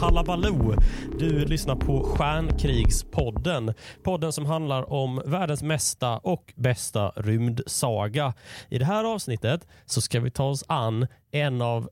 Hallabaloo! 0.00 0.74
Du 1.18 1.44
lyssnar 1.44 1.76
på 1.76 2.02
Stjärnkrigspodden. 2.02 3.74
Podden 4.02 4.32
som 4.32 4.46
handlar 4.46 4.92
om 4.92 5.22
världens 5.26 5.62
mesta 5.62 6.18
och 6.18 6.52
bästa 6.56 7.12
rymdsaga. 7.16 8.34
I 8.68 8.78
det 8.78 8.84
här 8.84 9.04
avsnittet 9.04 9.66
så 9.86 10.00
ska 10.00 10.20
vi 10.20 10.30
ta 10.30 10.44
oss 10.44 10.64
an 10.68 11.06
en 11.30 11.62
av 11.62 11.90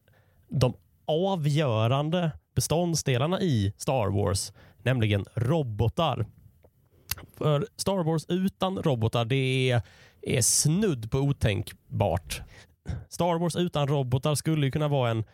de 0.49 0.75
avgörande 1.07 2.31
beståndsdelarna 2.55 3.41
i 3.41 3.73
Star 3.77 4.09
Wars, 4.09 4.53
nämligen 4.83 5.25
robotar. 5.35 6.27
För 7.37 7.67
Star 7.77 8.05
Wars 8.05 8.27
utan 8.29 8.83
robotar, 8.83 9.25
det 9.25 9.71
är, 9.71 9.83
är 10.23 10.41
snudd 10.41 11.11
på 11.11 11.19
otänkbart. 11.19 12.43
Star 13.09 13.39
Wars 13.39 13.57
utan 13.57 13.89
robotar 13.89 14.35
skulle 14.35 14.67
ju 14.67 14.73
kunna 14.73 14.89
vara 14.89 15.11
en 15.11 15.25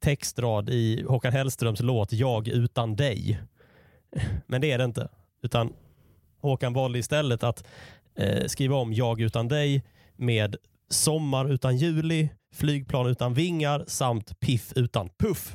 textrad 0.00 0.70
i 0.70 1.04
Håkan 1.08 1.32
Hellströms 1.32 1.80
låt 1.80 2.12
Jag 2.12 2.48
utan 2.48 2.96
dig. 2.96 3.40
Men 4.46 4.60
det 4.60 4.72
är 4.72 4.78
det 4.78 4.84
inte. 4.84 5.08
Utan 5.42 5.72
Håkan 6.40 6.72
valde 6.72 6.98
istället 6.98 7.42
att 7.42 7.64
eh, 8.14 8.46
skriva 8.46 8.76
om 8.76 8.92
Jag 8.92 9.20
utan 9.20 9.48
dig 9.48 9.82
med 10.16 10.56
Sommar 10.88 11.52
utan 11.52 11.76
juli, 11.76 12.28
Flygplan 12.54 13.06
utan 13.06 13.34
vingar 13.34 13.84
samt 13.86 14.40
Piff 14.40 14.72
utan 14.76 15.08
puff. 15.18 15.54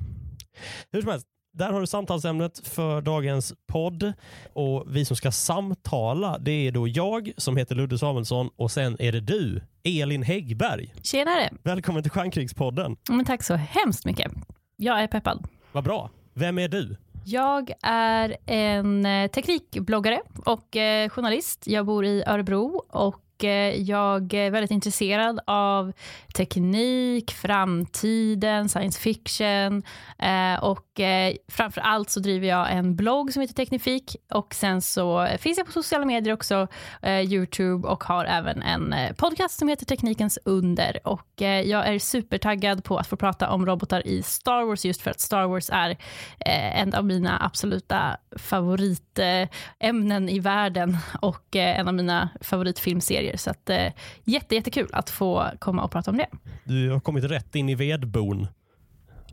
Hur 0.91 1.01
som 1.01 1.11
helst, 1.11 1.27
där 1.51 1.71
har 1.71 1.79
du 1.79 1.87
samtalsämnet 1.87 2.67
för 2.67 3.01
dagens 3.01 3.53
podd. 3.67 4.13
Och 4.53 4.85
Vi 4.87 5.05
som 5.05 5.15
ska 5.15 5.31
samtala 5.31 6.37
det 6.37 6.67
är 6.67 6.71
då 6.71 6.87
jag 6.87 7.31
som 7.37 7.57
heter 7.57 7.75
Ludde 7.75 7.97
Samuelsson 7.97 8.49
och 8.55 8.71
sen 8.71 8.95
är 8.99 9.11
det 9.11 9.19
du, 9.19 9.61
Elin 9.83 10.23
Häggberg. 10.23 10.93
Tjenare! 11.03 11.49
Välkommen 11.63 12.03
till 12.03 12.11
Stjärnkrigspodden. 12.11 12.97
Men 13.09 13.25
tack 13.25 13.43
så 13.43 13.55
hemskt 13.55 14.05
mycket. 14.05 14.31
Jag 14.75 15.01
är 15.01 15.07
peppad. 15.07 15.47
Vad 15.71 15.83
bra. 15.83 16.09
Vem 16.33 16.59
är 16.59 16.67
du? 16.67 16.97
Jag 17.25 17.71
är 17.83 18.37
en 18.45 19.05
eh, 19.05 19.27
teknikbloggare 19.27 20.21
och 20.45 20.75
eh, 20.75 21.09
journalist. 21.09 21.67
Jag 21.67 21.85
bor 21.85 22.05
i 22.05 22.23
Örebro 22.27 22.83
och 22.89 23.21
Eh, 23.43 23.81
jag 23.81 24.33
är 24.33 24.51
väldigt 24.51 24.71
intresserad 24.71 25.39
av 25.45 25.93
teknik, 26.35 27.31
framtiden, 27.31 28.69
science 28.69 28.99
fiction. 28.99 29.83
Eh, 30.19 30.63
och 30.63 30.99
eh, 30.99 31.33
framför 31.51 31.81
allt 31.81 32.09
så 32.09 32.19
driver 32.19 32.47
jag 32.47 32.71
en 32.71 32.95
blogg 32.95 33.33
som 33.33 33.41
heter 33.41 33.53
Teknifik. 33.53 34.15
Och 34.33 34.53
sen 34.53 34.81
så 34.81 35.27
finns 35.39 35.57
jag 35.57 35.67
på 35.67 35.73
sociala 35.73 36.05
medier 36.05 36.33
också, 36.33 36.67
eh, 37.01 37.21
Youtube 37.21 37.87
och 37.87 38.03
har 38.03 38.25
även 38.25 38.61
en 38.61 38.95
podcast 39.15 39.59
som 39.59 39.67
heter 39.67 39.85
Teknikens 39.85 40.39
under. 40.45 40.99
Och 41.03 41.41
jag 41.41 41.87
är 41.87 41.99
supertaggad 41.99 42.83
på 42.83 42.97
att 42.97 43.07
få 43.07 43.15
prata 43.17 43.49
om 43.49 43.65
robotar 43.65 44.07
i 44.07 44.23
Star 44.23 44.63
Wars 44.65 44.85
just 44.85 45.01
för 45.01 45.11
att 45.11 45.19
Star 45.19 45.47
Wars 45.47 45.69
är 45.69 45.97
en 46.75 46.93
av 46.93 47.05
mina 47.05 47.45
absoluta 47.45 48.17
favoritämnen 48.37 50.29
i 50.29 50.39
världen. 50.39 50.97
Och 51.21 51.55
en 51.55 51.87
av 51.87 51.93
mina 51.93 52.29
favoritfilmserier 52.41 53.28
serier. 53.29 53.37
Så 53.37 53.49
att, 53.49 53.69
eh, 53.69 53.87
jätte, 54.23 54.55
jättekul 54.55 54.89
att 54.93 55.09
få 55.09 55.51
komma 55.59 55.83
och 55.83 55.91
prata 55.91 56.11
om 56.11 56.17
det. 56.17 56.27
Du 56.63 56.89
har 56.89 56.99
kommit 56.99 57.23
rätt 57.23 57.55
in 57.55 57.69
i 57.69 57.75
vedbon. 57.75 58.47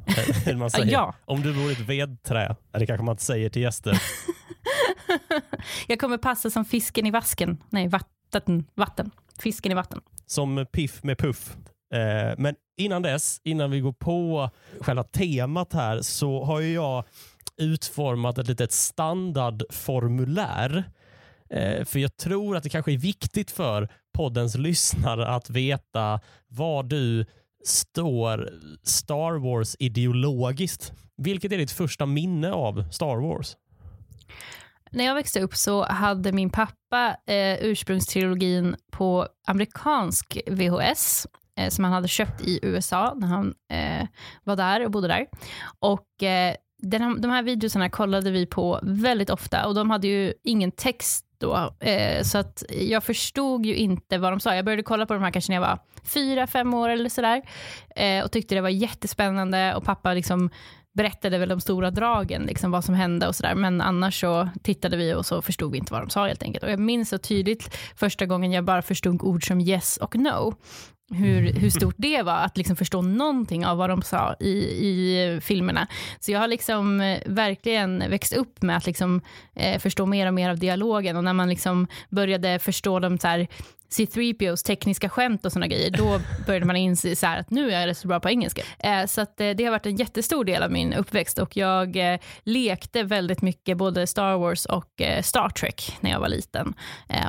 Eh, 0.07 0.85
ja. 0.85 1.15
Om 1.25 1.43
du 1.43 1.53
vore 1.53 1.73
ett 1.73 1.81
vedträ, 1.81 2.57
det 2.73 2.87
kanske 2.87 3.05
man 3.05 3.13
inte 3.13 3.25
säger 3.25 3.49
till 3.49 3.63
gäster. 3.63 3.97
jag 5.87 6.01
kommer 6.01 6.19
passa 6.19 6.51
som 6.51 6.65
fisken 6.65 7.07
i 7.07 7.11
vasken. 7.11 7.59
Nej, 7.71 7.89
vatten. 7.89 8.65
vatten. 8.75 9.11
Fisken 9.39 9.73
i 9.73 9.75
vatten. 9.75 10.01
Som 10.27 10.67
piff 10.73 11.03
med 11.03 11.19
puff. 11.19 11.57
Eh, 11.95 12.35
men 12.39 12.55
innan 12.79 13.03
dess, 13.03 13.41
innan 13.45 13.71
vi 13.71 13.81
går 13.81 13.93
på 13.93 14.51
själva 14.81 15.03
temat 15.03 15.73
här, 15.73 16.03
så 16.03 16.45
har 16.45 16.61
jag 16.61 17.05
utformat 17.57 18.39
ett 18.39 18.49
litet 18.49 18.73
standardformulär 18.73 20.85
Eh, 21.51 21.85
för 21.85 21.99
jag 21.99 22.17
tror 22.17 22.57
att 22.57 22.63
det 22.63 22.69
kanske 22.69 22.93
är 22.93 22.99
viktigt 22.99 23.51
för 23.51 23.89
poddens 24.15 24.57
lyssnare 24.57 25.29
att 25.29 25.51
veta 25.51 26.21
var 26.49 26.83
du 26.83 27.27
står 27.65 28.51
Star 28.83 29.39
Wars 29.39 29.77
ideologiskt. 29.79 30.93
Vilket 31.17 31.53
är 31.53 31.59
ditt 31.59 31.71
första 31.71 32.07
minne 32.07 32.53
av 32.53 32.91
Star 32.91 33.17
Wars? 33.17 33.57
När 34.91 35.05
jag 35.05 35.15
växte 35.15 35.41
upp 35.41 35.55
så 35.55 35.85
hade 35.85 36.33
min 36.33 36.51
pappa 36.51 37.17
eh, 37.27 37.55
ursprungstrilogin 37.61 38.77
på 38.93 39.29
amerikansk 39.47 40.39
VHS 40.47 41.27
eh, 41.59 41.69
som 41.69 41.85
han 41.85 41.93
hade 41.93 42.09
köpt 42.09 42.41
i 42.41 42.59
USA 42.63 43.15
när 43.17 43.27
han 43.27 43.55
eh, 43.73 44.07
var 44.45 44.57
där 44.57 44.85
och 44.85 44.91
bodde 44.91 45.09
där. 45.09 45.27
Och 45.79 46.23
eh, 46.23 46.55
den, 46.83 47.21
de 47.21 47.31
här 47.31 47.43
videorna 47.43 47.91
kollade 47.91 48.31
vi 48.31 48.47
på 48.47 48.81
väldigt 48.83 49.31
ofta 49.31 49.67
och 49.67 49.75
de 49.75 49.91
hade 49.91 50.09
ju 50.09 50.33
ingen 50.45 50.73
text 50.73 51.26
då. 51.39 51.75
Eh, 51.81 52.23
så 52.23 52.39
att 52.39 52.65
jag 52.69 53.05
förstod 53.05 53.67
ju 53.67 53.77
inte 53.77 54.19
vad 54.19 54.33
de 54.33 54.41
sa. 54.41 54.55
Jag 54.55 54.65
började 54.65 54.83
kolla 54.83 55.07
på 55.07 55.15
de 55.15 55.23
här 55.23 55.31
kanske 55.31 55.53
när 55.53 55.57
jag 55.57 55.69
var 55.69 55.79
fyra, 56.05 56.47
fem 56.47 56.75
år 56.75 56.89
eller 56.89 57.09
sådär. 57.09 57.43
Eh, 57.97 58.25
och 58.25 58.33
tyckte 58.33 58.55
det 58.55 58.61
var 58.61 58.69
jättespännande 58.69 59.75
och 59.75 59.85
pappa 59.85 60.15
liksom 60.15 60.51
berättade 60.97 61.39
väl 61.39 61.49
de 61.49 61.61
stora 61.61 61.91
dragen, 61.91 62.43
liksom 62.43 62.71
vad 62.71 62.85
som 62.85 62.95
hände 62.95 63.29
och 63.29 63.37
sådär. 63.37 63.55
Men 63.55 63.81
annars 63.81 64.21
så 64.21 64.49
tittade 64.63 64.97
vi 64.97 65.15
och 65.15 65.27
så 65.27 65.43
förstod 65.43 65.73
vi 65.73 65.79
inte 65.79 65.93
vad 65.93 66.03
de 66.03 66.11
sa 66.11 66.27
helt 66.27 66.43
enkelt. 66.43 66.65
Och 66.65 66.71
jag 66.71 66.79
minns 66.79 67.09
så 67.09 67.19
tydligt 67.19 67.77
första 67.97 68.27
gången 68.27 68.53
jag 68.53 68.65
bara 68.65 68.83
förstod 68.83 69.23
ord 69.23 69.47
som 69.47 69.61
yes 69.61 69.97
och 69.97 70.17
no 70.17 70.55
hur, 71.11 71.53
hur 71.61 71.71
stort 71.71 71.95
det 71.99 72.23
var 72.23 72.39
att 72.39 72.57
liksom 72.57 72.77
förstå 72.77 73.03
någonting 73.03 73.67
av 73.67 73.77
vad 73.77 73.91
de 73.91 74.03
sa 74.03 74.35
i, 74.41 74.59
i 74.89 75.41
filmerna. 75.43 75.87
Så 76.21 76.33
jag 76.33 76.41
har 76.41 76.49
liksom 76.49 77.01
eh, 77.01 77.19
verkligen 77.27 78.05
växt 78.11 78.33
upp 78.33 78.63
med 78.63 78.77
att 78.77 78.87
liksom, 78.87 79.21
eh, 79.55 79.81
förstå 79.81 80.07
mer 80.07 80.27
och 80.27 80.35
mer 80.35 80.51
av 80.51 80.59
dialogen 80.59 81.17
och 81.17 81.25
när 81.25 81.33
man 81.33 81.49
liksom 81.49 81.87
började 82.09 82.59
förstå 82.59 83.01
de 83.01 83.19
så 83.19 83.29
här, 83.29 83.49
C3POs 83.91 84.67
tekniska 84.67 85.09
skämt 85.09 85.45
och 85.45 85.53
såna 85.53 85.67
grejer, 85.67 85.91
då 85.91 86.21
började 86.47 86.67
man 86.67 86.77
inse 86.77 87.17
så 87.17 87.27
att 87.27 87.51
nu 87.51 87.73
är 87.73 87.87
jag 87.87 87.97
så 87.97 88.09
bra 88.09 88.21
på 88.21 88.31
engelska. 88.31 88.63
Eh, 88.79 89.07
så 89.07 89.21
att, 89.21 89.41
eh, 89.41 89.51
det 89.51 89.65
har 89.65 89.71
varit 89.71 89.87
en 89.87 89.97
jättestor 89.97 90.45
del 90.45 90.63
av 90.63 90.73
min 90.73 90.93
uppväxt 90.93 91.39
och 91.39 91.57
jag 91.57 91.97
eh, 91.97 92.19
lekte 92.43 93.03
väldigt 93.03 93.43
mycket 93.43 93.77
både 93.77 94.07
Star 94.07 94.37
Wars 94.37 94.65
och 94.65 95.03
Star 95.23 95.49
Trek 95.49 95.97
när 96.01 96.11
jag 96.11 96.21
var 96.21 96.29
liten. 96.29 96.75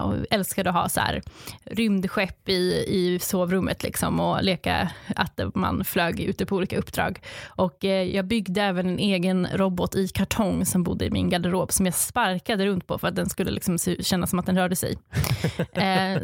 Och 0.03 0.15
älskade 0.29 0.69
att 0.69 0.75
ha 0.75 0.89
så 0.89 0.99
här, 0.99 1.21
rymdskepp 1.65 2.49
i, 2.49 2.85
i 2.87 3.19
sovrummet 3.21 3.83
liksom, 3.83 4.19
och 4.19 4.43
leka 4.43 4.91
att 5.15 5.39
man 5.53 5.85
flög 5.85 6.19
ute 6.19 6.45
på 6.45 6.55
olika 6.55 6.77
uppdrag. 6.77 7.19
Och 7.45 7.83
jag 7.83 8.25
byggde 8.25 8.61
även 8.61 8.87
en 8.87 8.99
egen 8.99 9.47
robot 9.53 9.95
i 9.95 10.07
kartong 10.07 10.65
som 10.65 10.83
bodde 10.83 11.05
i 11.05 11.11
min 11.11 11.29
garderob 11.29 11.71
som 11.71 11.85
jag 11.85 11.95
sparkade 11.95 12.65
runt 12.65 12.87
på 12.87 12.97
för 12.97 13.07
att 13.07 13.15
den 13.15 13.29
skulle 13.29 13.51
liksom 13.51 13.77
kännas 13.99 14.29
som 14.29 14.39
att 14.39 14.45
den 14.45 14.57
rörde 14.57 14.75
sig. 14.75 14.97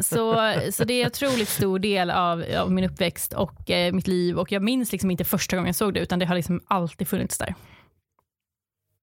så 0.00 0.23
så, 0.72 0.84
det 0.84 0.94
är 0.94 1.00
en 1.00 1.06
otroligt 1.06 1.48
stor 1.48 1.78
del 1.78 2.10
av, 2.10 2.44
av 2.58 2.72
min 2.72 2.84
uppväxt 2.84 3.32
och 3.32 3.70
eh, 3.70 3.92
mitt 3.92 4.06
liv. 4.06 4.38
Och 4.38 4.52
Jag 4.52 4.62
minns 4.62 4.92
liksom 4.92 5.10
inte 5.10 5.24
första 5.24 5.56
gången 5.56 5.66
jag 5.66 5.76
såg 5.76 5.94
det, 5.94 6.00
utan 6.00 6.18
det 6.18 6.26
har 6.26 6.34
liksom 6.34 6.60
alltid 6.66 7.08
funnits 7.08 7.38
där. 7.38 7.54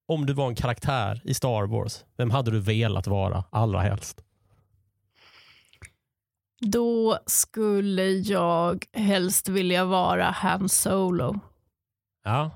Om 0.08 0.26
du 0.26 0.32
var 0.32 0.48
en 0.48 0.54
karaktär 0.54 1.20
i 1.24 1.34
Star 1.34 1.66
Wars, 1.66 2.04
vem 2.16 2.30
hade 2.30 2.50
du 2.50 2.60
velat 2.60 3.06
vara 3.06 3.44
allra 3.50 3.80
helst? 3.80 4.24
Då 6.60 7.18
skulle 7.26 8.10
jag 8.10 8.84
helst 8.92 9.48
vilja 9.48 9.84
vara 9.84 10.24
Han 10.24 10.68
Solo. 10.68 11.40
Ja. 12.24 12.50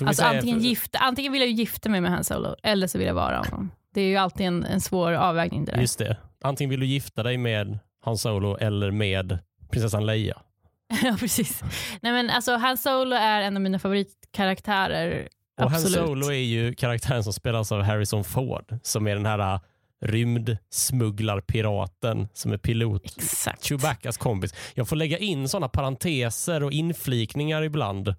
Alltså 0.00 0.24
antingen, 0.24 0.60
för... 0.60 0.66
gifta, 0.66 0.98
antingen 0.98 1.32
vill 1.32 1.40
jag 1.40 1.50
gifta 1.50 1.88
mig 1.88 2.00
med 2.00 2.10
Han 2.10 2.24
Solo, 2.24 2.54
eller 2.62 2.86
så 2.86 2.98
vill 2.98 3.06
jag 3.06 3.14
vara 3.14 3.38
honom. 3.38 3.70
Det 3.94 4.00
är 4.00 4.08
ju 4.08 4.16
alltid 4.16 4.46
en, 4.46 4.64
en 4.64 4.80
svår 4.80 5.12
avvägning 5.12 5.64
det 5.64 5.72
där. 5.72 5.80
Just 5.80 5.98
det 5.98 6.16
antingen 6.40 6.70
vill 6.70 6.80
du 6.80 6.86
gifta 6.86 7.22
dig 7.22 7.38
med 7.38 7.78
Han 8.04 8.18
Solo 8.18 8.56
eller 8.56 8.90
med 8.90 9.38
prinsessan 9.70 10.06
Leia. 10.06 10.42
ja, 11.02 11.16
precis. 11.20 11.62
Nej, 12.00 12.12
men 12.12 12.30
alltså, 12.30 12.56
Han 12.56 12.76
Solo 12.76 13.16
är 13.16 13.42
en 13.42 13.56
av 13.56 13.62
mina 13.62 13.78
favoritkaraktärer. 13.78 15.28
Och 15.60 15.64
Absolut. 15.64 15.98
Han 15.98 16.06
Solo 16.06 16.26
är 16.26 16.32
ju 16.32 16.74
karaktären 16.74 17.24
som 17.24 17.32
spelas 17.32 17.72
av 17.72 17.82
Harrison 17.82 18.24
Ford, 18.24 18.74
som 18.82 19.06
är 19.06 19.14
den 19.14 19.26
här 19.26 19.54
äh, 19.54 19.60
rymdsmugglarpiraten 20.00 22.28
som 22.32 22.52
är 22.52 22.58
pilot. 22.58 23.16
Exakt. 23.16 23.64
Chewbaccas 23.64 24.16
kompis. 24.16 24.54
Jag 24.74 24.88
får 24.88 24.96
lägga 24.96 25.18
in 25.18 25.48
sådana 25.48 25.68
parenteser 25.68 26.62
och 26.62 26.72
inflikningar 26.72 27.62
ibland. 27.62 28.14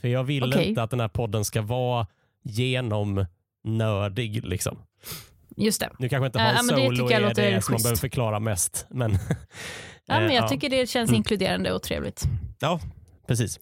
För 0.00 0.08
jag 0.08 0.24
vill 0.24 0.44
okay. 0.44 0.64
inte 0.64 0.82
att 0.82 0.90
den 0.90 1.00
här 1.00 1.08
podden 1.08 1.44
ska 1.44 1.62
vara 1.62 2.06
genomnördig. 2.42 4.44
Liksom. 4.44 4.78
Just 5.56 5.80
det. 5.80 5.90
Nu 5.98 6.08
kanske 6.08 6.26
inte 6.26 6.38
Hans 6.38 6.72
uh, 6.72 6.76
Solo 6.76 7.08
det 7.08 7.14
är 7.14 7.34
det, 7.34 7.62
som 7.62 7.72
man 7.72 7.82
behöver 7.82 8.00
förklara 8.00 8.40
mest. 8.40 8.86
Men, 8.90 9.18
ja, 10.06 10.20
men 10.20 10.30
jag 10.34 10.48
tycker 10.48 10.70
det 10.70 10.88
känns 10.88 11.10
mm. 11.10 11.16
inkluderande 11.16 11.72
och 11.72 11.82
trevligt. 11.82 12.22
Ja, 12.60 12.80
precis. 13.28 13.58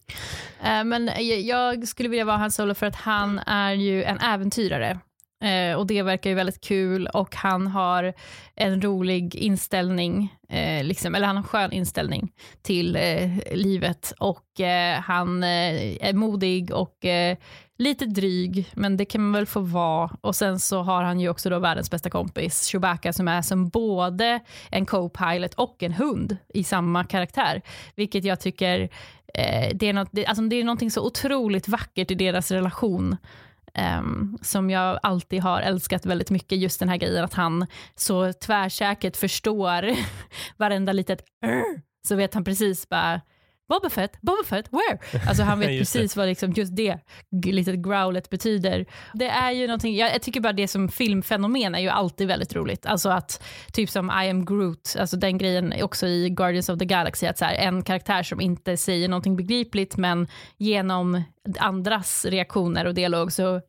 Uh, 0.63 0.83
men 0.83 1.11
jag 1.45 1.87
skulle 1.87 2.09
vilja 2.09 2.25
vara 2.25 2.37
Hans 2.37 2.55
Solo 2.55 2.73
för 2.73 2.85
att 2.85 2.95
han 2.95 3.39
är 3.39 3.73
ju 3.73 4.03
en 4.03 4.19
äventyrare. 4.19 4.99
Eh, 5.43 5.75
och 5.75 5.87
det 5.87 6.01
verkar 6.01 6.29
ju 6.29 6.35
väldigt 6.35 6.61
kul 6.61 7.07
och 7.07 7.35
han 7.35 7.67
har 7.67 8.13
en 8.55 8.81
rolig 8.81 9.35
inställning, 9.35 10.33
eh, 10.49 10.83
liksom, 10.83 11.15
eller 11.15 11.27
han 11.27 11.35
har 11.35 11.43
en 11.43 11.47
skön 11.47 11.71
inställning 11.71 12.31
till 12.61 12.95
eh, 12.95 13.29
livet 13.51 14.13
och 14.19 14.59
eh, 14.59 14.99
han 14.99 15.43
eh, 15.43 16.07
är 16.07 16.13
modig 16.13 16.71
och 16.71 17.05
eh, 17.05 17.37
lite 17.79 18.05
dryg, 18.05 18.71
men 18.73 18.97
det 18.97 19.05
kan 19.05 19.21
man 19.21 19.31
väl 19.31 19.45
få 19.45 19.59
vara. 19.59 20.11
Och 20.21 20.35
sen 20.35 20.59
så 20.59 20.81
har 20.81 21.03
han 21.03 21.19
ju 21.19 21.29
också 21.29 21.49
då 21.49 21.59
världens 21.59 21.91
bästa 21.91 22.09
kompis 22.09 22.65
Chewbacca 22.65 23.13
som 23.13 23.27
är 23.27 23.41
som 23.41 23.69
både 23.69 24.39
en 24.71 24.85
co-pilot 24.85 25.53
och 25.53 25.83
en 25.83 25.93
hund 25.93 26.37
i 26.53 26.63
samma 26.63 27.03
karaktär, 27.03 27.61
vilket 27.95 28.23
jag 28.23 28.39
tycker 28.39 28.89
eh, 29.33 29.75
det 29.75 29.89
är, 29.89 29.93
något, 29.93 30.09
det, 30.11 30.25
alltså 30.25 30.43
det 30.43 30.55
är 30.55 30.63
någonting 30.63 30.91
så 30.91 31.05
otroligt 31.05 31.67
vackert 31.67 32.11
i 32.11 32.15
deras 32.15 32.51
relation 32.51 33.17
Um, 33.99 34.37
som 34.41 34.69
jag 34.69 34.99
alltid 35.03 35.41
har 35.41 35.61
älskat 35.61 36.05
väldigt 36.05 36.29
mycket, 36.29 36.57
just 36.57 36.79
den 36.79 36.89
här 36.89 36.97
grejen 36.97 37.23
att 37.23 37.33
han 37.33 37.65
så 37.95 38.33
tvärsäkert 38.33 39.17
förstår 39.17 39.89
varenda 40.57 40.93
litet 40.93 41.23
så 42.07 42.15
vet 42.15 42.33
han 42.33 42.43
precis 42.43 42.89
bara 42.89 43.21
Boba 43.69 43.89
Fett, 43.89 44.21
Boba 44.21 44.43
Fett, 44.45 44.69
where? 44.71 44.99
Alltså 45.27 45.43
han 45.43 45.59
vet 45.59 45.79
precis 45.79 46.15
vad 46.15 46.27
liksom 46.27 46.51
just 46.51 46.75
det 46.75 46.97
litet 47.45 47.75
growlet 47.75 48.29
betyder. 48.29 48.85
Det 49.13 49.29
är 49.29 49.51
ju 49.51 49.67
någonting, 49.67 49.95
jag, 49.95 50.21
tycker 50.21 50.39
bara 50.41 50.53
det 50.53 50.67
som 50.67 50.89
filmfenomen 50.89 51.75
är 51.75 51.79
ju 51.79 51.89
alltid 51.89 52.27
väldigt 52.27 52.55
roligt. 52.55 52.85
Alltså 52.85 53.09
att 53.09 53.43
typ 53.73 53.89
som 53.89 54.11
I 54.23 54.29
am 54.29 54.45
Groot, 54.45 54.95
alltså 54.99 55.17
den 55.17 55.37
grejen 55.37 55.73
också 55.81 56.07
i 56.07 56.29
Guardians 56.29 56.69
of 56.69 56.79
the 56.79 56.85
Galaxy, 56.85 57.27
att 57.27 57.37
så 57.37 57.45
här, 57.45 57.55
en 57.55 57.83
karaktär 57.83 58.23
som 58.23 58.41
inte 58.41 58.77
säger 58.77 59.09
någonting 59.09 59.35
begripligt 59.35 59.97
men 59.97 60.27
genom 60.57 61.23
andras 61.59 62.25
reaktioner 62.25 62.85
och 62.85 62.93
dialog 62.93 63.31
så 63.31 63.61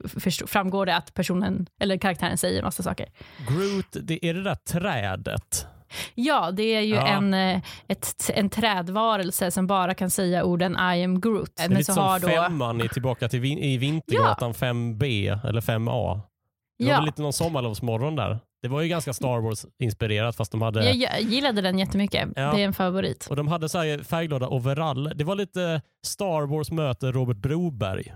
framgår 0.47 0.87
det 0.87 0.97
att 0.97 1.15
personen 1.15 1.67
eller 1.81 1.97
karaktären 1.97 2.39
säger 2.39 2.63
massa 2.63 2.83
saker. 2.83 3.07
Groot, 3.49 4.09
det 4.09 4.27
är 4.27 4.35
det 4.35 4.43
där 4.43 4.55
trädet 4.55 5.67
Ja, 6.15 6.51
det 6.51 6.63
är 6.63 6.81
ju 6.81 6.95
ja. 6.95 7.07
en, 7.07 7.35
eh, 7.35 7.63
ett, 7.89 8.31
en 8.35 8.51
trädvarelse 8.51 9.51
som 9.51 9.67
bara 9.67 9.95
kan 9.95 10.11
säga 10.11 10.45
orden 10.45 10.73
I 10.73 11.05
am 11.05 11.21
Groot. 11.21 11.57
Det 11.57 11.63
är 11.63 11.69
lite 11.69 11.93
som 11.93 12.19
då... 12.23 12.29
femman 12.29 12.81
i 12.81 12.89
Tillbaka 12.89 13.29
till 13.29 13.41
vin 13.41 13.59
i 13.59 13.77
Vintergatan 13.77 14.55
ja. 14.61 14.67
5B 14.67 15.39
eller 15.49 15.61
5A. 15.61 16.21
Det 16.79 16.85
var 16.85 16.93
ja. 16.93 17.01
lite 17.01 17.23
någon 17.23 17.33
sommarlovsmorgon 17.33 18.17
där. 18.17 18.39
Det 18.63 18.69
var 18.69 18.83
ju 18.83 18.89
ganska 18.89 19.13
Star 19.13 19.41
Wars-inspirerat 19.41 20.37
fast 20.37 20.53
de 20.53 20.63
hade... 20.63 20.85
Jag, 20.85 20.97
jag 20.97 21.21
gillade 21.21 21.61
den 21.61 21.79
jättemycket. 21.79 22.29
Ja. 22.37 22.53
Det 22.53 22.63
är 22.63 22.65
en 22.65 22.73
favorit. 22.73 23.27
Och 23.31 23.37
de 23.37 23.49
hade 23.49 23.69
så 23.69 23.79
här 23.79 23.99
färgglada 23.99 24.49
overall. 24.49 25.13
Det 25.15 25.25
var 25.25 25.35
lite 25.37 25.83
Star 26.07 26.47
Wars 26.47 26.71
möter 26.71 27.13
Robert 27.13 27.37
Broberg. 27.37 28.15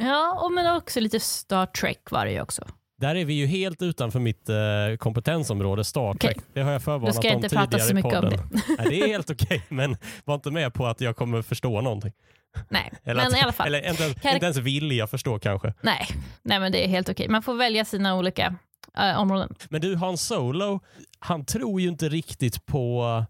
Ja, 0.00 0.40
och 0.44 0.52
men 0.52 0.76
också 0.76 1.00
lite 1.00 1.20
Star 1.20 1.66
Trek 1.66 2.10
var 2.10 2.24
det 2.24 2.32
ju 2.32 2.40
också. 2.40 2.64
Där 3.00 3.14
är 3.14 3.24
vi 3.24 3.34
ju 3.34 3.46
helt 3.46 3.82
utanför 3.82 4.20
mitt 4.20 4.48
eh, 4.48 4.56
kompetensområde, 4.98 5.84
Star 5.84 6.14
Trek. 6.14 6.36
Okay. 6.36 6.44
Det 6.52 6.62
har 6.62 6.72
jag 6.72 6.82
förvarnat 6.82 7.16
om 7.16 7.22
tidigare 7.22 7.40
Då 7.40 7.48
ska 7.48 7.56
jag 7.56 7.66
inte 7.66 7.76
prata 7.76 7.84
så 7.88 7.94
mycket 7.94 8.14
om 8.14 8.30
det. 8.30 8.76
Nej, 8.78 8.88
det 8.90 9.00
är 9.00 9.08
helt 9.08 9.30
okej, 9.30 9.46
okay, 9.46 9.60
men 9.68 9.96
var 10.24 10.34
inte 10.34 10.50
med 10.50 10.74
på 10.74 10.86
att 10.86 11.00
jag 11.00 11.16
kommer 11.16 11.42
förstå 11.42 11.80
någonting. 11.80 12.12
Nej, 12.68 12.92
eller 13.04 13.22
men 13.22 13.32
att, 13.32 13.38
i 13.38 13.42
alla 13.42 13.52
fall. 13.52 13.66
Eller 13.66 13.90
inte, 13.90 14.20
Kar 14.20 14.34
inte 14.34 14.46
ens 14.46 14.56
vilja 14.56 15.06
förstå 15.06 15.38
kanske. 15.38 15.74
Nej, 15.80 16.06
nej 16.42 16.60
men 16.60 16.72
det 16.72 16.84
är 16.84 16.88
helt 16.88 17.08
okej. 17.08 17.28
Man 17.28 17.42
får 17.42 17.54
välja 17.54 17.84
sina 17.84 18.16
olika 18.16 18.54
uh, 18.98 19.20
områden. 19.20 19.54
Men 19.68 19.80
du, 19.80 19.96
Han 19.96 20.16
Solo, 20.18 20.80
han 21.18 21.44
tror 21.44 21.80
ju 21.80 21.88
inte 21.88 22.08
riktigt 22.08 22.66
på 22.66 23.24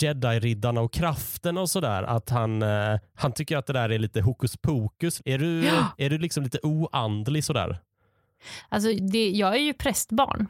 jedi-riddarna 0.00 0.80
och 0.80 0.92
kraften 0.92 1.58
och 1.58 1.70
sådär. 1.70 2.02
Att 2.02 2.30
han, 2.30 2.62
uh, 2.62 2.98
han 3.14 3.32
tycker 3.32 3.56
att 3.56 3.66
det 3.66 3.72
där 3.72 3.88
är 3.88 3.98
lite 3.98 4.20
hokus 4.20 4.56
pokus. 4.56 5.22
Är 5.24 5.38
du, 5.38 5.64
ja. 5.64 5.86
är 5.98 6.10
du 6.10 6.18
liksom 6.18 6.44
lite 6.44 6.58
oandlig 6.62 7.44
sådär? 7.44 7.80
Alltså 8.68 8.92
det, 8.92 9.30
jag 9.30 9.54
är 9.54 9.60
ju 9.60 9.72
prästbarn. 9.72 10.48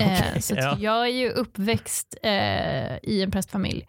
Okay, 0.00 0.32
eh, 0.34 0.40
så 0.40 0.54
ja. 0.54 0.76
jag 0.80 1.06
är 1.06 1.12
ju 1.12 1.30
uppväxt 1.30 2.14
eh, 2.22 2.96
i 3.02 3.22
en 3.22 3.30
prästfamilj 3.30 3.86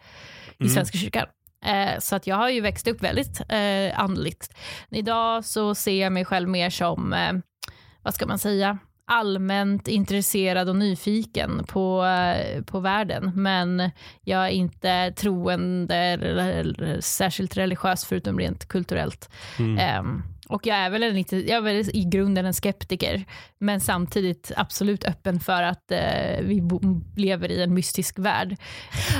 i 0.58 0.62
mm. 0.62 0.74
Svenska 0.74 0.98
kyrkan. 0.98 1.26
Eh, 1.64 1.98
så 1.98 2.16
att 2.16 2.26
jag 2.26 2.36
har 2.36 2.48
ju 2.48 2.60
växt 2.60 2.88
upp 2.88 3.02
väldigt 3.02 3.40
eh, 3.48 4.00
andligt. 4.00 4.56
Idag 4.90 5.44
så 5.44 5.74
ser 5.74 6.02
jag 6.02 6.12
mig 6.12 6.24
själv 6.24 6.48
mer 6.48 6.70
som, 6.70 7.12
eh, 7.12 7.32
vad 8.02 8.14
ska 8.14 8.26
man 8.26 8.38
säga, 8.38 8.78
allmänt 9.06 9.88
intresserad 9.88 10.68
och 10.68 10.76
nyfiken 10.76 11.64
på, 11.68 12.04
eh, 12.04 12.62
på 12.62 12.80
världen. 12.80 13.32
Men 13.34 13.90
jag 14.22 14.44
är 14.46 14.50
inte 14.50 15.12
troende 15.16 15.96
eller 15.96 17.00
särskilt 17.00 17.56
religiös 17.56 18.04
förutom 18.04 18.38
rent 18.38 18.68
kulturellt. 18.68 19.30
Mm. 19.58 20.22
Och 20.48 20.66
jag 20.66 20.76
är 20.76 20.90
väl, 20.90 21.12
lite, 21.12 21.36
jag 21.36 21.56
är 21.56 21.60
väl 21.60 21.90
i 21.92 22.04
grunden 22.04 22.46
en 22.46 22.54
skeptiker, 22.54 23.24
men 23.58 23.80
samtidigt 23.80 24.52
absolut 24.56 25.04
öppen 25.04 25.40
för 25.40 25.62
att 25.62 25.90
eh, 25.90 26.40
vi 26.40 26.62
lever 27.16 27.50
i 27.50 27.62
en 27.62 27.74
mystisk 27.74 28.18
värld. 28.18 28.56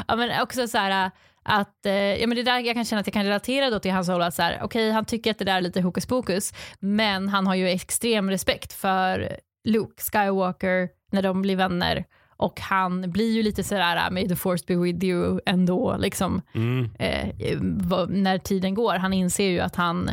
Ja, 0.08 0.16
men 0.16 0.42
också 0.42 0.68
så 0.68 0.78
här, 0.78 1.10
att, 1.42 1.86
eh, 1.86 1.92
ja, 1.94 2.26
men 2.26 2.36
det 2.36 2.42
där 2.42 2.60
jag 2.60 2.74
kan 2.74 2.84
känna 2.84 3.00
att 3.00 3.06
jag 3.06 3.14
kan 3.14 3.24
relatera 3.24 3.70
då 3.70 3.78
till 3.78 3.92
hans 3.92 4.08
roll, 4.08 4.22
att 4.22 4.34
så 4.34 4.42
här, 4.42 4.64
okay, 4.64 4.90
han 4.90 5.04
tycker 5.04 5.30
att 5.30 5.38
det 5.38 5.44
där 5.44 5.56
är 5.56 5.60
lite 5.60 5.80
hokus 5.80 6.06
pokus, 6.06 6.52
men 6.80 7.28
han 7.28 7.46
har 7.46 7.54
ju 7.54 7.68
extrem 7.68 8.30
respekt 8.30 8.72
för 8.72 9.38
Luke 9.64 10.02
Skywalker 10.02 10.88
när 11.12 11.22
de 11.22 11.42
blir 11.42 11.56
vänner 11.56 12.04
och 12.36 12.60
han 12.60 13.10
blir 13.10 13.32
ju 13.32 13.42
lite 13.42 13.64
sådär, 13.64 14.10
may 14.10 14.28
the 14.28 14.36
force 14.36 14.64
be 14.66 14.76
with 14.76 15.04
you 15.04 15.40
ändå, 15.46 15.96
liksom, 15.98 16.42
mm. 16.54 16.90
eh, 16.98 17.60
när 18.08 18.38
tiden 18.38 18.74
går. 18.74 18.94
Han 18.94 19.12
inser 19.12 19.48
ju 19.48 19.60
att 19.60 19.76
han 19.76 20.10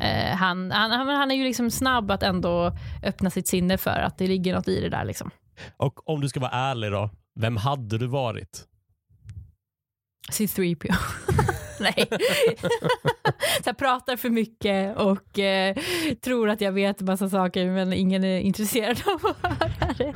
Eh, 0.00 0.36
han, 0.36 0.70
han, 0.70 1.08
han 1.08 1.30
är 1.30 1.34
ju 1.34 1.44
liksom 1.44 1.70
snabb 1.70 2.10
att 2.10 2.22
ändå 2.22 2.76
öppna 3.02 3.30
sitt 3.30 3.48
sinne 3.48 3.78
för 3.78 4.00
att 4.00 4.18
det 4.18 4.26
ligger 4.26 4.54
något 4.54 4.68
i 4.68 4.80
det 4.80 4.88
där. 4.88 5.04
Liksom. 5.04 5.30
Och 5.76 6.08
om 6.08 6.20
du 6.20 6.28
ska 6.28 6.40
vara 6.40 6.50
ärlig 6.50 6.92
då, 6.92 7.10
vem 7.40 7.56
hade 7.56 7.98
du 7.98 8.06
varit? 8.06 8.64
C3PO. 10.32 10.94
Nej. 11.80 12.08
jag 13.64 13.78
pratar 13.78 14.16
för 14.16 14.30
mycket 14.30 14.96
och 14.96 15.38
eh, 15.38 15.76
tror 16.24 16.50
att 16.50 16.60
jag 16.60 16.72
vet 16.72 17.00
massa 17.00 17.28
saker 17.30 17.70
men 17.70 17.92
ingen 17.92 18.24
är 18.24 18.38
intresserad 18.38 19.02
av 19.06 19.26
att 19.26 19.60
höra 19.60 19.94
det. 19.98 20.14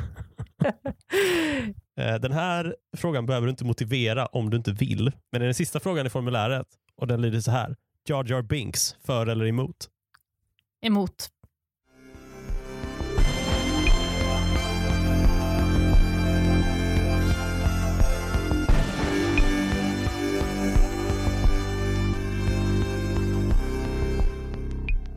Eh, 2.00 2.14
den 2.14 2.32
här 2.32 2.76
frågan 2.96 3.26
behöver 3.26 3.46
du 3.46 3.50
inte 3.50 3.64
motivera 3.64 4.26
om 4.26 4.50
du 4.50 4.56
inte 4.56 4.72
vill. 4.72 5.12
Men 5.32 5.40
den 5.40 5.54
sista 5.54 5.80
frågan 5.80 6.06
i 6.06 6.10
formuläret 6.10 6.66
och 6.96 7.06
den 7.06 7.22
lyder 7.22 7.40
så 7.40 7.50
här. 7.50 7.76
Jar 8.08 8.24
Jar 8.24 8.42
Binks, 8.42 8.96
för 9.04 9.26
eller 9.26 9.46
emot? 9.46 9.88
Emot. 10.82 11.30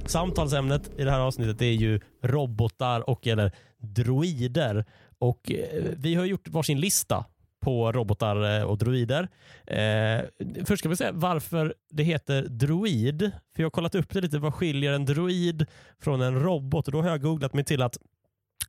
Samtalsämnet 0.05 0.99
i 0.99 1.03
det 1.03 1.11
här 1.11 1.19
avsnittet 1.19 1.61
är 1.61 1.65
ju 1.65 1.99
robotar 2.21 3.09
och 3.09 3.27
eller 3.27 3.51
droider. 3.77 4.85
Och 5.19 5.51
eh, 5.51 5.83
vi 5.97 6.15
har 6.15 6.25
gjort 6.25 6.47
varsin 6.47 6.79
lista 6.79 7.25
på 7.61 7.91
robotar 7.91 8.59
eh, 8.59 8.63
och 8.63 8.77
droider. 8.77 9.29
Eh, 9.67 10.21
först 10.65 10.79
ska 10.79 10.89
vi 10.89 10.95
säga 10.95 11.11
varför 11.11 11.75
det 11.91 12.03
heter 12.03 12.41
droid. 12.41 13.31
För 13.55 13.63
Jag 13.63 13.65
har 13.65 13.71
kollat 13.71 13.95
upp 13.95 14.13
det 14.13 14.21
lite. 14.21 14.39
Vad 14.39 14.53
skiljer 14.53 14.93
en 14.93 15.05
droid 15.05 15.65
från 15.99 16.21
en 16.21 16.39
robot? 16.39 16.87
Och 16.87 16.91
Då 16.91 17.01
har 17.01 17.09
jag 17.09 17.21
googlat 17.21 17.53
mig 17.53 17.63
till 17.63 17.81
att 17.81 17.97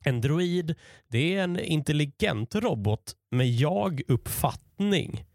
en 0.03 0.21
droid 0.21 0.75
det 1.07 1.35
är 1.35 1.43
en 1.43 1.59
intelligent 1.59 2.55
robot 2.55 3.13
med 3.31 3.49
jag-uppfattning. 3.49 5.25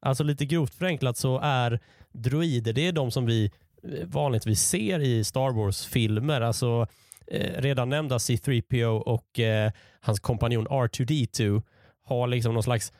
Alltså 0.00 0.24
lite 0.24 0.46
grovt 0.46 0.74
förenklat 0.74 1.16
så 1.16 1.40
är 1.42 1.80
droider 2.12 2.72
det 2.72 2.86
är 2.86 2.92
de 2.92 3.10
som 3.10 3.26
vi 3.26 3.50
eh, 3.82 4.06
vanligtvis 4.06 4.60
ser 4.60 5.00
i 5.00 5.24
Star 5.24 5.50
Wars-filmer. 5.50 6.40
Alltså 6.40 6.86
eh, 7.26 7.62
redan 7.62 7.88
nämnda 7.88 8.18
C3PO 8.18 8.98
och 8.98 9.40
eh, 9.40 9.72
hans 10.00 10.20
kompanjon 10.20 10.68
R2D2 10.68 11.62
har 12.06 12.26
liksom 12.26 12.54
någon 12.54 12.62
slags 12.62 12.92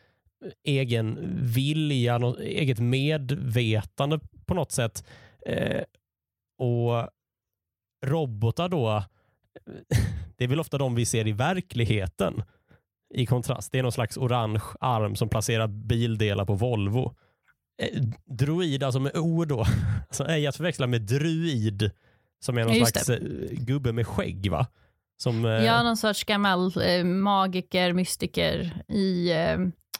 egen 0.64 1.18
vilja, 1.42 2.18
något 2.18 2.40
eget 2.40 2.78
medvetande 2.78 4.20
på 4.46 4.54
något 4.54 4.72
sätt. 4.72 5.04
Eh, 5.46 5.82
och 6.58 7.08
robotar 8.06 8.68
då, 8.68 9.04
det 10.36 10.44
är 10.44 10.48
väl 10.48 10.60
ofta 10.60 10.78
de 10.78 10.94
vi 10.94 11.06
ser 11.06 11.26
i 11.26 11.32
verkligheten 11.32 12.42
i 13.14 13.26
kontrast. 13.26 13.72
Det 13.72 13.78
är 13.78 13.82
någon 13.82 13.92
slags 13.92 14.16
orange 14.16 14.62
arm 14.80 15.16
som 15.16 15.28
placerar 15.28 15.66
bildelar 15.66 16.44
på 16.44 16.54
Volvo. 16.54 17.14
Eh, 17.82 18.02
droid, 18.24 18.82
alltså 18.82 19.00
med 19.00 19.16
O 19.16 19.44
då, 19.44 19.66
alltså 20.08 20.24
ej 20.24 20.46
att 20.46 20.56
förväxla 20.56 20.86
med 20.86 21.02
druid 21.02 21.90
som 22.40 22.58
är 22.58 22.64
någon 22.64 22.76
ja, 22.76 22.86
slags 22.86 23.06
det. 23.06 23.16
Eh, 23.16 23.58
gubbe 23.58 23.92
med 23.92 24.06
skägg 24.06 24.50
va? 24.50 24.66
Som, 25.16 25.44
eh... 25.44 25.50
Ja, 25.64 25.82
någon 25.82 25.96
sorts 25.96 26.24
gammal 26.24 26.72
eh, 26.82 27.04
magiker, 27.04 27.92
mystiker 27.92 28.82
i 28.88 29.30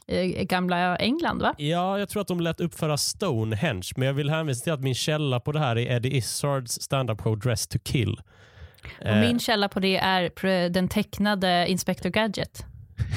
eh, 0.07 0.43
gamla 0.43 0.95
England 0.97 1.41
va? 1.41 1.55
Ja, 1.57 1.99
jag 1.99 2.09
tror 2.09 2.21
att 2.21 2.27
de 2.27 2.39
lät 2.39 2.59
uppföra 2.59 2.97
Stonehenge, 2.97 3.89
men 3.95 4.07
jag 4.07 4.13
vill 4.13 4.29
hänvisa 4.29 4.63
till 4.63 4.73
att 4.73 4.81
min 4.81 4.95
källa 4.95 5.39
på 5.39 5.51
det 5.51 5.59
här 5.59 5.77
är 5.77 5.91
Eddie 5.91 6.17
Izzards 6.17 6.81
standup 6.81 7.21
show 7.21 7.39
Dress 7.39 7.67
to 7.67 7.79
kill. 7.83 8.21
Och 8.99 9.05
Eh, 9.05 9.19
min 9.19 9.39
källa 9.39 9.69
på 9.69 9.79
det 9.79 9.97
är 9.97 10.69
den 10.69 10.87
tecknade 10.87 11.67
Inspector 11.67 12.09
Gadget. 12.09 12.65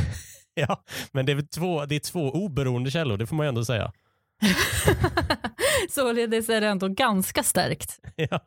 ja, 0.54 0.84
men 1.12 1.26
det 1.26 1.32
är, 1.32 1.42
två, 1.42 1.84
det 1.84 1.94
är 1.94 2.00
två 2.00 2.30
oberoende 2.30 2.90
källor, 2.90 3.16
det 3.16 3.26
får 3.26 3.36
man 3.36 3.46
ju 3.46 3.48
ändå 3.48 3.64
säga. 3.64 3.92
Således 5.90 6.48
är 6.48 6.60
det 6.60 6.66
ändå 6.66 6.88
ganska 6.88 7.42
starkt. 7.42 8.00
Ja. 8.16 8.40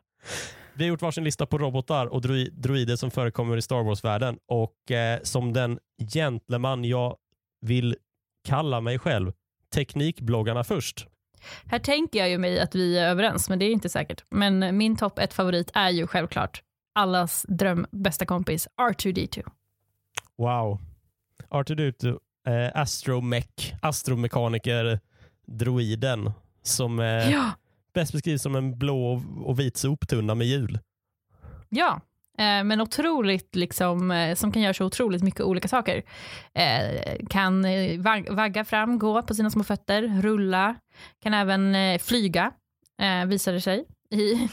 Vi 0.76 0.84
har 0.84 0.88
gjort 0.88 1.02
varsin 1.02 1.24
lista 1.24 1.46
på 1.46 1.58
robotar 1.58 2.06
och 2.06 2.20
droi- 2.22 2.50
droider 2.50 2.96
som 2.96 3.10
förekommer 3.10 3.56
i 3.56 3.62
Star 3.62 3.82
Wars-världen 3.82 4.38
och 4.48 4.90
eh, 4.90 5.20
som 5.22 5.52
den 5.52 5.78
gentleman 6.12 6.84
jag 6.84 7.16
vill 7.60 7.96
kalla 8.48 8.80
mig 8.80 8.98
själv, 8.98 9.32
teknikbloggarna 9.74 10.64
först. 10.64 11.06
Här 11.66 11.78
tänker 11.78 12.18
jag 12.18 12.30
ju 12.30 12.38
mig 12.38 12.60
att 12.60 12.74
vi 12.74 12.98
är 12.98 13.08
överens, 13.08 13.48
men 13.48 13.58
det 13.58 13.64
är 13.64 13.70
inte 13.72 13.88
säkert. 13.88 14.24
Men 14.30 14.76
min 14.76 14.96
topp 14.96 15.18
ett 15.18 15.34
favorit 15.34 15.70
är 15.74 15.90
ju 15.90 16.06
självklart 16.06 16.62
allas 16.94 17.46
dröm 17.48 17.86
bästa 17.90 18.26
kompis 18.26 18.68
R2D2. 18.80 19.44
Wow. 20.38 20.80
R2D2, 21.50 22.18
eh, 22.48 22.80
astromech, 22.80 23.74
astromekaniker, 23.82 25.00
droiden 25.46 26.32
som 26.62 27.00
eh, 27.00 27.06
Ja, 27.30 27.50
bäst 27.94 28.12
beskrivs 28.12 28.42
som 28.42 28.54
en 28.56 28.78
blå 28.78 29.22
och 29.44 29.60
vit 29.60 29.76
soptunna 29.76 30.34
med 30.34 30.46
hjul. 30.46 30.78
ja. 31.68 32.00
Eh, 32.38 32.64
men 32.64 32.80
otroligt, 32.80 33.56
liksom, 33.56 34.10
eh, 34.10 34.34
som 34.34 34.52
kan 34.52 34.62
göra 34.62 34.74
så 34.74 34.84
otroligt 34.84 35.22
mycket 35.22 35.40
olika 35.40 35.68
saker. 35.68 36.02
Eh, 36.54 37.16
kan 37.30 37.64
eh, 37.64 38.00
vagga 38.30 38.64
fram, 38.64 38.98
gå 38.98 39.22
på 39.22 39.34
sina 39.34 39.50
små 39.50 39.64
fötter, 39.64 40.22
rulla, 40.22 40.74
kan 41.22 41.34
även 41.34 41.74
eh, 41.74 41.98
flyga, 41.98 42.52
eh, 43.02 43.26
det 43.52 43.60
sig 43.60 43.84
i, 44.10 44.48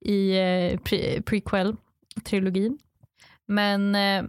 i 0.00 0.30
eh, 0.38 0.78
pre- 0.78 1.22
prequel-trilogin. 1.22 2.78
Men 3.48 3.94
eh, 3.94 4.24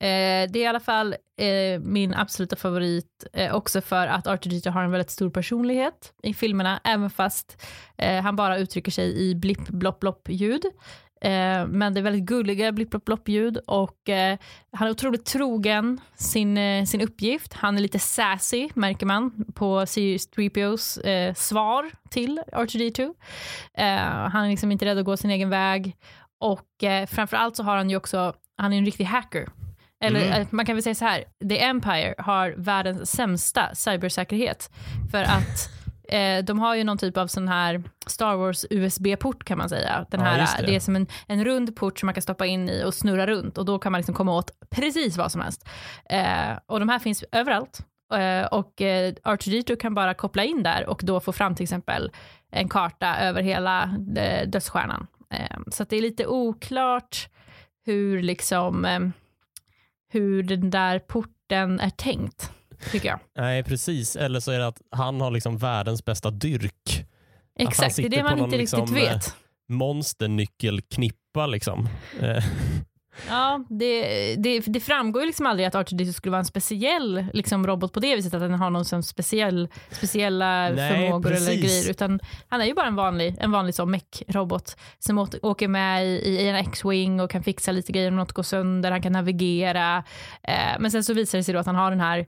eh, 0.00 0.50
det 0.50 0.58
är 0.58 0.62
i 0.62 0.66
alla 0.66 0.80
fall 0.80 1.14
eh, 1.36 1.80
min 1.80 2.14
absoluta 2.14 2.56
favorit 2.56 3.26
eh, 3.32 3.54
också 3.54 3.80
för 3.80 4.06
att 4.06 4.26
R2D2 4.26 4.70
har 4.70 4.82
en 4.82 4.90
väldigt 4.90 5.10
stor 5.10 5.30
personlighet 5.30 6.12
i 6.22 6.34
filmerna, 6.34 6.80
även 6.84 7.10
fast 7.10 7.62
eh, 7.96 8.22
han 8.22 8.36
bara 8.36 8.58
uttrycker 8.58 8.90
sig 8.90 9.28
i 9.28 9.34
blipp, 9.34 9.68
blopp, 9.68 10.00
blopp 10.00 10.28
ljud. 10.28 10.62
Eh, 11.20 11.66
men 11.66 11.94
det 11.94 12.00
är 12.00 12.02
väldigt 12.02 12.24
gulliga 12.24 12.72
blipp, 12.72 12.90
blopp, 12.90 13.04
blopp 13.04 13.28
ljud 13.28 13.56
och 13.56 14.08
eh, 14.08 14.38
han 14.72 14.88
är 14.88 14.92
otroligt 14.92 15.24
trogen 15.24 16.00
sin, 16.14 16.58
eh, 16.58 16.84
sin 16.84 17.00
uppgift. 17.00 17.52
Han 17.52 17.76
är 17.76 17.80
lite 17.80 17.98
sassy, 17.98 18.68
märker 18.74 19.06
man, 19.06 19.44
på 19.54 19.80
C3POs 19.80 21.06
eh, 21.06 21.34
svar 21.34 21.90
till 22.10 22.42
R2D2. 22.52 23.14
Eh, 23.74 24.30
han 24.30 24.44
är 24.44 24.48
liksom 24.48 24.72
inte 24.72 24.84
rädd 24.84 24.98
att 24.98 25.04
gå 25.04 25.16
sin 25.16 25.30
egen 25.30 25.50
väg 25.50 25.96
och 26.38 26.84
eh, 26.84 27.06
framförallt 27.06 27.56
så 27.56 27.62
har 27.62 27.76
han 27.76 27.90
ju 27.90 27.96
också, 27.96 28.34
han 28.56 28.72
är 28.72 28.78
en 28.78 28.84
riktig 28.84 29.04
hacker. 29.04 29.48
Eller 30.04 30.20
Mm. 30.26 30.40
eh, 30.40 30.46
man 30.50 30.66
kan 30.66 30.76
väl 30.76 30.82
säga 30.82 30.94
så 30.94 31.04
här, 31.04 31.24
The 31.48 31.62
Empire 31.64 32.14
har 32.18 32.54
världens 32.56 33.10
sämsta 33.10 33.74
cybersäkerhet 33.74 34.70
för 35.10 35.22
att 35.22 35.70
eh, 36.08 36.44
de 36.44 36.58
har 36.58 36.74
ju 36.74 36.84
någon 36.84 36.98
typ 36.98 37.16
av 37.16 37.26
sån 37.26 37.48
här 37.48 37.82
Star 38.06 38.36
Wars 38.36 38.66
USB-port 38.70 39.44
kan 39.44 39.58
man 39.58 39.68
säga. 39.68 40.06
Den 40.10 40.20
Ja, 40.20 40.26
här, 40.26 40.40
just 40.40 40.56
det. 40.58 40.66
det. 40.66 40.76
är 40.76 40.80
som 40.80 40.96
en, 40.96 41.06
en 41.26 41.44
rund 41.44 41.76
port 41.76 41.98
som 41.98 42.06
man 42.06 42.14
kan 42.14 42.22
stoppa 42.22 42.46
in 42.46 42.68
i 42.68 42.84
och 42.84 42.94
snurra 42.94 43.26
runt 43.26 43.58
och 43.58 43.64
då 43.64 43.78
kan 43.78 43.92
man 43.92 43.98
liksom 43.98 44.14
komma 44.14 44.32
åt 44.34 44.50
precis 44.70 45.16
vad 45.16 45.32
som 45.32 45.40
helst. 45.40 45.68
Eh, 46.10 46.58
och 46.66 46.80
de 46.80 46.88
här 46.88 46.98
finns 46.98 47.24
överallt. 47.32 47.80
Eh, 48.14 48.46
och 48.46 48.82
eh, 48.82 49.12
R2D2 49.12 49.76
kan 49.76 49.94
bara 49.94 50.14
koppla 50.14 50.44
in 50.44 50.62
där 50.62 50.86
och 50.86 51.00
då 51.04 51.20
få 51.20 51.32
fram 51.32 51.54
till 51.54 51.62
exempel 51.64 52.10
en 52.52 52.68
karta 52.68 53.16
över 53.16 53.42
hela 53.42 53.82
eh, 54.16 54.48
dödsstjärnan. 54.48 55.06
Eh, 55.34 55.56
så 55.72 55.84
det 55.84 55.96
är 55.96 56.02
lite 56.02 56.26
oklart 56.26 57.28
hur 57.86 58.22
liksom 58.22 58.84
eh, 58.84 59.00
hur 60.08 60.42
den 60.42 60.70
där 60.70 60.98
porten 60.98 61.80
är 61.80 61.90
tänkt, 61.90 62.50
tycker 62.92 63.08
jag. 63.08 63.18
Nej, 63.36 63.62
precis. 63.62 64.16
Eller 64.16 64.40
så 64.40 64.50
är 64.50 64.58
det 64.58 64.66
att 64.66 64.82
han 64.90 65.20
har 65.20 65.30
liksom 65.30 65.58
världens 65.58 66.04
bästa 66.04 66.30
dyrk. 66.30 67.06
Exakt, 67.58 67.96
det 67.96 68.04
är 68.04 68.08
det 68.08 68.22
man 68.22 68.38
inte 68.38 68.58
riktigt 68.58 68.78
liksom, 68.78 68.96
eh, 68.96 69.02
vet. 69.02 69.34
Monsternyckelknippa 69.68 71.46
liksom. 71.46 71.88
Ja, 73.28 73.64
det, 73.68 74.34
det, 74.36 74.60
det 74.66 74.80
framgår 74.80 75.22
ju 75.22 75.26
liksom 75.26 75.46
aldrig 75.46 75.66
att 75.66 75.74
R2D2 75.74 76.12
skulle 76.12 76.30
vara 76.30 76.38
en 76.38 76.44
speciell 76.44 77.26
liksom, 77.32 77.66
robot 77.66 77.92
på 77.92 78.00
det 78.00 78.16
viset, 78.16 78.34
att 78.34 78.40
den 78.40 78.54
har 78.54 78.70
någon 78.70 79.02
speciell, 79.02 79.68
speciella 79.90 80.70
Nej, 80.70 80.76
förmågor 80.76 81.30
eller 81.30 81.46
precis. 81.46 81.62
grejer, 81.62 81.90
utan 81.90 82.20
han 82.48 82.60
är 82.60 82.64
ju 82.64 82.74
bara 82.74 82.86
en 82.86 82.96
vanlig, 82.96 83.36
en 83.40 83.50
vanlig 83.50 83.74
sån 83.74 83.90
mech-robot 83.90 84.76
som 84.98 85.28
åker 85.42 85.68
med 85.68 86.06
i, 86.06 86.08
i 86.08 86.48
en 86.48 86.56
X-Wing 86.56 87.20
och 87.20 87.30
kan 87.30 87.42
fixa 87.42 87.72
lite 87.72 87.92
grejer 87.92 88.08
om 88.10 88.16
något 88.16 88.32
går 88.32 88.42
sönder, 88.42 88.90
han 88.90 89.02
kan 89.02 89.12
navigera. 89.12 90.04
Eh, 90.42 90.80
men 90.80 90.90
sen 90.90 91.04
så 91.04 91.14
visar 91.14 91.38
det 91.38 91.44
sig 91.44 91.54
då 91.54 91.60
att 91.60 91.66
han 91.66 91.76
har 91.76 91.90
den 91.90 92.00
här 92.00 92.26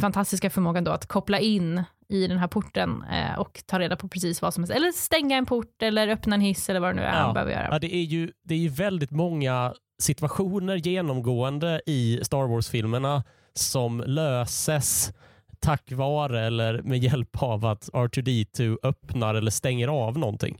fantastiska 0.00 0.50
förmågan 0.50 0.84
då 0.84 0.90
att 0.90 1.06
koppla 1.06 1.38
in 1.38 1.84
i 2.08 2.26
den 2.26 2.38
här 2.38 2.48
porten 2.48 3.04
eh, 3.12 3.38
och 3.38 3.62
ta 3.66 3.78
reda 3.78 3.96
på 3.96 4.08
precis 4.08 4.42
vad 4.42 4.54
som 4.54 4.62
helst. 4.62 4.74
Eller 4.74 4.92
stänga 4.92 5.36
en 5.36 5.46
port 5.46 5.82
eller 5.82 6.08
öppna 6.08 6.34
en 6.34 6.40
hiss 6.40 6.70
eller 6.70 6.80
vad 6.80 6.90
det 6.90 6.94
nu 6.94 7.02
är 7.02 7.10
han 7.10 7.34
behöver 7.34 7.52
göra. 7.52 7.68
Ja, 7.70 7.78
det, 7.78 7.94
är 7.94 8.02
ju, 8.02 8.32
det 8.44 8.54
är 8.54 8.58
ju 8.58 8.68
väldigt 8.68 9.10
många 9.10 9.74
situationer 9.98 10.76
genomgående 10.76 11.80
i 11.86 12.20
Star 12.22 12.46
Wars-filmerna 12.46 13.24
som 13.54 14.04
löses 14.06 15.12
tack 15.60 15.92
vare 15.92 16.46
eller 16.46 16.82
med 16.82 16.98
hjälp 16.98 17.42
av 17.42 17.64
att 17.64 17.88
R2D2 17.88 18.78
öppnar 18.82 19.34
eller 19.34 19.50
stänger 19.50 19.88
av 19.88 20.18
någonting. 20.18 20.58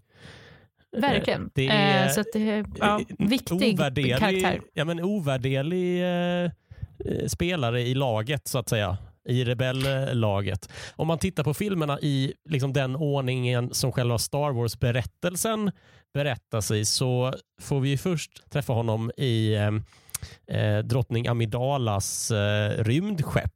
Verkligen. 0.97 1.51
Det 1.55 1.69
är 1.69 2.07
eh, 2.07 2.13
så 2.13 2.25
det 2.33 2.51
är 2.51 2.65
ja, 2.79 3.01
viktig 3.19 3.75
ovärderlig, 3.75 4.17
karaktär. 4.17 4.61
Ja, 4.75 4.85
men 4.85 5.01
ovärderlig 5.01 6.03
eh, 6.03 6.51
eh, 7.05 7.27
spelare 7.27 7.83
i 7.83 7.95
laget 7.95 8.49
så 8.49 8.59
att 8.59 8.69
säga. 8.69 8.99
I 9.27 9.45
rebellaget. 9.45 10.69
Om 10.97 11.07
man 11.09 11.19
tittar 11.19 11.45
på 11.45 11.55
filmerna 11.55 12.01
i 12.01 12.33
liksom 12.49 12.73
den 12.73 12.97
ordningen 12.97 13.75
som 13.75 13.93
själva 13.93 14.19
Star 14.19 14.51
Wars-berättelsen 14.53 15.71
berättas 16.15 16.71
i 16.71 16.85
så 16.85 17.35
får 17.61 17.81
vi 17.81 17.99
först 17.99 18.51
träffa 18.51 18.73
honom 18.73 19.11
i 19.17 19.55
eh, 19.55 19.71
eh, 20.61 20.79
drottning 20.79 21.27
Amidalas 21.27 22.31
eh, 22.31 22.85
rymdskepp. 22.85 23.53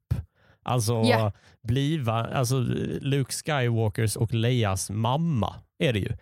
Alltså, 0.63 0.93
Ja. 1.05 1.33
bliva, 1.63 2.13
alltså 2.13 2.59
Luke 3.01 3.33
Skywalkers 3.33 4.17
och 4.17 4.35
Leias 4.35 4.91
mamma 4.91 5.55
är 5.79 5.93
det 5.93 5.99
ju. 5.99 6.13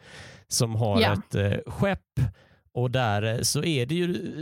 Som 0.49 0.75
har 0.75 1.01
Ja. 1.01 1.13
ett 1.13 1.35
eh, 1.35 1.73
skepp 1.73 2.21
och 2.73 2.91
där 2.91 3.23
eh, 3.23 3.41
så 3.41 3.65
är 3.65 3.87
det 3.87 3.95
ju 3.95 4.35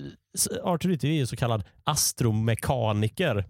Arthur 0.63 1.05
är 1.05 1.09
ju 1.09 1.27
så 1.27 1.37
kallad 1.37 1.65
astromekaniker 1.85 3.45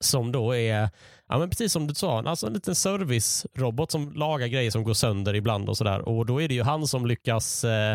som 0.00 0.32
då 0.32 0.56
är, 0.56 0.90
ja 1.28 1.38
men 1.38 1.50
precis 1.50 1.72
som 1.72 1.86
du 1.86 1.94
sa, 1.94 2.22
alltså 2.22 2.46
en 2.46 2.52
liten 2.52 2.74
servicerobot 2.74 3.90
som 3.90 4.12
lagar 4.12 4.46
grejer 4.46 4.70
som 4.70 4.84
går 4.84 4.94
sönder 4.94 5.34
ibland 5.34 5.68
och 5.68 5.76
sådär. 5.76 6.08
Och 6.08 6.26
då 6.26 6.42
är 6.42 6.48
det 6.48 6.54
ju 6.54 6.62
han 6.62 6.86
som 6.86 7.06
lyckas, 7.06 7.64
eh, 7.64 7.92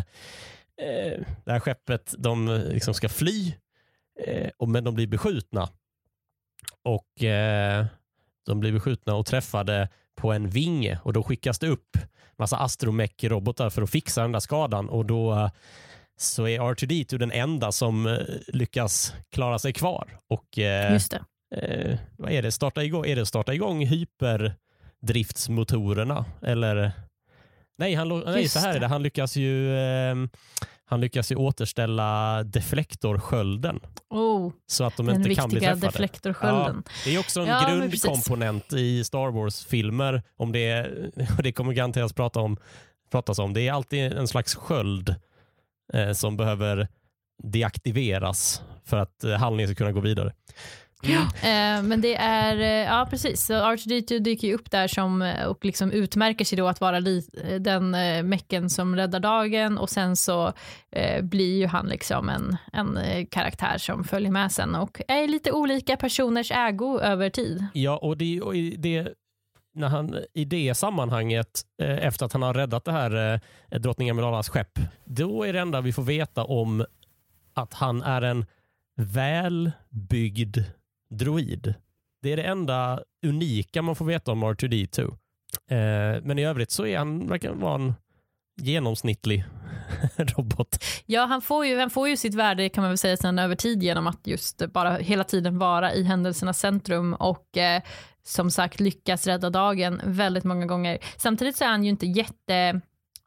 eh, 0.81 1.19
det 1.45 1.51
här 1.51 1.59
skeppet, 1.59 2.13
de 2.17 2.63
liksom 2.71 2.93
ska 2.93 3.09
fly, 3.09 3.53
eh, 4.25 4.49
och, 4.57 4.69
men 4.69 4.83
de 4.83 4.95
blir 4.95 5.07
beskjutna. 5.07 5.69
Och 6.83 7.23
eh, 7.23 7.85
de 8.45 8.59
blir 8.59 8.71
beskjutna 8.71 9.15
och 9.15 9.25
träffade 9.25 9.89
på 10.15 10.31
en 10.31 10.49
vinge 10.49 10.99
och 11.03 11.13
då 11.13 11.23
skickas 11.23 11.59
det 11.59 11.67
upp 11.67 11.97
massa 12.37 12.57
astromech-robotar 12.57 13.69
för 13.69 13.81
att 13.81 13.89
fixa 13.89 14.21
den 14.21 14.31
där 14.31 14.39
skadan 14.39 14.89
och 14.89 15.05
då 15.05 15.49
så 16.21 16.47
är 16.47 16.59
R2D2 16.59 17.17
den 17.17 17.31
enda 17.31 17.71
som 17.71 18.07
eh, 18.07 18.17
lyckas 18.47 19.13
klara 19.31 19.59
sig 19.59 19.73
kvar. 19.73 20.17
Och 20.27 20.59
eh, 20.59 20.93
Just 20.93 21.11
det 21.11 21.25
eh, 21.55 21.97
vad 22.17 22.31
är 22.31 22.41
det? 22.41 22.51
Starta 22.51 22.83
igång, 22.83 23.05
är 23.05 23.15
det 23.15 23.25
starta 23.25 23.53
igång 23.53 23.85
hyperdriftsmotorerna? 23.85 26.25
Eller? 26.41 26.91
Nej, 27.77 27.93
han, 27.95 28.19
nej 28.25 28.47
så 28.49 28.59
här 28.59 28.75
är 28.75 28.79
det. 28.79 28.87
Han 28.87 29.03
lyckas 29.03 29.35
ju, 29.35 29.77
eh, 29.77 30.15
han 30.85 31.01
lyckas 31.01 31.31
ju 31.31 31.35
återställa 31.35 32.43
deflektorskölden 32.43 33.79
Oh, 34.09 34.51
så 34.67 34.83
att 34.83 34.97
de 34.97 35.09
inte 35.09 35.35
kan 35.35 35.49
bli 35.49 35.59
träffade. 35.59 35.87
deflektorskölden. 35.87 36.83
Det 37.05 37.15
är 37.15 37.19
också 37.19 37.41
en 37.41 37.47
Ja, 37.47 37.67
grundkomponent 37.69 38.73
i 38.73 39.03
Star 39.03 39.31
Wars-filmer. 39.31 40.23
Om 40.37 40.51
det, 40.51 40.67
är, 40.67 41.11
det 41.43 41.51
kommer 41.51 41.73
garanteras 41.73 42.13
prata 42.13 42.39
om, 42.39 42.57
pratas 43.11 43.39
om. 43.39 43.53
Det 43.53 43.67
är 43.67 43.73
alltid 43.73 44.13
en 44.13 44.27
slags 44.27 44.55
sköld 44.55 45.15
eh, 45.93 46.11
som 46.11 46.37
behöver 46.37 46.87
deaktiveras 47.43 48.61
för 48.85 48.97
att 48.97 49.23
eh, 49.23 49.31
handlingen 49.33 49.67
ska 49.69 49.75
kunna 49.75 49.91
gå 49.91 49.99
vidare. 49.99 50.33
Mm. 51.03 51.21
Eh, 51.21 51.89
men 51.89 52.01
det 52.01 52.15
är, 52.15 52.57
eh, 52.57 52.93
ja 52.93 53.07
precis, 53.09 53.45
så 53.45 53.53
R2D2 53.53 54.19
dyker 54.19 54.47
ju 54.47 54.53
upp 54.53 54.71
där 54.71 54.87
som, 54.87 55.21
eh, 55.21 55.45
och 55.45 55.65
liksom 55.65 55.91
utmärker 55.91 56.45
sig 56.45 56.57
då 56.57 56.67
att 56.67 56.81
vara 56.81 56.99
li, 56.99 57.21
den 57.59 57.95
eh, 57.95 58.23
mecken 58.23 58.69
som 58.69 58.95
räddar 58.95 59.19
dagen 59.19 59.77
och 59.77 59.89
sen 59.89 60.15
så 60.15 60.53
eh, 60.91 61.23
blir 61.23 61.57
ju 61.57 61.67
han 61.67 61.87
liksom 61.87 62.29
en, 62.29 62.57
en 62.73 63.25
karaktär 63.25 63.77
som 63.77 64.03
följer 64.03 64.31
med 64.31 64.51
sen 64.51 64.75
och 64.75 65.01
är 65.07 65.27
lite 65.27 65.51
olika 65.51 65.97
personers 65.97 66.51
ägo 66.51 66.99
över 66.99 67.29
tid. 67.29 67.65
Ja, 67.73 67.97
och 67.97 68.17
det, 68.17 68.41
och 68.41 68.53
det 68.53 69.07
när 69.73 69.87
han, 69.87 70.17
i 70.33 70.45
det 70.45 70.75
sammanhanget, 70.75 71.61
efter 71.77 72.25
att 72.25 72.33
han 72.33 72.41
har 72.41 72.53
räddat 72.53 72.85
det 72.85 72.91
här 72.91 73.41
eh, 73.69 73.79
drottning 73.79 74.09
Amidalas 74.09 74.49
skepp, 74.49 74.79
då 75.05 75.43
är 75.43 75.53
det 75.53 75.59
enda 75.59 75.81
vi 75.81 75.93
får 75.93 76.03
veta 76.03 76.43
om 76.43 76.85
att 77.53 77.73
han 77.73 78.01
är 78.01 78.21
en 78.21 78.45
välbyggd 78.95 80.57
droid. 81.11 81.73
Det 82.21 82.33
är 82.33 82.37
det 82.37 82.43
enda 82.43 83.03
unika 83.25 83.81
man 83.81 83.95
får 83.95 84.05
veta 84.05 84.31
om 84.31 84.43
R2D2. 84.43 85.17
Eh, 85.67 86.21
men 86.23 86.39
i 86.39 86.45
övrigt 86.45 86.71
så 86.71 86.85
är 86.85 86.97
han, 86.97 87.27
verkar 87.27 87.51
vara 87.51 87.75
en 87.75 87.93
genomsnittlig 88.61 89.45
robot. 90.17 90.83
Ja, 91.05 91.25
han 91.25 91.41
får, 91.41 91.65
ju, 91.65 91.79
han 91.79 91.89
får 91.89 92.09
ju 92.09 92.17
sitt 92.17 92.35
värde 92.35 92.69
kan 92.69 92.81
man 92.81 92.91
väl 92.91 92.97
säga 92.97 93.17
sen 93.17 93.39
över 93.39 93.55
tid 93.55 93.83
genom 93.83 94.07
att 94.07 94.27
just 94.27 94.71
bara 94.73 94.95
hela 94.95 95.23
tiden 95.23 95.59
vara 95.59 95.93
i 95.93 96.03
händelsernas 96.03 96.59
centrum 96.59 97.13
och 97.13 97.57
eh, 97.57 97.81
som 98.23 98.51
sagt 98.51 98.79
lyckas 98.79 99.27
rädda 99.27 99.49
dagen 99.49 100.01
väldigt 100.03 100.43
många 100.43 100.65
gånger. 100.65 100.97
Samtidigt 101.17 101.57
så 101.57 101.63
är 101.63 101.69
han 101.69 101.83
ju 101.83 101.89
inte 101.89 102.05
jätte 102.05 102.81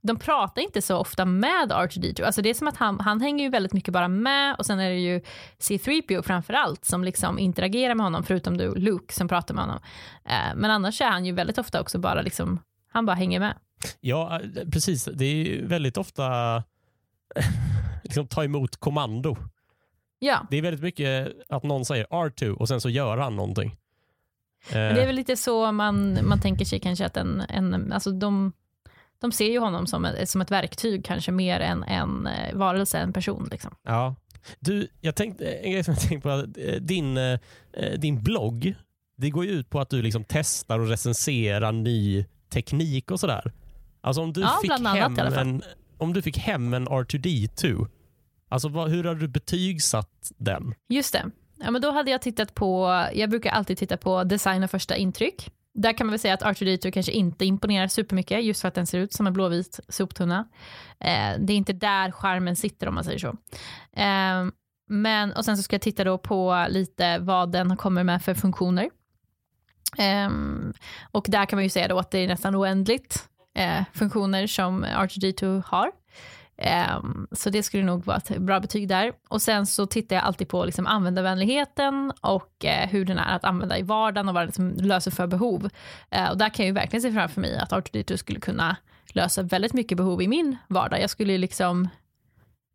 de 0.07 0.19
pratar 0.19 0.63
inte 0.63 0.83
så 0.83 0.97
ofta 0.97 1.25
med 1.25 1.73
R2D2. 1.73 2.25
Alltså 2.25 2.43
det 2.43 2.51
är 2.51 2.55
som 2.55 2.69
att 2.69 2.77
han, 2.77 3.01
han 3.01 3.21
hänger 3.21 3.45
ju 3.45 3.51
väldigt 3.51 3.73
mycket 3.73 3.95
bara 3.95 4.09
med 4.09 4.57
och 4.59 4.67
sen 4.67 4.81
är 4.81 4.91
det 4.91 4.99
ju 4.99 5.21
C3PO 5.59 6.23
framför 6.23 6.55
allt 6.55 6.85
som 6.85 7.05
liksom 7.05 7.39
interagerar 7.39 7.95
med 7.95 8.07
honom, 8.07 8.23
förutom 8.25 8.57
du 8.57 8.75
Luke 8.75 9.15
som 9.15 9.29
pratar 9.29 9.55
med 9.55 9.65
honom. 9.65 9.81
Eh, 10.25 10.57
men 10.57 10.71
annars 10.71 11.01
är 11.01 11.11
han 11.11 11.25
ju 11.25 11.33
väldigt 11.33 11.59
ofta 11.59 11.81
också 11.81 11.99
bara 11.99 12.23
liksom, 12.23 12.61
han 12.93 13.07
bara 13.07 13.17
hänger 13.17 13.41
med. 13.41 13.55
Ja, 14.01 14.41
eh, 14.41 14.69
precis. 14.73 15.05
Det 15.05 15.25
är 15.25 15.35
ju 15.35 15.67
väldigt 15.67 15.97
ofta 15.97 16.25
liksom 18.03 18.27
ta 18.27 18.45
emot 18.45 18.77
kommando. 18.77 19.37
Ja. 20.19 20.47
Det 20.51 20.57
är 20.57 20.63
väldigt 20.63 20.83
mycket 20.83 21.33
att 21.49 21.63
någon 21.63 21.85
säger 21.85 22.05
R2 22.05 22.51
och 22.51 22.69
sen 22.69 22.81
så 22.81 22.89
gör 22.89 23.17
han 23.17 23.37
någonting. 23.37 23.77
Men 24.73 24.95
det 24.95 25.03
är 25.03 25.07
väl 25.07 25.17
lite 25.17 25.37
så 25.37 25.73
man, 25.73 26.19
man 26.29 26.41
tänker 26.41 26.65
sig 26.65 26.81
kanske 26.81 27.07
att 27.07 27.17
en, 27.17 27.41
en 27.41 27.93
alltså 27.93 28.11
de, 28.11 28.53
de 29.25 29.33
ser 29.33 29.51
ju 29.51 29.59
honom 29.59 29.87
som 29.87 30.05
ett, 30.05 30.29
som 30.29 30.41
ett 30.41 30.51
verktyg 30.51 31.05
kanske 31.05 31.33
mer 31.33 31.61
än 31.61 31.83
en 31.83 32.27
eh, 32.27 32.55
varelse, 32.55 32.99
en 32.99 33.13
person. 33.13 33.49
Liksom. 33.51 33.75
Ja. 33.85 34.15
Du, 34.61 34.89
jag 35.01 35.15
tänkte, 35.15 35.47
en 35.47 35.73
grej 35.73 35.85
som 35.85 35.95
jag 35.95 36.03
tänkte 36.03 36.29
på, 36.29 36.61
eh, 36.61 36.81
din, 36.81 37.17
eh, 37.17 37.39
din 37.99 38.23
blogg, 38.23 38.75
det 39.17 39.31
går 39.31 39.45
ju 39.45 39.51
ut 39.51 39.71
på 39.71 39.81
att 39.81 39.91
du 39.91 40.03
liksom 40.03 40.25
testar 40.29 40.79
och 40.79 40.89
recenserar 40.89 41.73
ny 41.73 42.25
teknik 42.53 43.11
och 43.11 43.21
sådär. 43.21 43.53
Alltså 44.01 44.23
om 44.23 44.33
du, 44.33 44.41
Ja, 44.41 44.59
fick 44.63 44.71
hem 44.71 45.17
en, 45.19 45.63
om 45.99 46.13
du 46.13 46.23
fick 46.23 46.39
hem 46.39 46.75
en 46.75 46.89
R2D2, 46.89 47.87
alltså 48.49 48.69
vad, 48.69 48.91
hur 48.91 49.05
har 49.05 49.15
du 49.15 49.29
betygsatt 49.29 50.33
den? 50.37 50.75
Just 50.89 51.13
det. 51.13 51.31
Ja, 51.57 51.71
men 51.71 51.83
då 51.83 51.91
hade 51.91 52.11
jag 52.11 52.23
tittat 52.23 52.55
på, 52.55 53.05
jag 53.15 53.31
brukar 53.31 53.51
alltid 53.51 53.79
titta 53.79 53.97
på 53.97 54.25
design 54.25 54.63
och 54.63 54.71
första 54.71 54.97
intryck. 54.97 55.51
Där 55.75 55.93
kan 55.93 56.07
man 56.07 56.13
väl 56.13 56.21
säga 56.21 56.35
att 56.35 56.43
R2D2 56.43 56.91
kanske 56.91 57.13
inte 57.13 57.45
imponerar 57.45 57.89
supermycket 57.89 58.45
just 58.45 58.61
för 58.61 58.69
att 58.69 58.75
den 58.75 58.87
ser 58.87 58.99
ut 58.99 59.13
som 59.13 59.27
en 59.27 59.33
blåvit 59.33 59.81
soptunna. 59.89 60.49
Eh, 61.01 61.39
det 61.39 61.53
är 61.53 61.57
inte 61.57 61.73
där 61.73 62.11
skärmen 62.11 62.57
sitter 62.57 62.89
om 62.89 62.95
man 62.95 63.05
säger 63.05 63.19
så. 63.19 63.29
Eh, 64.01 64.45
men, 64.89 65.33
och 65.33 65.45
sen 65.45 65.57
så 65.57 65.63
ska 65.63 65.75
jag 65.75 65.83
titta 65.83 66.05
då 66.05 66.19
på 66.19 66.67
lite 66.69 67.19
vad 67.19 67.53
den 67.53 67.77
kommer 67.77 68.05
med 68.05 68.23
för 68.23 68.35
funktioner. 68.35 68.91
Eh, 69.99 70.31
och 71.11 71.27
där 71.29 71.47
kan 71.47 71.57
man 71.57 71.65
ju 71.65 71.71
säga 71.71 71.89
då 71.89 71.99
att 71.99 72.11
det 72.11 72.19
är 72.19 72.29
nästan 72.29 72.57
oändligt 72.57 73.29
eh, 73.55 73.83
funktioner 73.93 74.47
som 74.47 74.85
R2D2 74.85 75.63
har. 75.67 75.91
Um, 76.57 77.27
så 77.33 77.51
det 77.51 77.63
skulle 77.63 77.83
nog 77.83 78.05
vara 78.05 78.17
ett 78.17 78.39
bra 78.39 78.61
betyg 78.61 78.89
där. 78.89 79.13
Och 79.29 79.43
sen 79.43 79.67
så 79.67 79.87
tittar 79.87 80.17
jag 80.17 80.25
alltid 80.25 80.49
på 80.49 80.65
liksom 80.65 80.87
användarvänligheten 80.87 82.13
och 82.21 82.65
uh, 82.65 82.91
hur 82.91 83.05
den 83.05 83.19
är 83.19 83.37
att 83.37 83.45
använda 83.45 83.79
i 83.79 83.83
vardagen 83.83 84.29
och 84.29 84.35
vad 84.35 84.43
den 84.43 84.47
liksom 84.47 84.71
löser 84.71 85.11
för 85.11 85.27
behov. 85.27 85.71
Uh, 86.17 86.31
och 86.31 86.39
där 86.39 86.49
kan 86.49 86.65
jag 86.65 86.67
ju 86.67 86.75
verkligen 86.75 87.03
se 87.03 87.13
framför 87.13 87.41
mig 87.41 87.59
att 87.59 87.73
Artur 87.73 88.17
skulle 88.17 88.41
kunna 88.41 88.77
lösa 89.07 89.43
väldigt 89.43 89.73
mycket 89.73 89.97
behov 89.97 90.23
i 90.23 90.29
min 90.29 90.57
vardag. 90.69 91.01
Jag 91.01 91.11
skulle 91.11 91.33
ju 91.33 91.39
liksom 91.39 91.89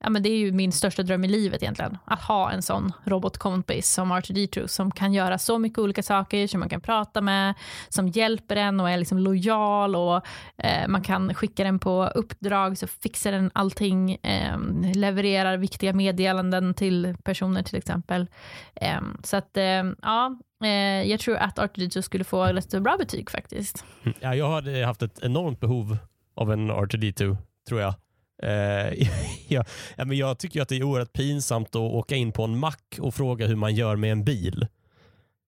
Ja, 0.04 0.10
men 0.10 0.24
det 0.24 0.30
är 0.30 0.38
ju 0.38 0.52
min 0.52 0.72
största 0.72 1.04
dröm 1.04 1.24
i 1.24 1.28
livet 1.28 1.64
egentligen. 1.64 1.98
Att 2.06 2.22
ha 2.22 2.52
en 2.52 2.62
sån 2.62 2.92
robotkompis 3.04 3.94
som 3.94 4.14
R2D2 4.14 4.68
som 4.68 4.92
kan 4.92 5.14
göra 5.14 5.38
så 5.38 5.60
mycket 5.60 5.80
olika 5.80 6.04
saker, 6.04 6.48
som 6.48 6.60
man 6.60 6.70
kan 6.70 6.82
prata 6.82 7.22
med, 7.22 7.54
som 7.90 8.08
hjälper 8.08 8.56
en 8.56 8.80
och 8.80 8.90
är 8.90 8.98
liksom 8.98 9.18
lojal 9.18 9.96
och 9.96 10.26
eh, 10.58 10.88
man 10.88 11.02
kan 11.02 11.34
skicka 11.34 11.64
den 11.64 11.80
på 11.80 12.06
uppdrag 12.16 12.78
så 12.78 12.88
fixar 12.88 13.32
den 13.32 13.52
allting, 13.54 14.12
eh, 14.12 14.58
levererar 14.94 15.58
viktiga 15.58 15.94
meddelanden 15.94 16.74
till 16.74 17.16
personer 17.24 17.64
till 17.64 17.78
exempel. 17.78 18.28
Eh, 18.76 19.02
så 19.24 19.38
att 19.38 19.58
eh, 19.58 19.84
ja, 20.02 20.40
eh, 20.64 21.10
jag 21.10 21.20
tror 21.20 21.36
att 21.36 21.58
R2D2 21.58 22.02
skulle 22.02 22.24
få 22.24 22.44
ett 22.44 22.82
bra 22.82 22.98
betyg 22.98 23.30
faktiskt. 23.30 23.86
Ja, 24.20 24.36
jag 24.36 24.50
hade 24.50 24.86
haft 24.86 25.02
ett 25.02 25.20
enormt 25.24 25.60
behov 25.60 25.98
av 26.36 26.52
en 26.52 26.72
R2D2, 26.72 27.38
tror 27.68 27.82
jag. 27.82 27.94
Eh, 28.44 29.08
ja, 29.48 29.64
men 29.98 30.18
jag 30.18 30.40
tycker 30.40 30.62
att 30.62 30.70
det 30.70 30.76
är 30.76 30.84
oerhört 30.84 31.14
pinsamt 31.14 31.70
att 31.70 31.76
åka 31.76 32.16
in 32.16 32.32
på 32.32 32.44
en 32.44 32.58
mack 32.60 32.98
och 33.02 33.14
fråga 33.16 33.48
hur 33.48 33.56
man 33.56 33.76
gör 33.76 33.96
med 33.96 34.12
en 34.12 34.24
bil. 34.24 34.68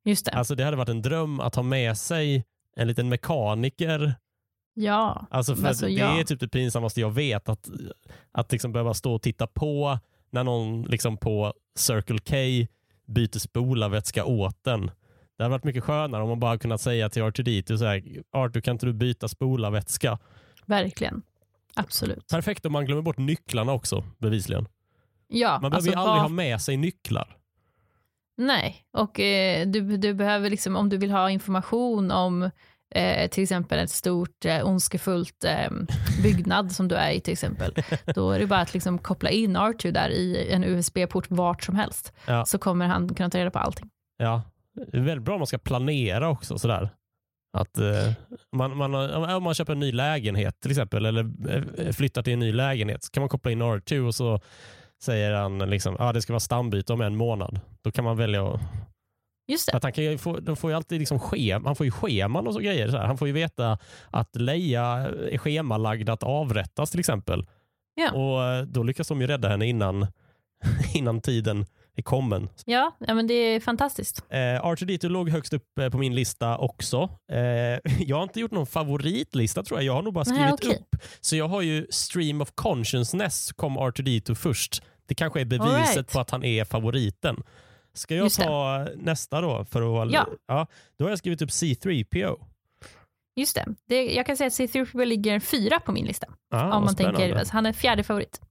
Just 0.05 0.25
det. 0.25 0.31
Alltså 0.31 0.55
Det 0.55 0.63
hade 0.63 0.77
varit 0.77 0.89
en 0.89 1.01
dröm 1.01 1.39
att 1.39 1.55
ha 1.55 1.63
med 1.63 1.97
sig 1.97 2.45
en 2.75 2.87
liten 2.87 3.09
mekaniker. 3.09 4.13
ja. 4.73 5.25
Alltså 5.29 5.55
för 5.55 5.67
Alltså, 5.67 5.85
det 5.85 5.91
ja. 5.91 6.19
är 6.19 6.23
typ 6.23 6.39
det 6.39 6.47
pinsammaste 6.47 7.01
jag 7.01 7.11
vet. 7.11 7.49
Att, 7.49 7.69
att 8.31 8.51
liksom 8.51 8.71
behöva 8.71 8.93
stå 8.93 9.13
och 9.13 9.21
titta 9.21 9.47
på 9.47 9.99
när 10.29 10.43
någon 10.43 10.81
liksom 10.83 11.17
på 11.17 11.53
Circle 11.75 12.19
K 12.19 12.35
byter 13.07 13.39
spolarvätska 13.39 14.25
åt 14.25 14.63
den. 14.63 14.91
Det 15.37 15.43
hade 15.43 15.51
varit 15.51 15.63
mycket 15.63 15.83
skönare 15.83 16.23
om 16.23 16.29
man 16.29 16.39
bara 16.39 16.57
kunnat 16.57 16.81
säga 16.81 17.09
till 17.09 17.21
R2D2 17.23 17.77
så 17.77 17.85
här, 17.85 18.03
Arthur 18.31 18.61
kan 18.61 18.75
inte 18.75 18.85
du 18.85 18.93
byta 18.93 19.27
spolarvätska? 19.27 20.19
Verkligen. 20.65 21.21
Absolut. 21.75 22.27
Perfekt 22.27 22.65
om 22.65 22.71
man 22.71 22.85
glömmer 22.85 23.01
bort 23.01 23.17
nycklarna 23.17 23.71
också 23.73 24.03
bevisligen. 24.17 24.67
Ja, 25.27 25.51
Man 25.61 25.61
behöver 25.61 25.75
alltså 25.75 25.91
ju 25.91 25.95
aldrig 25.97 26.13
vad- 26.13 26.21
ha 26.21 26.29
med 26.29 26.61
sig 26.61 26.77
nycklar. 26.77 27.37
Nej, 28.37 28.85
och 28.97 29.19
eh, 29.19 29.67
du, 29.67 29.97
du 29.97 30.13
behöver 30.13 30.49
liksom, 30.49 30.75
om 30.75 30.89
du 30.89 30.97
vill 30.97 31.11
ha 31.11 31.29
information 31.29 32.11
om 32.11 32.49
eh, 32.95 33.29
till 33.29 33.43
exempel 33.43 33.79
ett 33.79 33.89
stort 33.89 34.45
eh, 34.45 34.67
ondskefullt 34.67 35.43
eh, 35.43 35.69
byggnad 36.23 36.71
som 36.71 36.87
du 36.87 36.95
är 36.95 37.11
i 37.11 37.19
till 37.21 37.33
exempel, 37.33 37.73
då 38.15 38.31
är 38.31 38.39
det 38.39 38.47
bara 38.47 38.59
att 38.59 38.73
liksom 38.73 38.97
koppla 38.99 39.29
in 39.29 39.57
R2 39.57 39.91
där 39.91 40.09
i 40.09 40.51
en 40.51 40.63
USB-port 40.63 41.25
vart 41.29 41.63
som 41.63 41.75
helst, 41.75 42.13
Ja. 42.27 42.45
så 42.45 42.57
kommer 42.57 42.87
han 42.87 43.15
kunna 43.15 43.29
ta 43.29 43.37
reda 43.37 43.51
på 43.51 43.59
allting. 43.59 43.89
Ja, 44.17 44.41
det 44.91 44.97
är 44.97 45.01
väldigt 45.01 45.25
bra 45.25 45.33
om 45.33 45.39
man 45.39 45.47
ska 45.47 45.57
planera 45.57 46.29
också. 46.29 46.57
Sådär. 46.57 46.89
Att 47.53 47.77
eh, 47.77 48.11
man, 48.51 48.77
man, 48.77 48.95
om 49.35 49.43
man 49.43 49.53
köper 49.53 49.73
en 49.73 49.79
ny 49.79 49.91
lägenhet 49.91 50.59
till 50.61 50.71
exempel 50.71 51.05
eller 51.05 51.31
eh, 51.77 51.91
flyttar 51.91 52.23
till 52.23 52.33
en 52.33 52.39
ny 52.39 52.51
lägenhet 52.51 53.03
så 53.03 53.11
kan 53.11 53.21
man 53.21 53.29
koppla 53.29 53.51
in 53.51 53.61
R2 53.61 53.99
och 54.07 54.15
så 54.15 54.39
säger 55.03 55.31
han 55.33 55.59
liksom, 55.59 55.95
ah, 55.99 56.13
det 56.13 56.21
ska 56.21 56.33
vara 56.33 56.39
stambyte 56.39 56.93
om 56.93 57.01
en 57.01 57.15
månad. 57.15 57.59
Då 57.81 57.91
kan 57.91 58.03
man 58.03 58.17
välja 58.17 58.47
att... 58.47 58.61
Just 59.47 59.71
det. 59.71 59.77
att 59.77 59.83
han, 59.83 59.91
kan 59.91 60.17
få, 60.17 60.39
de 60.39 60.55
får 60.55 60.71
ju 60.71 60.75
alltid 60.75 60.99
liksom 60.99 61.19
schem, 61.19 61.65
han 61.65 61.75
får 61.75 61.85
ju 61.85 61.91
scheman 61.91 62.47
och 62.47 62.53
så 62.53 62.59
grejer. 62.59 62.87
Så. 62.87 62.97
Han 62.97 63.17
får 63.17 63.27
ju 63.27 63.33
veta 63.33 63.77
att 64.09 64.35
Leia 64.35 64.83
är 65.31 65.37
schemalagd 65.37 66.09
att 66.09 66.23
avrättas 66.23 66.91
till 66.91 66.99
exempel. 66.99 67.47
Ja. 67.95 68.11
Och 68.11 68.43
eh, 68.43 68.63
Då 68.63 68.83
lyckas 68.83 69.07
de 69.07 69.21
ju 69.21 69.27
rädda 69.27 69.49
henne 69.49 69.65
innan, 69.65 70.07
innan 70.93 71.21
tiden 71.21 71.65
är 71.95 72.01
kommen. 72.01 72.49
Ja, 72.65 72.97
ja, 72.99 73.13
men 73.13 73.27
det 73.27 73.33
är 73.33 73.59
fantastiskt. 73.59 74.23
Eh, 74.29 74.37
R2D2 74.37 75.09
låg 75.09 75.29
högst 75.29 75.53
upp 75.53 75.77
eh, 75.79 75.89
på 75.89 75.97
min 75.97 76.15
lista 76.15 76.57
också. 76.57 77.09
Eh, 77.31 77.39
jag 77.99 78.15
har 78.15 78.23
inte 78.23 78.39
gjort 78.39 78.51
någon 78.51 78.67
favoritlista 78.67 79.63
tror 79.63 79.79
jag. 79.79 79.85
Jag 79.85 79.93
har 79.93 80.01
nog 80.01 80.13
bara 80.13 80.25
skrivit 80.25 80.41
Nej, 80.41 80.53
okej. 80.53 80.69
upp. 80.69 81.01
Så 81.21 81.35
jag 81.35 81.47
har 81.47 81.61
ju 81.61 81.87
Stream 81.89 82.41
of 82.41 82.51
Consciousness 82.55 83.51
kom 83.51 83.77
R2D2 83.77 84.35
först. 84.35 84.83
Det 85.05 85.15
kanske 85.15 85.41
är 85.41 85.45
beviset 85.45 85.95
right. 85.95 86.11
på 86.13 86.19
att 86.19 86.29
han 86.29 86.43
är 86.43 86.65
favoriten. 86.65 87.43
Ska 87.93 88.15
jag 88.15 88.23
Just 88.23 88.37
det. 88.39 88.43
ta 88.43 88.87
nästa 88.95 89.41
då? 89.41 89.65
För 89.65 90.03
att, 90.03 90.11
Ja. 90.47 90.67
Då 90.97 91.05
har 91.05 91.09
jag 91.09 91.19
skrivit 91.19 91.41
upp 91.41 91.49
C3PO. 91.49 92.45
Just 93.35 93.55
det. 93.55 93.65
det. 93.87 94.13
Jag 94.13 94.25
kan 94.25 94.37
säga 94.37 94.47
att 94.47 94.53
C3PO 94.53 95.05
ligger 95.05 95.39
fyra 95.39 95.79
på 95.79 95.91
min 95.91 96.05
lista. 96.05 96.27
Ah, 96.53 96.63
om 96.63 96.83
man 96.83 96.89
spännande. 96.93 97.19
tänker, 97.19 97.35
alltså, 97.39 97.53
han 97.53 97.65
är 97.65 97.73
fjärde 97.73 98.03
favorit. 98.03 98.41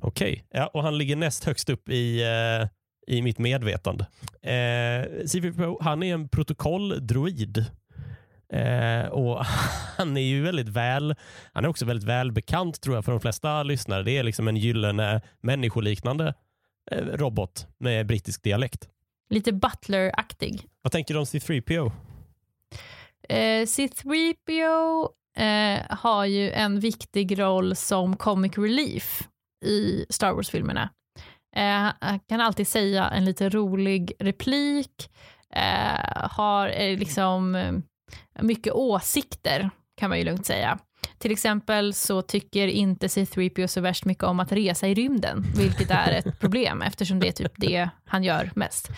Okej, 0.00 0.44
ja, 0.50 0.66
och 0.66 0.82
han 0.82 0.98
ligger 0.98 1.16
näst 1.16 1.44
högst 1.44 1.70
upp 1.70 1.88
i, 1.88 2.22
eh, 2.22 2.68
i 3.06 3.22
mitt 3.22 3.38
medvetande. 3.38 4.06
Eh, 4.42 5.24
C3PO, 5.24 5.76
han 5.80 6.02
är 6.02 6.14
en 6.14 6.28
protokolldroid. 6.28 7.64
Eh, 8.52 9.06
och 9.06 9.44
han 9.96 10.16
är 10.16 10.20
ju 10.20 10.42
väldigt 10.42 10.68
väl, 10.68 11.14
han 11.52 11.64
är 11.64 11.68
också 11.68 11.84
väldigt 11.84 12.08
välbekant 12.08 12.80
tror 12.80 12.96
jag 12.96 13.04
för 13.04 13.12
de 13.12 13.20
flesta 13.20 13.62
lyssnare. 13.62 14.02
Det 14.02 14.16
är 14.16 14.22
liksom 14.22 14.48
en 14.48 14.56
gyllene 14.56 15.20
människoliknande 15.40 16.34
eh, 16.90 16.98
robot 16.98 17.66
med 17.78 18.06
brittisk 18.06 18.42
dialekt. 18.42 18.88
Lite 19.30 19.52
Butler-aktig. 19.52 20.68
Vad 20.82 20.92
tänker 20.92 21.14
du 21.14 21.20
om 21.20 21.24
C3PO? 21.24 21.92
Eh, 23.28 23.62
C3PO 23.62 25.08
eh, 25.36 25.96
har 25.96 26.24
ju 26.24 26.50
en 26.50 26.80
viktig 26.80 27.38
roll 27.38 27.76
som 27.76 28.16
comic 28.16 28.58
relief 28.58 29.28
i 29.64 30.06
Star 30.08 30.32
Wars-filmerna. 30.32 30.90
Eh, 31.56 31.92
han 32.00 32.20
kan 32.28 32.40
alltid 32.40 32.68
säga 32.68 33.08
en 33.08 33.24
lite 33.24 33.48
rolig 33.48 34.12
replik, 34.18 35.10
eh, 35.50 36.28
har 36.30 36.68
eh, 36.68 36.98
liksom 36.98 37.56
mycket 38.40 38.72
åsikter 38.72 39.70
kan 39.96 40.08
man 40.08 40.18
ju 40.18 40.24
lugnt 40.24 40.46
säga. 40.46 40.78
till 41.18 41.32
exempel 41.32 41.94
så 41.94 42.22
tycker 42.22 42.66
inte 42.66 43.06
C3PO 43.06 43.66
så 43.66 43.80
värst 43.80 44.04
mycket 44.04 44.24
om 44.24 44.40
att 44.40 44.52
resa 44.52 44.88
i 44.88 44.94
rymden, 44.94 45.44
vilket 45.56 45.90
är 45.90 46.12
ett 46.12 46.38
problem 46.40 46.82
eftersom 46.82 47.20
det 47.20 47.28
är 47.28 47.32
typ 47.32 47.52
det 47.56 47.88
han 48.04 48.24
gör 48.24 48.50
mest. 48.54 48.90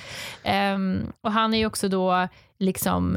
Um, 0.75 1.13
och 1.21 1.33
han 1.33 1.55
är 1.55 1.59
ju 1.59 1.67
också 1.67 1.89
då 1.89 2.29
liksom 2.59 3.17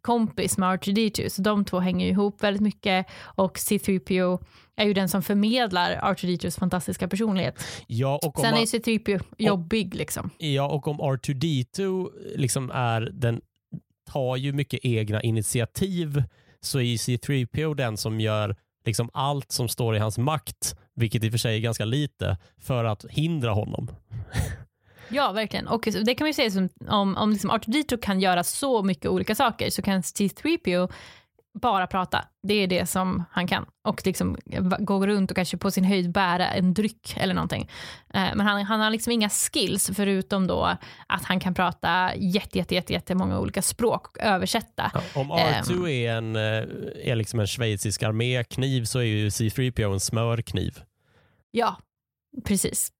kompis 0.00 0.58
med 0.58 0.78
R2D2, 0.78 1.28
så 1.28 1.42
de 1.42 1.64
två 1.64 1.80
hänger 1.80 2.06
ihop 2.06 2.42
väldigt 2.42 2.62
mycket 2.62 3.06
och 3.22 3.56
C3PO 3.56 4.44
är 4.76 4.84
ju 4.84 4.94
den 4.94 5.08
som 5.08 5.22
förmedlar 5.22 5.96
R2D2s 5.96 6.58
fantastiska 6.58 7.08
personlighet. 7.08 7.64
Ja, 7.86 8.20
och 8.22 8.40
Sen 8.40 8.54
är 8.54 8.58
ju 8.58 8.64
C3PO 8.64 9.22
jobbig 9.38 9.94
liksom. 9.94 10.30
Ja, 10.38 10.68
och 10.68 10.88
om 10.88 11.00
R2D2 11.00 12.08
liksom 12.36 12.70
är 12.70 13.00
den 13.00 13.40
tar 14.10 14.36
ju 14.36 14.52
mycket 14.52 14.80
egna 14.82 15.22
initiativ 15.22 16.22
så 16.60 16.78
är 16.78 16.84
C3PO 16.84 17.74
den 17.74 17.96
som 17.96 18.20
gör 18.20 18.56
liksom 18.84 19.10
allt 19.12 19.52
som 19.52 19.68
står 19.68 19.96
i 19.96 19.98
hans 19.98 20.18
makt, 20.18 20.76
vilket 20.94 21.24
i 21.24 21.28
och 21.28 21.32
för 21.32 21.38
sig 21.38 21.56
är 21.56 21.60
ganska 21.60 21.84
lite, 21.84 22.36
för 22.58 22.84
att 22.84 23.04
hindra 23.10 23.50
honom. 23.50 23.88
Ja, 25.08 25.32
verkligen. 25.32 25.68
Och 25.68 25.88
det 26.04 26.14
kan 26.14 26.24
man 26.24 26.28
ju 26.28 26.34
säga 26.34 26.50
som 26.50 26.68
om, 26.88 27.16
om 27.16 27.30
liksom 27.30 27.50
R2D2 27.50 27.96
kan 27.96 28.20
göra 28.20 28.44
så 28.44 28.82
mycket 28.82 29.10
olika 29.10 29.34
saker 29.34 29.70
så 29.70 29.82
kan 29.82 30.00
C3PO 30.00 30.92
bara 31.54 31.86
prata. 31.86 32.24
Det 32.42 32.54
är 32.54 32.66
det 32.66 32.86
som 32.86 33.24
han 33.30 33.46
kan. 33.46 33.66
Och 33.82 34.06
liksom 34.06 34.36
gå 34.78 35.06
runt 35.06 35.30
och 35.30 35.36
kanske 35.36 35.56
på 35.56 35.70
sin 35.70 35.84
höjd 35.84 36.12
bära 36.12 36.48
en 36.48 36.74
dryck 36.74 37.16
eller 37.16 37.34
någonting. 37.34 37.70
Eh, 38.14 38.28
men 38.34 38.40
han, 38.40 38.62
han 38.62 38.80
har 38.80 38.90
liksom 38.90 39.12
inga 39.12 39.28
skills 39.28 39.90
förutom 39.94 40.46
då 40.46 40.76
att 41.06 41.24
han 41.24 41.40
kan 41.40 41.54
prata 41.54 42.14
jätte, 42.16 42.58
jätte, 42.58 42.74
jätte, 42.74 42.92
jättemånga 42.92 43.38
olika 43.38 43.62
språk 43.62 44.06
och 44.06 44.22
översätta. 44.22 44.90
Ja, 44.94 45.20
om 45.20 45.32
R2 45.32 45.72
um, 45.72 45.86
är, 45.86 46.12
en, 46.12 46.36
eh, 46.36 47.10
är 47.10 47.16
liksom 47.16 47.40
en 47.40 47.46
schweizisk 47.46 48.02
armékniv 48.02 48.84
så 48.84 48.98
är 48.98 49.04
ju 49.04 49.28
C3PO 49.28 49.92
en 49.92 50.00
smörkniv. 50.00 50.78
Ja, 51.50 51.76
Precis, 52.44 52.92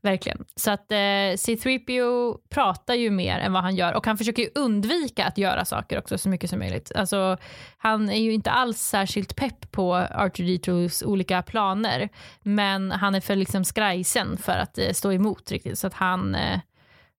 verkligen. 0.00 0.44
Så 0.56 0.70
att 0.70 0.92
eh, 0.92 0.96
C3PO 1.36 2.38
pratar 2.48 2.94
ju 2.94 3.10
mer 3.10 3.38
än 3.38 3.52
vad 3.52 3.62
han 3.62 3.76
gör 3.76 3.92
och 3.94 4.06
han 4.06 4.18
försöker 4.18 4.42
ju 4.42 4.50
undvika 4.54 5.26
att 5.26 5.38
göra 5.38 5.64
saker 5.64 5.98
också 5.98 6.18
så 6.18 6.28
mycket 6.28 6.50
som 6.50 6.58
möjligt. 6.58 6.92
Alltså, 6.94 7.36
han 7.76 8.10
är 8.10 8.20
ju 8.20 8.32
inte 8.32 8.50
alls 8.50 8.80
särskilt 8.80 9.36
pepp 9.36 9.72
på 9.72 9.94
R2D2s 9.94 11.04
olika 11.04 11.42
planer, 11.42 12.08
men 12.42 12.90
han 12.90 13.14
är 13.14 13.20
för 13.20 13.36
liksom 13.36 13.64
skrajsen 13.64 14.36
för 14.36 14.58
att 14.58 14.78
eh, 14.78 14.92
stå 14.92 15.12
emot 15.12 15.50
riktigt, 15.50 15.78
så 15.78 15.86
att 15.86 15.94
han 15.94 16.34
eh, 16.34 16.60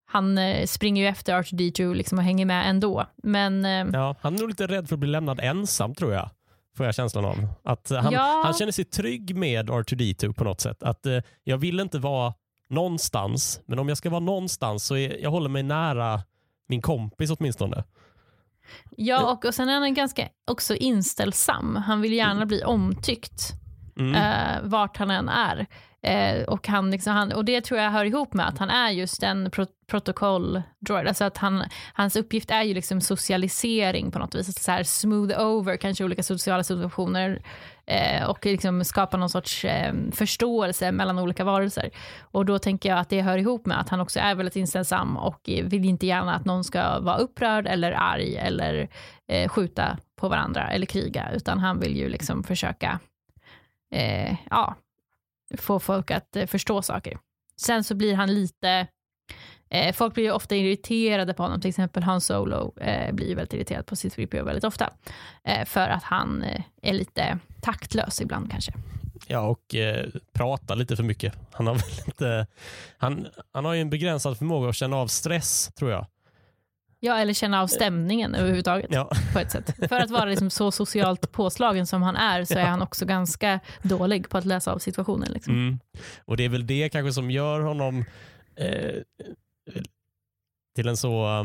han 0.09 0.37
eh, 0.37 0.65
springer 0.65 1.01
ju 1.03 1.07
efter 1.07 1.33
R2D2 1.33 1.95
liksom 1.95 2.17
och 2.17 2.23
hänger 2.23 2.45
med 2.45 2.69
ändå. 2.69 3.05
Men, 3.23 3.65
eh, 3.65 3.87
ja, 3.93 4.15
han 4.21 4.35
är 4.35 4.39
nog 4.39 4.49
lite 4.49 4.67
rädd 4.67 4.87
för 4.87 4.95
att 4.95 4.99
bli 4.99 5.09
lämnad 5.09 5.39
ensam 5.39 5.95
tror 5.95 6.13
jag 6.13 6.29
får 6.77 6.85
jag 6.85 6.95
känslan 6.95 7.25
av. 7.25 7.47
Att 7.63 7.89
han, 7.89 8.13
ja. 8.13 8.41
han 8.43 8.53
känner 8.53 8.71
sig 8.71 8.85
trygg 8.85 9.35
med 9.35 9.69
R2D2 9.69 10.33
på 10.33 10.43
något 10.43 10.61
sätt. 10.61 10.83
Att 10.83 11.05
eh, 11.05 11.19
jag 11.43 11.57
vill 11.57 11.79
inte 11.79 11.99
vara 11.99 12.33
någonstans, 12.69 13.61
men 13.65 13.79
om 13.79 13.87
jag 13.87 13.97
ska 13.97 14.09
vara 14.09 14.19
någonstans 14.19 14.85
så 14.85 14.97
är, 14.97 15.17
jag 15.21 15.31
håller 15.31 15.49
mig 15.49 15.63
nära 15.63 16.21
min 16.67 16.81
kompis 16.81 17.31
åtminstone. 17.31 17.83
Ja, 18.97 19.31
och, 19.31 19.45
och 19.45 19.53
sen 19.53 19.69
är 19.69 19.79
han 19.79 19.93
ganska 19.93 20.29
också 20.47 20.75
inställsam. 20.75 21.75
Han 21.75 22.01
vill 22.01 22.13
gärna 22.13 22.45
bli 22.45 22.63
omtyckt 22.63 23.53
mm. 23.99 24.15
eh, 24.15 24.69
vart 24.69 24.97
han 24.97 25.11
än 25.11 25.29
är. 25.29 25.65
Eh, 26.07 26.43
och, 26.43 26.67
han, 26.67 26.91
liksom, 26.91 27.13
han, 27.13 27.31
och 27.31 27.45
det 27.45 27.61
tror 27.61 27.79
jag 27.79 27.91
hör 27.91 28.05
ihop 28.05 28.33
med 28.33 28.47
att 28.47 28.57
han 28.57 28.69
är 28.69 28.89
just 28.89 29.23
en 29.23 29.51
pro 29.51 29.65
protokoll-droid. 29.87 31.07
Alltså 31.07 31.23
att 31.23 31.37
han, 31.37 31.63
hans 31.93 32.15
uppgift 32.15 32.51
är 32.51 32.63
ju 32.63 32.73
liksom 32.73 33.01
socialisering 33.01 34.11
på 34.11 34.19
något 34.19 34.35
vis. 34.35 34.63
Så 34.63 34.71
här 34.71 34.83
smooth 34.83 35.41
over 35.41 35.77
kanske 35.77 36.03
olika 36.03 36.23
sociala 36.23 36.63
situationer 36.63 37.41
eh, 37.85 38.29
och 38.29 38.45
liksom 38.45 38.83
skapa 38.83 39.17
någon 39.17 39.29
sorts 39.29 39.65
eh, 39.65 39.93
förståelse 40.11 40.91
mellan 40.91 41.19
olika 41.19 41.43
varelser. 41.43 41.89
Och 42.21 42.45
då 42.45 42.59
tänker 42.59 42.89
jag 42.89 42.99
att 42.99 43.09
det 43.09 43.21
hör 43.21 43.37
ihop 43.37 43.65
med 43.65 43.79
att 43.79 43.89
han 43.89 44.01
också 44.01 44.19
är 44.19 44.35
väldigt 44.35 44.55
inställsam 44.55 45.17
och 45.17 45.39
vill 45.45 45.85
inte 45.85 46.05
gärna 46.05 46.35
att 46.35 46.45
någon 46.45 46.63
ska 46.63 46.99
vara 46.99 47.17
upprörd 47.17 47.67
eller 47.67 47.91
arg 47.91 48.37
eller 48.37 48.89
eh, 49.27 49.49
skjuta 49.49 49.97
på 50.15 50.29
varandra 50.29 50.69
eller 50.69 50.85
kriga, 50.85 51.31
utan 51.33 51.59
han 51.59 51.79
vill 51.79 51.97
ju 51.97 52.09
liksom 52.09 52.43
försöka 52.43 52.99
eh, 53.91 54.35
ja, 54.49 54.75
få 55.57 55.79
folk 55.79 56.11
att 56.11 56.35
eh, 56.35 56.45
förstå 56.45 56.81
saker. 56.81 57.17
Sen 57.61 57.83
så 57.83 57.95
blir 57.95 58.15
han 58.15 58.33
lite, 58.33 58.87
eh, 59.69 59.93
folk 59.93 60.13
blir 60.13 60.23
ju 60.23 60.31
ofta 60.31 60.55
irriterade 60.55 61.33
på 61.33 61.43
honom, 61.43 61.61
till 61.61 61.69
exempel 61.69 62.03
Han 62.03 62.21
Solo 62.21 62.79
eh, 62.79 63.13
blir 63.13 63.35
väldigt 63.35 63.53
irriterad 63.53 63.85
på 63.85 63.95
sitt 63.95 64.13
3 64.13 64.25
väldigt 64.25 64.63
ofta, 64.63 64.93
eh, 65.43 65.65
för 65.65 65.89
att 65.89 66.03
han 66.03 66.43
eh, 66.43 66.61
är 66.81 66.93
lite 66.93 67.39
taktlös 67.61 68.21
ibland 68.21 68.51
kanske. 68.51 68.73
Ja, 69.27 69.39
och 69.39 69.75
eh, 69.75 70.05
pratar 70.33 70.75
lite 70.75 70.95
för 70.95 71.03
mycket. 71.03 71.33
Han 71.51 71.67
har, 71.67 71.73
väl 71.73 71.83
inte, 72.05 72.47
han, 72.97 73.27
han 73.51 73.65
har 73.65 73.73
ju 73.73 73.81
en 73.81 73.89
begränsad 73.89 74.37
förmåga 74.37 74.69
att 74.69 74.75
känna 74.75 74.97
av 74.97 75.07
stress, 75.07 75.71
tror 75.75 75.91
jag. 75.91 76.05
Ja, 76.99 77.17
eller 77.17 77.33
känna 77.33 77.61
av 77.61 77.67
stämningen 77.67 78.35
överhuvudtaget. 78.35 78.87
Ja. 78.91 79.09
På 79.33 79.39
ett 79.39 79.51
sätt. 79.51 79.89
För 79.89 79.99
att 79.99 80.09
vara 80.09 80.25
liksom 80.25 80.49
så 80.49 80.71
socialt 80.71 81.31
påslagen 81.31 81.87
som 81.87 82.03
han 82.03 82.15
är 82.15 82.45
så 82.45 82.59
är 82.59 82.65
han 82.65 82.81
också 82.81 83.05
ganska 83.05 83.59
dålig 83.81 84.29
på 84.29 84.37
att 84.37 84.45
läsa 84.45 84.73
av 84.73 84.79
situationen. 84.79 85.31
Liksom. 85.31 85.53
Mm. 85.53 85.79
Och 86.25 86.37
Det 86.37 86.45
är 86.45 86.49
väl 86.49 86.67
det 86.67 86.89
kanske 86.89 87.13
som 87.13 87.31
gör 87.31 87.59
honom 87.59 88.05
eh, 88.55 88.95
till 90.75 90.87
en 90.87 90.97
så 90.97 91.39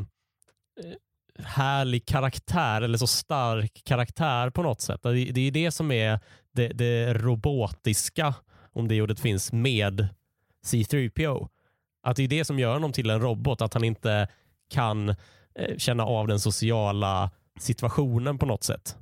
eh, 0.80 1.44
härlig 1.44 2.06
karaktär 2.06 2.82
eller 2.82 2.98
så 2.98 3.06
stark 3.06 3.84
karaktär 3.84 4.50
på 4.50 4.62
något 4.62 4.80
sätt. 4.80 5.02
Det, 5.02 5.10
det 5.10 5.40
är 5.40 5.50
det 5.50 5.70
som 5.70 5.92
är 5.92 6.20
det, 6.52 6.68
det 6.68 7.14
robotiska, 7.14 8.34
om 8.72 8.88
det 8.88 9.02
ordet 9.02 9.20
finns, 9.20 9.52
med 9.52 10.08
C3PO. 10.66 11.48
Att 12.02 12.16
det 12.16 12.22
är 12.22 12.28
det 12.28 12.44
som 12.44 12.58
gör 12.58 12.72
honom 12.72 12.92
till 12.92 13.10
en 13.10 13.20
robot, 13.20 13.62
att 13.62 13.74
han 13.74 13.84
inte 13.84 14.28
kan 14.70 15.08
Eh, 15.08 15.14
känna 15.76 16.04
av 16.04 16.28
den 16.28 16.40
sociala 16.40 17.30
situationen 17.60 18.38
på 18.38 18.46
något 18.46 18.64
sätt. 18.64 18.96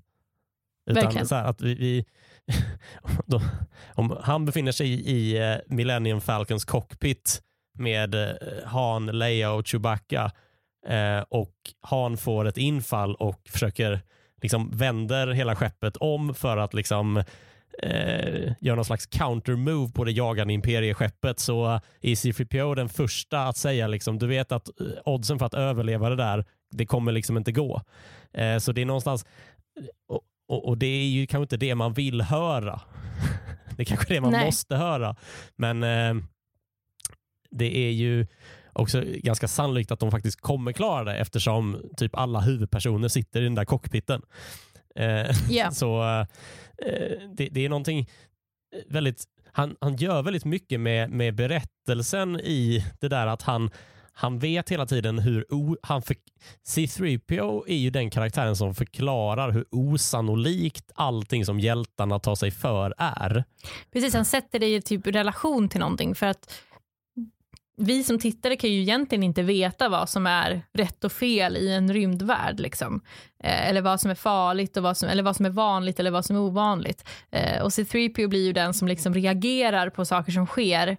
Utan 0.91 1.27
så 1.27 1.35
att 1.35 1.61
vi, 1.61 1.75
vi 1.75 2.05
då, 3.27 3.43
om 3.95 4.19
han 4.23 4.45
befinner 4.45 4.73
sig 4.73 4.87
i, 4.87 5.11
i 5.11 5.51
eh, 5.53 5.57
Millennium 5.67 6.21
Falcons 6.21 6.65
cockpit 6.65 7.43
med 7.79 8.15
eh, 8.15 8.37
Han, 8.65 9.07
Leia 9.07 9.53
och 9.53 9.67
Chewbacca 9.67 10.33
eh, 10.87 11.21
och 11.29 11.55
Han 11.81 12.17
får 12.17 12.45
ett 12.45 12.57
infall 12.57 13.15
och 13.15 13.41
försöker 13.49 14.01
liksom 14.43 14.71
vänder 14.71 15.27
hela 15.27 15.57
skeppet 15.57 15.97
om 15.97 16.35
för 16.35 16.57
att 16.57 16.75
liksom 16.75 17.25
eh, 17.83 18.53
göra 18.61 18.77
någon 18.77 18.85
slags 18.85 19.07
counter 19.07 19.57
move 19.57 19.93
på 19.93 20.05
det 20.05 20.13
jagande 20.13 20.55
imperieskeppet 20.55 21.39
så 21.39 21.67
är 22.01 22.15
C3PO 22.15 22.75
den 22.75 22.89
första 22.89 23.43
att 23.43 23.57
säga 23.57 23.87
liksom, 23.87 24.19
du 24.19 24.27
vet 24.27 24.53
att 24.53 24.69
oddsen 25.05 25.39
för 25.39 25.47
att 25.47 25.55
överleva 25.55 26.09
det 26.09 26.17
där, 26.17 26.45
det 26.71 26.87
kommer 26.87 27.13
liksom 27.13 27.37
inte 27.37 27.53
gå. 27.53 27.83
Eh, 28.33 28.59
så 28.59 28.73
det 28.73 28.81
är 28.81 28.87
någonstans, 28.87 29.27
och, 30.09 30.21
och, 30.49 30.69
och, 30.69 30.79
det 30.79 30.87
är 30.87 31.09
ju 31.09 31.27
kanske 31.27 31.43
inte 31.43 31.57
det 31.57 31.75
man 31.75 31.93
vill 31.93 32.21
höra. 32.21 32.81
det 33.77 33.83
är 33.83 33.85
kanske 33.85 34.13
är 34.13 34.15
det 34.15 34.21
man 34.21 34.33
Nej. 34.33 34.45
måste 34.45 34.77
höra. 34.77 35.17
Men 35.57 35.83
eh, 35.83 36.25
det 37.51 37.77
är 37.77 37.91
ju 37.91 38.27
också 38.73 39.05
ganska 39.07 39.49
sannolikt 39.49 39.91
att 39.91 40.01
de 40.01 40.11
faktiskt 40.11 40.41
kommer 40.41 40.73
klara 40.73 41.05
det 41.05 41.17
eftersom 41.17 41.83
typ 41.97 42.17
alla 42.17 42.41
huvudpersoner 42.41 43.09
sitter 43.09 43.41
i 43.41 43.45
den 43.45 43.55
där 43.55 43.65
cockpiten. 43.65 44.23
Yeah. 44.97 45.71
Så 45.73 46.03
eh, 46.03 46.27
det, 47.37 47.49
det, 47.49 47.65
är 47.65 47.69
någonting 47.69 48.09
väldigt, 48.87 49.25
han, 49.53 49.77
han 49.81 49.97
gör 49.97 50.23
väldigt 50.23 50.45
mycket 50.45 50.81
med, 50.81 51.11
med 51.11 51.35
berättelsen 51.35 52.41
i 52.41 52.85
det 53.01 53.09
där 53.09 53.27
att 53.27 53.43
han, 53.43 53.71
han 54.13 54.39
vet 54.39 54.71
hela 54.71 54.87
tiden 54.87 55.19
hur 55.19 55.55
o, 55.55 55.77
han 55.83 56.03
för, 56.03 56.17
C3PO 56.69 57.65
är 57.67 57.77
ju 57.77 57.91
den 57.91 58.11
karaktären 58.11 58.57
som 58.57 58.75
förklarar 58.75 59.51
hur 59.51 59.65
osannolikt 59.71 60.91
allting 60.95 61.45
som 61.45 61.61
hjältarna 61.61 62.19
tar 62.19 62.35
sig 62.35 62.51
för 62.51 62.95
är. 62.99 63.45
Precis, 63.93 64.15
han 64.15 64.25
sätter 64.25 64.59
det 64.59 64.75
i 64.75 64.83
typ 64.83 65.07
relation 65.07 65.69
till 65.69 65.81
någonting 65.81 66.15
för 66.15 66.27
att 66.27 66.55
vi 67.81 68.05
som 68.05 68.19
tittare 68.19 68.57
kan 68.57 68.71
ju 68.71 68.81
egentligen 68.81 69.23
inte 69.23 69.43
veta 69.43 69.89
vad 69.89 70.09
som 70.09 70.27
är 70.27 70.63
rätt 70.73 71.05
och 71.05 71.13
fel 71.13 71.57
i 71.57 71.73
en 71.73 71.93
rymdvärld. 71.93 72.61
Liksom. 72.61 73.01
Eh, 73.45 73.69
eller 73.69 73.81
vad 73.81 74.01
som 74.01 74.11
är 74.11 74.15
farligt, 74.15 74.77
och 74.77 74.83
vad 74.83 74.97
som, 74.97 75.09
eller 75.09 75.23
vad 75.23 75.37
som 75.37 75.47
är 75.47 75.51
vanligt 75.51 76.01
eller 76.01 76.11
vad 76.11 76.25
som 76.25 76.37
är 76.37 76.41
ovanligt. 76.41 77.09
Eh, 77.31 77.63
och 77.63 77.69
C3PO 77.69 78.27
blir 78.27 78.47
ju 78.47 78.53
den 78.53 78.75
som 78.75 78.89
liksom 78.89 79.15
reagerar 79.15 79.91
på 79.91 80.05
saker 80.05 80.33
som 80.33 80.47
sker 80.47 80.97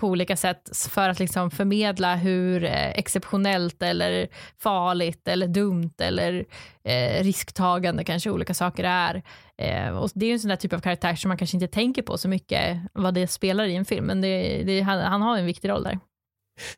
på 0.00 0.06
olika 0.06 0.36
sätt 0.36 0.70
för 0.90 1.08
att 1.08 1.18
liksom 1.18 1.50
förmedla 1.50 2.16
hur 2.16 2.64
eh, 2.64 2.90
exceptionellt 2.90 3.82
eller 3.82 4.28
farligt 4.58 5.28
eller 5.28 5.48
dumt 5.48 5.94
eller 5.98 6.44
eh, 6.84 7.24
risktagande 7.24 8.04
kanske 8.04 8.30
olika 8.30 8.54
saker 8.54 8.84
är. 8.84 9.22
Eh, 9.58 9.88
och 9.88 10.10
det 10.14 10.26
är 10.26 10.32
en 10.32 10.40
sån 10.40 10.48
där 10.48 10.56
typ 10.56 10.72
av 10.72 10.80
karaktär 10.80 11.14
som 11.14 11.28
man 11.28 11.38
kanske 11.38 11.56
inte 11.56 11.66
tänker 11.66 12.02
på 12.02 12.18
så 12.18 12.28
mycket 12.28 12.78
vad 12.92 13.14
det 13.14 13.26
spelar 13.26 13.64
i 13.64 13.76
en 13.76 13.84
film, 13.84 14.06
men 14.06 14.20
det, 14.20 14.62
det, 14.62 14.80
han, 14.80 15.00
han 15.00 15.22
har 15.22 15.38
en 15.38 15.46
viktig 15.46 15.68
roll 15.68 15.82
där. 15.82 15.98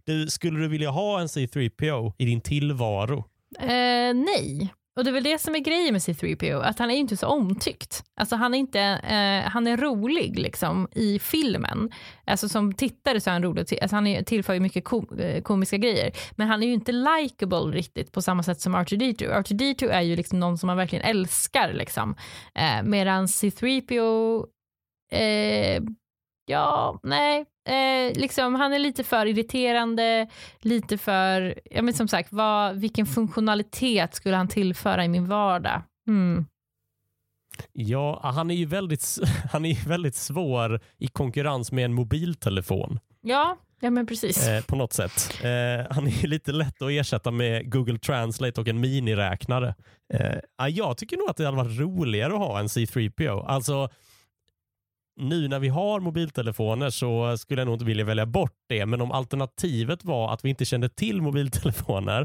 Du, 0.05 0.27
skulle 0.27 0.61
du 0.61 0.69
vilja 0.69 0.91
ha 0.91 1.21
en 1.21 1.27
C3PO 1.27 2.13
i 2.19 2.25
din 2.25 2.41
tillvaro? 2.41 3.25
Eh, 3.59 4.15
nej, 4.15 4.73
och 4.97 5.05
det 5.05 5.11
är 5.11 5.13
väl 5.13 5.25
det 5.25 5.39
som 5.39 5.55
är 5.55 5.59
grejen 5.59 5.93
med 5.95 6.01
C3PO, 6.01 6.63
att 6.63 6.79
han 6.79 6.91
är 6.91 6.95
inte 6.95 7.17
så 7.17 7.27
omtyckt. 7.27 8.05
Alltså 8.17 8.37
han 8.37 8.55
är 8.55 8.59
inte, 8.59 8.81
eh, 8.81 9.51
han 9.51 9.67
är 9.67 9.77
rolig 9.77 10.39
liksom 10.39 10.89
i 10.95 11.19
filmen. 11.19 11.91
Alltså 12.27 12.49
som 12.49 12.73
tittare 12.73 13.21
så 13.21 13.31
är 13.31 13.33
han 13.33 13.43
rolig, 13.43 13.61
alltså 13.83 13.97
han 13.97 14.07
är, 14.07 14.23
tillför 14.23 14.55
ju 14.55 14.61
mycket 14.61 14.85
kom, 14.85 15.19
eh, 15.19 15.43
komiska 15.43 15.77
grejer. 15.77 16.13
Men 16.37 16.49
han 16.49 16.63
är 16.63 16.67
ju 16.67 16.73
inte 16.73 16.93
likable 16.93 17.59
riktigt 17.59 18.13
på 18.13 18.23
samma 18.23 18.43
sätt 18.43 18.61
som 18.61 18.77
R2D2. 18.77 19.43
R2D2 19.43 19.89
är 19.89 20.01
ju 20.01 20.17
liksom 20.17 20.41
någon 20.41 20.59
som 20.59 20.67
man 20.67 20.77
verkligen 20.77 21.05
älskar 21.05 21.73
liksom. 21.73 22.17
Eh, 22.55 22.83
Medan 22.83 23.27
C3PO, 23.27 24.45
eh, 25.13 25.83
ja, 26.47 27.01
nej, 27.03 27.45
Eh, 27.65 28.21
liksom, 28.21 28.55
han 28.55 28.73
är 28.73 28.79
lite 28.79 29.05
för 29.05 29.27
irriterande, 29.27 30.29
lite 30.61 30.99
för, 30.99 31.61
ja 31.71 31.83
men 31.83 31.95
som 31.95 32.09
sagt, 32.09 32.33
vad, 32.33 32.77
vilken 32.77 33.07
funktionalitet 33.07 34.15
skulle 34.15 34.37
han 34.37 34.49
tillföra 34.49 35.05
i 35.05 35.09
min 35.09 35.27
vardag? 35.27 35.83
Mm. 36.09 36.47
Ja, 37.73 38.21
han 38.23 38.51
är 38.51 38.55
ju 38.55 38.67
väldigt, 38.67 39.19
han 39.53 39.65
är 39.65 39.89
väldigt 39.89 40.15
svår 40.15 40.81
i 40.99 41.09
konkurrens 41.09 41.73
med 41.73 41.85
en 41.85 41.93
mobiltelefon. 41.93 42.99
Ja, 43.21 43.57
ja 43.81 43.91
men 43.91 44.07
precis. 44.07 44.49
Eh, 44.49 44.65
på 44.65 44.77
något 44.77 44.93
sätt. 44.93 45.39
Eh, 45.43 45.87
han 45.95 46.07
är 46.07 46.27
lite 46.27 46.53
lätt 46.53 46.83
att 46.83 46.91
ersätta 46.91 47.31
med 47.31 47.73
Google 47.73 47.99
Translate 47.99 48.61
och 48.61 48.69
en 48.69 48.81
miniräknare. 48.81 49.75
Eh, 50.15 50.69
jag 50.69 50.97
tycker 50.97 51.17
nog 51.17 51.31
att 51.31 51.37
det 51.37 51.45
hade 51.45 51.57
varit 51.57 51.81
roligare 51.81 52.33
att 52.33 52.39
ha 52.39 52.61
en 52.61 52.67
C3PO. 52.67 53.47
Alltså, 53.47 53.89
nu 55.23 55.49
när 55.49 55.59
vi 55.59 55.69
har 55.69 56.01
mobiltelefoner 56.01 56.91
så 56.91 57.39
skulle 57.39 57.61
jag 57.61 57.67
nog 57.67 57.75
inte 57.75 57.85
vilja 57.85 58.05
välja 58.05 58.27
bort 58.27 58.57
det, 58.69 58.87
men 58.87 59.01
om 59.01 59.13
alternativet 59.13 60.05
var 60.05 60.33
att 60.35 60.45
vi 60.45 60.49
inte 60.49 60.65
kände 60.65 60.89
till 60.89 61.23
mobiltelefoner, 61.23 62.21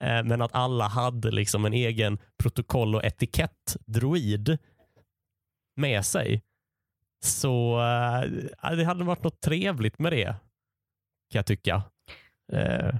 eh, 0.00 0.24
men 0.24 0.42
att 0.42 0.54
alla 0.54 0.88
hade 0.88 1.30
liksom 1.30 1.64
en 1.64 1.72
egen 1.72 2.18
protokoll 2.42 2.94
och 2.94 3.04
etikett-droid 3.04 4.58
med 5.76 6.04
sig, 6.04 6.42
så 7.24 7.80
eh, 8.62 8.76
det 8.76 8.84
hade 8.84 9.04
varit 9.04 9.24
något 9.24 9.40
trevligt 9.40 9.98
med 9.98 10.12
det, 10.12 10.24
kan 11.30 11.38
jag 11.38 11.46
tycka. 11.46 11.82
Eh, 12.52 12.94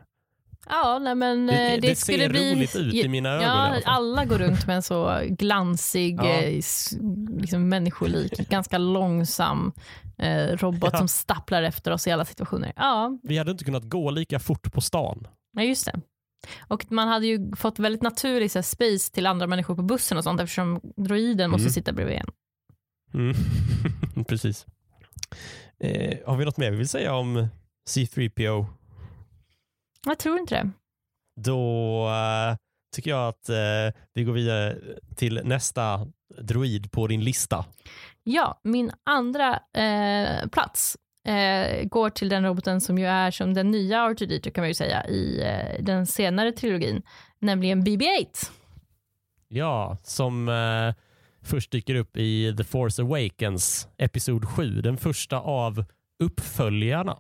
Ja, 0.67 0.99
nej 0.99 1.15
men 1.15 1.47
det, 1.47 1.53
det, 1.53 1.75
eh, 1.75 1.81
det 1.81 1.97
skulle 1.97 2.19
ser 2.19 2.29
bli... 2.29 2.55
roligt 2.55 2.77
ut 2.77 2.95
i 2.95 3.09
mina 3.09 3.29
ögon. 3.29 3.43
Ja, 3.43 3.81
alla 3.85 4.25
går 4.25 4.39
runt 4.39 4.67
med 4.67 4.77
en 4.77 4.83
så 4.83 5.21
glansig, 5.29 6.19
ja. 6.19 6.25
Eh, 6.25 6.63
liksom 7.39 7.69
människolik, 7.69 8.33
ganska 8.49 8.79
långsam 8.79 9.73
eh, 10.19 10.47
robot 10.47 10.91
ja. 10.93 10.99
som 10.99 11.09
stapplar 11.09 11.63
efter 11.63 11.91
oss 11.91 12.07
i 12.07 12.11
alla 12.11 12.25
situationer. 12.25 12.73
Ja. 12.77 13.19
Vi 13.23 13.39
hade 13.39 13.51
inte 13.51 13.65
kunnat 13.65 13.85
gå 13.85 14.11
lika 14.11 14.39
fort 14.39 14.73
på 14.73 14.81
stan. 14.81 15.27
Nej, 15.53 15.69
just 15.69 15.87
det. 15.87 16.01
Och 16.69 16.93
man 16.93 17.09
hade 17.09 17.27
ju 17.27 17.57
fått 17.57 17.79
väldigt 17.79 18.03
naturlig 18.03 18.51
så 18.51 18.59
här, 18.59 18.63
space 18.63 19.13
till 19.13 19.27
andra 19.27 19.47
människor 19.47 19.75
på 19.75 19.83
bussen 19.83 20.19
och 20.19 20.25
sånt 20.25 20.41
eftersom 20.41 20.81
droiden 20.97 21.51
måste 21.51 21.65
mm. 21.65 21.73
sitta 21.73 21.93
bredvid 21.93 22.17
en. 22.17 22.27
Mm. 23.15 23.35
Precis. 24.29 24.67
Eh, 25.81 26.19
har 26.27 26.37
vi 26.37 26.45
något 26.45 26.57
mer 26.57 26.71
vi 26.71 26.77
vill 26.77 26.89
säga 26.89 27.15
om 27.15 27.49
C3PO 27.91 28.67
jag 30.05 30.19
tror 30.19 30.39
inte 30.39 30.55
det. 30.55 30.71
Då 31.41 32.07
uh, 32.09 32.57
tycker 32.97 33.11
jag 33.11 33.29
att 33.29 33.51
uh, 33.51 34.01
vi 34.15 34.25
går 34.25 34.33
vidare 34.33 34.79
till 35.17 35.41
nästa 35.45 36.07
droid 36.39 36.93
på 36.93 37.07
din 37.07 37.25
lista. 37.25 37.65
Ja, 38.23 38.61
min 38.63 38.91
andra 39.05 39.53
uh, 39.53 40.49
plats 40.49 40.97
går 41.85 42.11
till 42.11 42.29
den 42.29 42.45
roboten 42.45 42.81
som 42.81 42.99
ju 42.99 43.07
är 43.07 43.31
som 43.31 43.55
den 43.55 43.71
nya 43.71 43.99
R2D2 43.99 44.51
kan 44.51 44.63
man 44.63 44.69
ju 44.69 44.75
säga 44.75 45.07
i 45.07 45.43
den 45.81 46.07
senare 46.07 46.53
trilogin, 46.53 47.03
nämligen 47.39 47.83
BB-8. 47.83 48.51
Ja, 49.49 49.97
som 50.03 50.51
först 51.43 51.71
dyker 51.71 51.95
upp 51.95 52.17
i 52.17 52.55
The 52.57 52.65
Force 52.65 53.03
Awakens, 53.03 53.89
episod 53.99 54.49
7, 54.49 54.81
den 54.81 54.97
första 54.97 55.39
av 55.39 55.85
uppföljarna. 56.19 57.19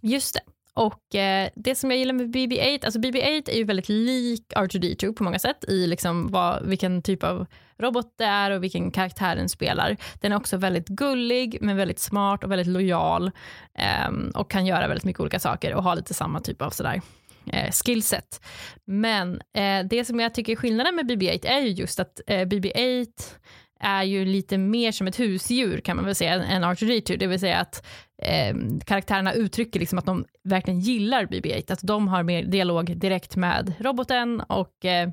Just 0.00 0.34
det. 0.34 0.53
Och 0.74 1.14
eh, 1.14 1.48
det 1.56 1.74
som 1.74 1.90
jag 1.90 1.98
gillar 1.98 2.12
med 2.12 2.34
BB-8, 2.34 2.84
alltså 2.84 3.00
BB-8 3.00 3.50
är 3.50 3.56
ju 3.56 3.64
väldigt 3.64 3.88
lik 3.88 4.44
R2D2 4.56 5.14
på 5.14 5.24
många 5.24 5.38
sätt 5.38 5.64
i 5.68 5.86
liksom 5.86 6.30
vad, 6.30 6.66
vilken 6.66 7.02
typ 7.02 7.22
av 7.24 7.46
robot 7.78 8.14
det 8.18 8.24
är 8.24 8.50
och 8.50 8.62
vilken 8.62 8.90
karaktär 8.90 9.36
den 9.36 9.48
spelar. 9.48 9.96
Den 10.20 10.32
är 10.32 10.36
också 10.36 10.56
väldigt 10.56 10.88
gullig 10.88 11.58
men 11.60 11.76
väldigt 11.76 11.98
smart 11.98 12.44
och 12.44 12.50
väldigt 12.50 12.66
lojal 12.66 13.30
eh, 13.78 14.10
och 14.34 14.50
kan 14.50 14.66
göra 14.66 14.88
väldigt 14.88 15.04
mycket 15.04 15.20
olika 15.20 15.38
saker 15.38 15.74
och 15.74 15.82
ha 15.82 15.94
lite 15.94 16.14
samma 16.14 16.40
typ 16.40 16.62
av 16.62 16.70
sådär 16.70 17.00
eh, 17.52 17.70
skillset. 17.70 18.40
Men 18.84 19.34
eh, 19.34 19.86
det 19.90 20.04
som 20.04 20.20
jag 20.20 20.34
tycker 20.34 20.52
är 20.52 20.56
skillnaden 20.56 20.96
med 20.96 21.10
BB-8 21.10 21.46
är 21.46 21.60
ju 21.60 21.68
just 21.68 22.00
att 22.00 22.20
eh, 22.26 22.44
BB-8 22.44 23.06
är 23.80 24.02
ju 24.02 24.24
lite 24.24 24.58
mer 24.58 24.92
som 24.92 25.06
ett 25.06 25.20
husdjur 25.20 25.80
kan 25.80 25.96
man 25.96 26.04
väl 26.04 26.14
säga 26.14 26.34
än 26.34 26.64
R2D2, 26.64 27.00
typ. 27.00 27.20
det 27.20 27.26
vill 27.26 27.40
säga 27.40 27.58
att 27.58 27.86
eh, 28.22 28.56
karaktärerna 28.86 29.32
uttrycker 29.32 29.80
liksom 29.80 29.98
att 29.98 30.06
de 30.06 30.24
verkligen 30.44 30.80
gillar 30.80 31.26
BB-8, 31.26 31.72
att 31.72 31.82
de 31.82 32.08
har 32.08 32.22
mer 32.22 32.42
dialog 32.42 32.96
direkt 32.96 33.36
med 33.36 33.74
roboten 33.78 34.40
och 34.40 34.84
eh, 34.84 35.08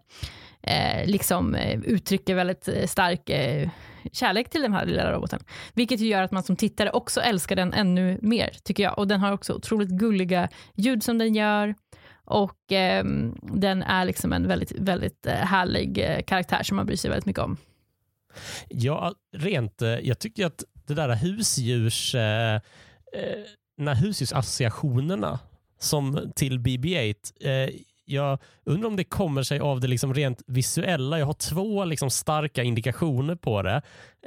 eh, 0.61 1.05
liksom 1.05 1.55
eh, 1.55 1.79
uttrycker 1.79 2.35
väldigt 2.35 2.67
eh, 2.67 2.85
stark 2.85 3.29
eh, 3.29 3.69
kärlek 4.11 4.49
till 4.49 4.61
den 4.61 4.73
här 4.73 4.85
lilla 4.85 5.11
roboten. 5.11 5.39
Vilket 5.73 5.99
gör 5.99 6.21
att 6.21 6.31
man 6.31 6.43
som 6.43 6.55
tittare 6.55 6.91
också 6.91 7.21
älskar 7.21 7.55
den 7.55 7.73
ännu 7.73 8.19
mer, 8.21 8.49
tycker 8.63 8.83
jag. 8.83 8.99
Och 8.99 9.07
den 9.07 9.19
har 9.19 9.31
också 9.31 9.53
otroligt 9.53 9.89
gulliga 9.89 10.49
ljud 10.75 11.03
som 11.03 11.17
den 11.17 11.35
gör. 11.35 11.75
Och 12.25 12.71
eh, 12.71 13.05
den 13.41 13.83
är 13.83 14.05
liksom 14.05 14.33
en 14.33 14.47
väldigt, 14.47 14.71
väldigt 14.71 15.25
eh, 15.25 15.33
härlig 15.33 15.97
eh, 15.97 16.21
karaktär 16.21 16.63
som 16.63 16.77
man 16.77 16.85
bryr 16.85 16.95
sig 16.95 17.09
väldigt 17.09 17.25
mycket 17.25 17.43
om. 17.43 17.57
Ja, 18.69 19.13
rent, 19.37 19.81
eh, 19.81 19.89
jag 19.89 20.19
tycker 20.19 20.45
att 20.45 20.63
det 20.87 20.93
där 20.93 21.15
husdjurs 21.15 22.15
eh, 22.15 22.55
eh 22.55 22.59
när 23.77 23.95
husdjursassociationerna 23.95 25.39
som 25.79 26.31
till 26.35 26.59
BB-8, 26.59 27.15
eh, 27.41 27.69
jag 28.05 28.39
undrar 28.65 28.87
om 28.87 28.95
det 28.95 29.03
kommer 29.03 29.43
sig 29.43 29.59
av 29.59 29.79
det 29.79 29.87
liksom 29.87 30.13
rent 30.13 30.41
visuella. 30.47 31.19
Jag 31.19 31.25
har 31.25 31.33
två 31.33 31.85
liksom 31.85 32.09
starka 32.09 32.63
indikationer 32.63 33.35
på 33.35 33.61
det. 33.61 33.81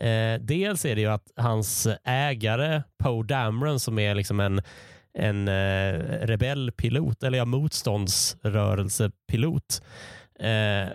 Eh, 0.08 0.40
dels 0.40 0.84
är 0.84 0.94
det 0.94 1.00
ju 1.00 1.10
att 1.10 1.30
hans 1.36 1.88
ägare 2.04 2.82
Poe 2.98 3.22
Dameron 3.22 3.80
som 3.80 3.98
är 3.98 4.14
liksom 4.14 4.40
en, 4.40 4.62
en 5.18 5.48
eh, 5.48 5.94
rebellpilot, 6.26 7.22
eller 7.22 7.38
ja, 7.38 7.44
motståndsrörelsepilot, 7.44 9.82
eh, 10.40 10.88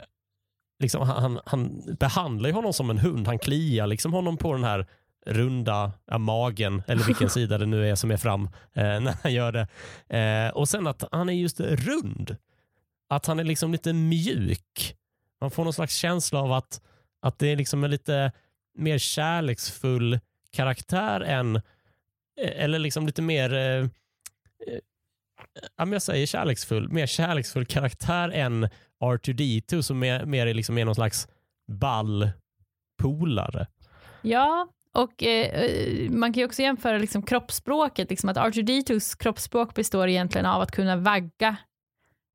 liksom 0.80 1.10
han, 1.10 1.40
han 1.46 1.82
behandlar 2.00 2.52
honom 2.52 2.74
som 2.74 2.90
en 2.90 2.98
hund. 2.98 3.28
Han 3.28 3.40
kliar 3.40 3.88
liksom 3.88 4.14
honom 4.14 4.38
på 4.38 4.54
den 4.54 4.64
här 4.64 4.88
runda 5.26 5.92
ja, 6.06 6.18
magen, 6.18 6.84
eller 6.88 7.04
vilken 7.04 7.30
sida 7.40 7.58
det 7.58 7.66
nu 7.66 7.90
är 7.90 7.96
som 7.96 8.12
är 8.12 8.18
fram 8.18 8.46
eh, 8.74 9.00
när 9.00 9.16
han 9.24 9.34
gör 9.34 9.52
det. 9.52 9.68
Eh, 10.18 10.54
och 10.54 10.70
sen 10.70 10.88
att 10.88 11.04
han 11.12 11.30
är 11.30 11.34
just 11.34 11.60
rund. 11.60 12.36
Att 13.10 13.26
han 13.26 13.40
är 13.40 13.44
liksom 13.44 13.72
lite 13.72 13.94
mjuk. 13.94 14.96
Man 15.42 15.52
får 15.52 15.64
någon 15.64 15.74
slags 15.74 15.96
känsla 15.96 16.40
av 16.40 16.54
att, 16.54 16.82
att 17.22 17.40
det 17.40 17.48
är 17.48 17.56
liksom 17.56 17.84
en 17.84 17.92
lite 17.92 18.32
mer 18.78 18.98
kärleksfull 18.98 20.20
karaktär 20.52 21.22
än, 21.22 21.56
eh, 21.56 22.64
eller 22.64 22.80
liksom 22.80 23.06
lite 23.06 23.22
mer, 23.22 23.54
eh, 23.54 23.60
eh 23.60 23.88
jag 25.78 26.02
säger 26.02 26.26
kärleksfull, 26.26 26.90
mer 26.90 27.06
kärleksfull 27.06 27.66
karaktär 27.66 28.30
än 28.30 28.70
R2D2 29.04 29.82
som 29.82 30.04
är, 30.04 30.26
mer 30.26 30.48
är, 30.48 30.54
liksom 30.54 30.78
är 30.78 30.86
någon 30.86 30.96
slags 30.96 31.28
ball 31.68 32.30
polare. 33.02 33.68
Ja, 34.22 34.68
och 34.94 35.24
eh, 35.24 36.10
Man 36.10 36.34
kan 36.34 36.40
ju 36.40 36.46
också 36.46 36.62
jämföra 36.62 36.98
liksom 36.98 37.22
kroppsspråket, 37.22 38.10
liksom 38.10 38.30
att 38.30 38.38
R2D2s 38.38 39.18
kroppsspråk 39.20 39.76
består 39.76 40.08
egentligen 40.08 40.46
av 40.46 40.62
att 40.62 40.72
kunna 40.72 40.96
vagga. 40.96 41.58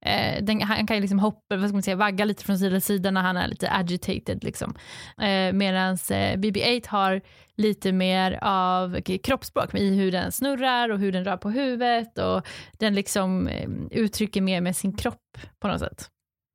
Eh, 0.04 0.42
den, 0.42 0.62
han 0.62 0.86
kan 0.86 0.96
ju 0.96 1.00
liksom 1.00 1.18
hoppa, 1.18 1.56
vad 1.56 1.68
ska 1.68 1.72
man 1.72 1.82
säga, 1.82 1.96
vagga 1.96 2.24
lite 2.24 2.44
från 2.44 2.58
sida 2.58 2.70
till 2.70 2.82
sida 2.82 3.10
när 3.10 3.22
han 3.22 3.36
är 3.36 3.48
lite 3.48 3.70
agitated. 3.70 4.44
Liksom. 4.44 4.74
Eh, 5.20 5.52
Medan 5.52 5.92
eh, 5.92 6.36
BB-8 6.36 6.88
har 6.88 7.20
lite 7.56 7.92
mer 7.92 8.38
av 8.42 9.00
kroppsspråk 9.00 9.74
i 9.74 9.96
hur 9.96 10.12
den 10.12 10.32
snurrar 10.32 10.88
och 10.88 10.98
hur 10.98 11.12
den 11.12 11.24
rör 11.24 11.36
på 11.36 11.50
huvudet 11.50 12.18
och 12.18 12.46
den 12.78 12.94
liksom 12.94 13.48
eh, 13.48 13.68
uttrycker 13.90 14.40
mer 14.40 14.60
med 14.60 14.76
sin 14.76 14.96
kropp 14.96 15.38
på 15.60 15.68
något 15.68 15.80
sätt. 15.80 16.08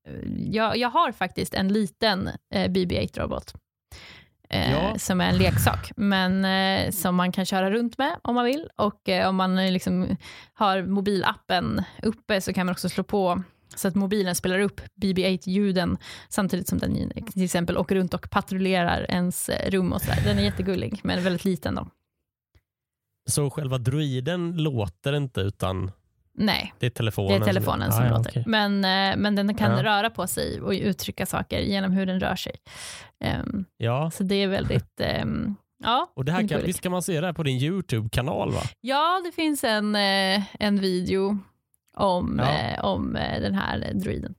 Eh, 0.07 0.53
jag, 0.53 0.77
jag 0.77 0.89
har 0.89 1.11
faktiskt 1.11 1.53
en 1.53 1.67
liten 1.67 2.29
eh, 2.53 2.71
BB-8-robot 2.71 3.53
eh, 4.49 4.71
ja. 4.71 4.99
som 4.99 5.21
är 5.21 5.29
en 5.29 5.37
leksak, 5.37 5.91
men 5.95 6.45
eh, 6.45 6.91
som 6.91 7.15
man 7.15 7.31
kan 7.31 7.45
köra 7.45 7.71
runt 7.71 7.97
med 7.97 8.19
om 8.21 8.35
man 8.35 8.45
vill. 8.45 8.69
Och 8.75 9.09
eh, 9.09 9.29
om 9.29 9.35
man 9.35 9.55
liksom 9.73 10.17
har 10.53 10.83
mobilappen 10.83 11.83
uppe 12.03 12.41
så 12.41 12.53
kan 12.53 12.65
man 12.65 12.73
också 12.73 12.89
slå 12.89 13.03
på 13.03 13.43
så 13.75 13.87
att 13.87 13.95
mobilen 13.95 14.35
spelar 14.35 14.59
upp 14.59 14.81
BB-8-ljuden 14.95 15.97
samtidigt 16.29 16.67
som 16.67 16.77
den 16.77 17.11
till 17.33 17.43
exempel 17.43 17.77
åker 17.77 17.95
runt 17.95 18.13
och 18.13 18.29
patrullerar 18.29 19.05
ens 19.09 19.49
rum. 19.49 19.93
och 19.93 20.01
så 20.01 20.07
där. 20.07 20.21
Den 20.23 20.39
är 20.39 20.43
jättegullig, 20.43 20.99
men 21.03 21.23
väldigt 21.23 21.45
liten. 21.45 21.75
då. 21.75 21.87
Så 23.29 23.49
själva 23.49 23.77
droiden 23.77 24.63
låter 24.63 25.13
inte 25.13 25.41
utan 25.41 25.91
Nej, 26.41 26.73
Det 26.79 26.85
är 26.85 26.89
telefonen. 26.89 27.29
det 27.39 27.45
är 27.45 27.45
telefonen 27.45 27.91
som 27.91 28.03
Ah, 28.03 28.07
ja, 28.07 28.17
låter. 28.17 28.29
okej. 28.29 28.43
Men, 28.47 28.75
eh, 28.85 29.17
men 29.17 29.35
den 29.35 29.53
kan 29.55 29.71
Ja. 29.71 29.83
röra 29.83 30.09
på 30.09 30.27
sig 30.27 30.61
och 30.61 30.71
uttrycka 30.71 31.25
saker 31.25 31.59
genom 31.59 31.91
hur 31.91 32.05
den 32.05 32.19
rör 32.19 32.35
sig. 32.35 32.55
Ehm, 33.23 33.65
Ja, 33.77 34.11
så 34.11 34.23
det 34.23 34.35
är 34.35 34.47
väldigt... 34.47 34.99
ehm, 35.01 35.55
ja, 35.83 36.11
och 36.15 36.25
det 36.25 36.31
här 36.31 36.47
kan, 36.47 36.61
visst 36.65 36.81
kan 36.81 36.91
man 36.91 37.01
se 37.01 37.19
det 37.21 37.25
här 37.27 37.33
på 37.33 37.43
din 37.43 37.57
YouTube-kanal 37.57 38.51
va? 38.51 38.61
Ja, 38.81 39.21
det 39.25 39.31
finns 39.31 39.63
en, 39.63 39.95
eh, 39.95 40.41
en 40.59 40.79
video 40.79 41.37
om, 41.97 42.41
Ja. 42.43 42.57
eh, 42.59 42.85
om 42.85 43.13
den 43.13 43.55
här 43.55 43.91
druiden. 43.93 44.35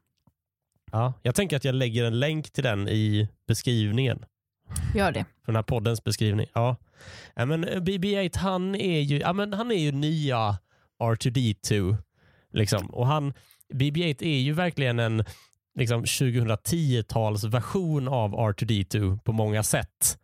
Ja. 0.93 1.13
Jag 1.23 1.35
tänker 1.35 1.57
att 1.57 1.65
jag 1.65 1.75
lägger 1.75 2.05
en 2.05 2.21
länk 2.21 2.51
till 2.51 2.65
den 2.65 2.89
i 2.89 3.29
beskrivningen. 3.49 4.25
Gör 4.95 5.13
det. 5.13 5.25
För 5.45 5.53
den 5.53 5.57
här 5.57 5.63
poddens 5.63 6.05
beskrivning. 6.05 6.47
Ja. 6.55 6.77
Ja, 7.35 7.45
men 7.47 7.65
eh, 7.65 7.81
BB-8 7.81 8.39
han 8.39 8.75
är 8.75 9.01
ju, 9.01 9.19
ja, 9.19 9.33
men 9.33 9.53
han 9.53 9.71
är 9.71 9.79
ju 9.79 9.93
nya 9.93 10.59
R2D2. 11.01 11.97
Liksom. 12.53 12.87
Och 12.87 13.07
han, 13.07 13.33
BB-8 13.73 14.23
är 14.23 14.39
ju 14.39 14.53
verkligen 14.53 14.99
en 14.99 15.25
liksom, 15.79 16.05
2010-tals 16.05 17.45
version 17.45 18.09
av 18.09 18.35
R2D2 18.35 19.19
på 19.19 19.33
många 19.33 19.63
sätt. 19.63 20.19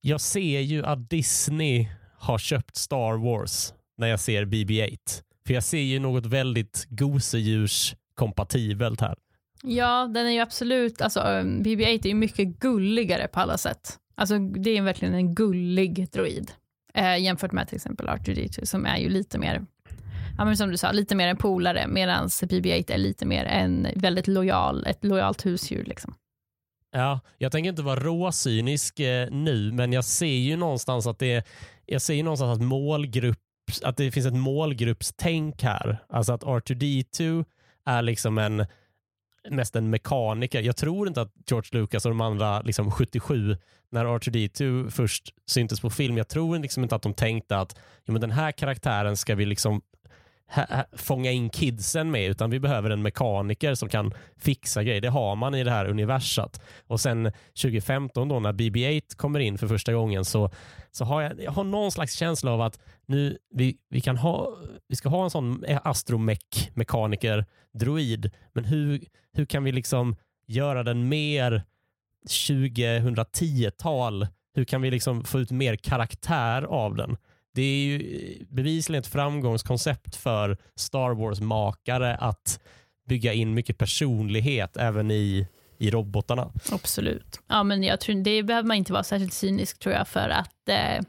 Jag 0.00 0.20
ser 0.20 0.60
ju 0.60 0.84
att 0.84 1.10
Disney 1.10 1.88
har 2.18 2.38
köpt 2.38 2.76
Star 2.76 3.16
Wars 3.16 3.72
när 3.98 4.08
jag 4.08 4.20
ser 4.20 4.44
BB-8. 4.44 4.98
För 5.46 5.54
jag 5.54 5.64
ser 5.64 5.78
ju 5.78 5.98
något 5.98 6.26
väldigt 6.26 6.86
gosedjurskompatibelt 6.88 9.00
här. 9.00 9.16
Ja, 9.62 10.10
den 10.14 10.26
är 10.26 10.30
ju 10.30 10.40
absolut, 10.40 11.00
alltså 11.00 11.20
um, 11.20 11.62
BB-8 11.62 12.04
är 12.04 12.08
ju 12.08 12.14
mycket 12.14 12.48
gulligare 12.48 13.28
på 13.28 13.40
alla 13.40 13.58
sätt. 13.58 13.98
Alltså 14.14 14.38
det 14.38 14.76
är 14.76 14.82
verkligen 14.82 15.14
en 15.14 15.34
gullig 15.34 16.10
droid. 16.10 16.52
Eh, 16.94 17.18
jämfört 17.18 17.52
med 17.52 17.68
till 17.68 17.76
exempel 17.76 18.06
R2D2 18.06 18.64
som 18.64 18.86
är 18.86 18.98
ju 18.98 19.08
lite 19.08 19.38
mer, 19.38 19.66
ja 20.38 20.44
men 20.44 20.56
som 20.56 20.70
du 20.70 20.76
sa, 20.76 20.92
lite 20.92 21.14
mer 21.14 21.28
en 21.28 21.36
polare 21.36 21.86
medan 21.88 22.28
BB-8 22.28 22.92
är 22.92 22.98
lite 22.98 23.26
mer 23.26 23.44
en 23.44 23.88
väldigt 23.96 24.26
lojal, 24.26 24.86
ett 24.86 25.04
lojalt 25.04 25.46
husdjur 25.46 25.84
liksom. 25.84 26.14
Ja, 26.92 27.20
jag 27.38 27.52
tänker 27.52 27.70
inte 27.70 27.82
vara 27.82 28.00
råcynisk 28.00 29.00
eh, 29.00 29.30
nu, 29.30 29.72
men 29.72 29.92
jag 29.92 30.04
ser 30.04 30.26
ju 30.26 30.56
någonstans 30.56 31.06
att 31.06 31.18
det 31.18 31.46
jag 31.86 32.02
ser 32.02 32.14
ju 32.14 32.22
någonstans 32.22 32.58
att 32.58 32.66
målgrupp 32.66 33.38
att 33.82 33.96
det 33.96 34.10
finns 34.10 34.26
ett 34.26 34.34
målgruppstänk 34.34 35.62
här. 35.62 35.98
Alltså 36.08 36.32
att 36.32 36.42
R2D2 36.42 37.44
är 37.86 38.02
liksom 38.02 38.38
en 38.38 38.66
mest 39.50 39.76
en 39.76 39.90
mekaniker. 39.90 40.62
Jag 40.62 40.76
tror 40.76 41.08
inte 41.08 41.20
att 41.20 41.32
George 41.50 41.80
Lucas 41.80 42.04
och 42.04 42.10
de 42.10 42.20
andra 42.20 42.60
liksom 42.60 42.90
77 42.90 43.56
när 43.90 44.04
R2D2 44.04 44.90
först 44.90 45.34
syntes 45.46 45.80
på 45.80 45.90
film, 45.90 46.16
jag 46.16 46.28
tror 46.28 46.58
liksom 46.58 46.82
inte 46.82 46.96
att 46.96 47.02
de 47.02 47.14
tänkte 47.14 47.58
att 47.58 47.76
ja, 48.04 48.12
men 48.12 48.20
den 48.20 48.30
här 48.30 48.52
karaktären 48.52 49.16
ska 49.16 49.34
vi 49.34 49.46
liksom 49.46 49.82
fånga 50.92 51.30
in 51.30 51.50
kidsen 51.50 52.10
med, 52.10 52.30
utan 52.30 52.50
vi 52.50 52.60
behöver 52.60 52.90
en 52.90 53.02
mekaniker 53.02 53.74
som 53.74 53.88
kan 53.88 54.12
fixa 54.36 54.82
grejer. 54.82 55.00
Det 55.00 55.08
har 55.08 55.36
man 55.36 55.54
i 55.54 55.64
det 55.64 55.70
här 55.70 55.86
universat. 55.86 56.60
Och 56.86 57.00
sen 57.00 57.32
2015 57.62 58.28
då 58.28 58.40
när 58.40 58.52
BB-8 58.52 59.16
kommer 59.16 59.40
in 59.40 59.58
för 59.58 59.68
första 59.68 59.92
gången 59.92 60.24
så, 60.24 60.50
så 60.90 61.04
har 61.04 61.22
jag, 61.22 61.42
jag 61.42 61.50
har 61.50 61.64
någon 61.64 61.92
slags 61.92 62.14
känsla 62.14 62.50
av 62.50 62.60
att 62.60 62.80
nu 63.06 63.38
vi, 63.54 63.76
vi, 63.90 64.00
kan 64.00 64.16
ha, 64.16 64.56
vi 64.88 64.96
ska 64.96 65.08
ha 65.08 65.24
en 65.24 65.30
sån 65.30 65.64
astromech 65.82 66.70
mekaniker 66.74 67.44
droid, 67.72 68.30
men 68.52 68.64
hur, 68.64 69.04
hur 69.32 69.44
kan 69.44 69.64
vi 69.64 69.72
liksom 69.72 70.16
göra 70.46 70.82
den 70.82 71.08
mer 71.08 71.62
2010-tal? 72.28 74.26
Hur 74.54 74.64
kan 74.64 74.82
vi 74.82 74.90
liksom 74.90 75.24
få 75.24 75.40
ut 75.40 75.50
mer 75.50 75.76
karaktär 75.76 76.62
av 76.62 76.94
den? 76.94 77.16
Det 77.56 77.62
är 77.62 77.86
ju 77.86 78.46
bevisligen 78.48 79.00
ett 79.00 79.06
framgångskoncept 79.06 80.16
för 80.16 80.56
Star 80.74 81.10
Wars-makare 81.14 82.16
att 82.16 82.60
bygga 83.08 83.32
in 83.32 83.54
mycket 83.54 83.78
personlighet 83.78 84.76
även 84.76 85.10
i, 85.10 85.48
i 85.78 85.90
robotarna. 85.90 86.52
Absolut. 86.72 87.40
Ja, 87.46 87.62
men 87.62 87.82
jag 87.82 88.00
tror, 88.00 88.14
det 88.14 88.42
behöver 88.42 88.68
man 88.68 88.76
inte 88.76 88.92
vara 88.92 89.02
särskilt 89.02 89.32
cynisk 89.32 89.78
tror 89.78 89.94
jag 89.94 90.08
för 90.08 90.28
att 90.28 90.68
eh, 90.68 91.04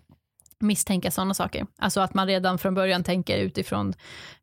misstänka 0.60 1.12
sådana 1.12 1.34
saker. 1.34 1.66
Alltså 1.78 2.00
att 2.00 2.14
man 2.14 2.28
redan 2.28 2.58
från 2.58 2.74
början 2.74 3.04
tänker 3.04 3.38
utifrån 3.38 3.94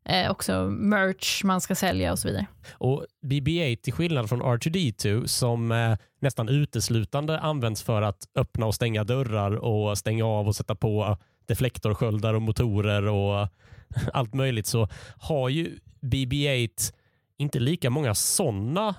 eh, 0.03 0.31
också 0.31 0.63
merch 0.69 1.43
man 1.43 1.61
ska 1.61 1.75
sälja 1.75 2.11
och 2.11 2.19
så 2.19 2.27
vidare. 2.27 2.45
Och 2.71 3.05
BB-8 3.25 3.75
till 3.75 3.93
skillnad 3.93 4.29
från 4.29 4.41
R2D2 4.41 5.25
som 5.25 5.71
eh, 5.71 5.97
nästan 6.21 6.49
uteslutande 6.49 7.39
används 7.39 7.83
för 7.83 8.01
att 8.01 8.27
öppna 8.35 8.65
och 8.65 8.75
stänga 8.75 9.03
dörrar 9.03 9.51
och 9.51 9.97
stänga 9.97 10.25
av 10.25 10.47
och 10.47 10.55
sätta 10.55 10.75
på 10.75 11.17
deflektorsköldar 11.47 12.33
och 12.33 12.41
motorer 12.41 13.07
och 13.07 13.47
allt 14.13 14.33
möjligt 14.33 14.67
så 14.67 14.87
har 15.17 15.49
ju 15.49 15.79
BB-8 16.01 16.93
inte 17.37 17.59
lika 17.59 17.89
många 17.89 18.15
sådana 18.15 18.95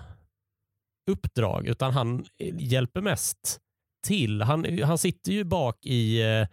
uppdrag 1.10 1.66
utan 1.66 1.92
han 1.92 2.24
hjälper 2.58 3.00
mest 3.00 3.60
till. 4.06 4.42
Han, 4.42 4.82
han 4.82 4.98
sitter 4.98 5.32
ju 5.32 5.44
bak 5.44 5.86
i, 5.86 6.22
eh, 6.22 6.46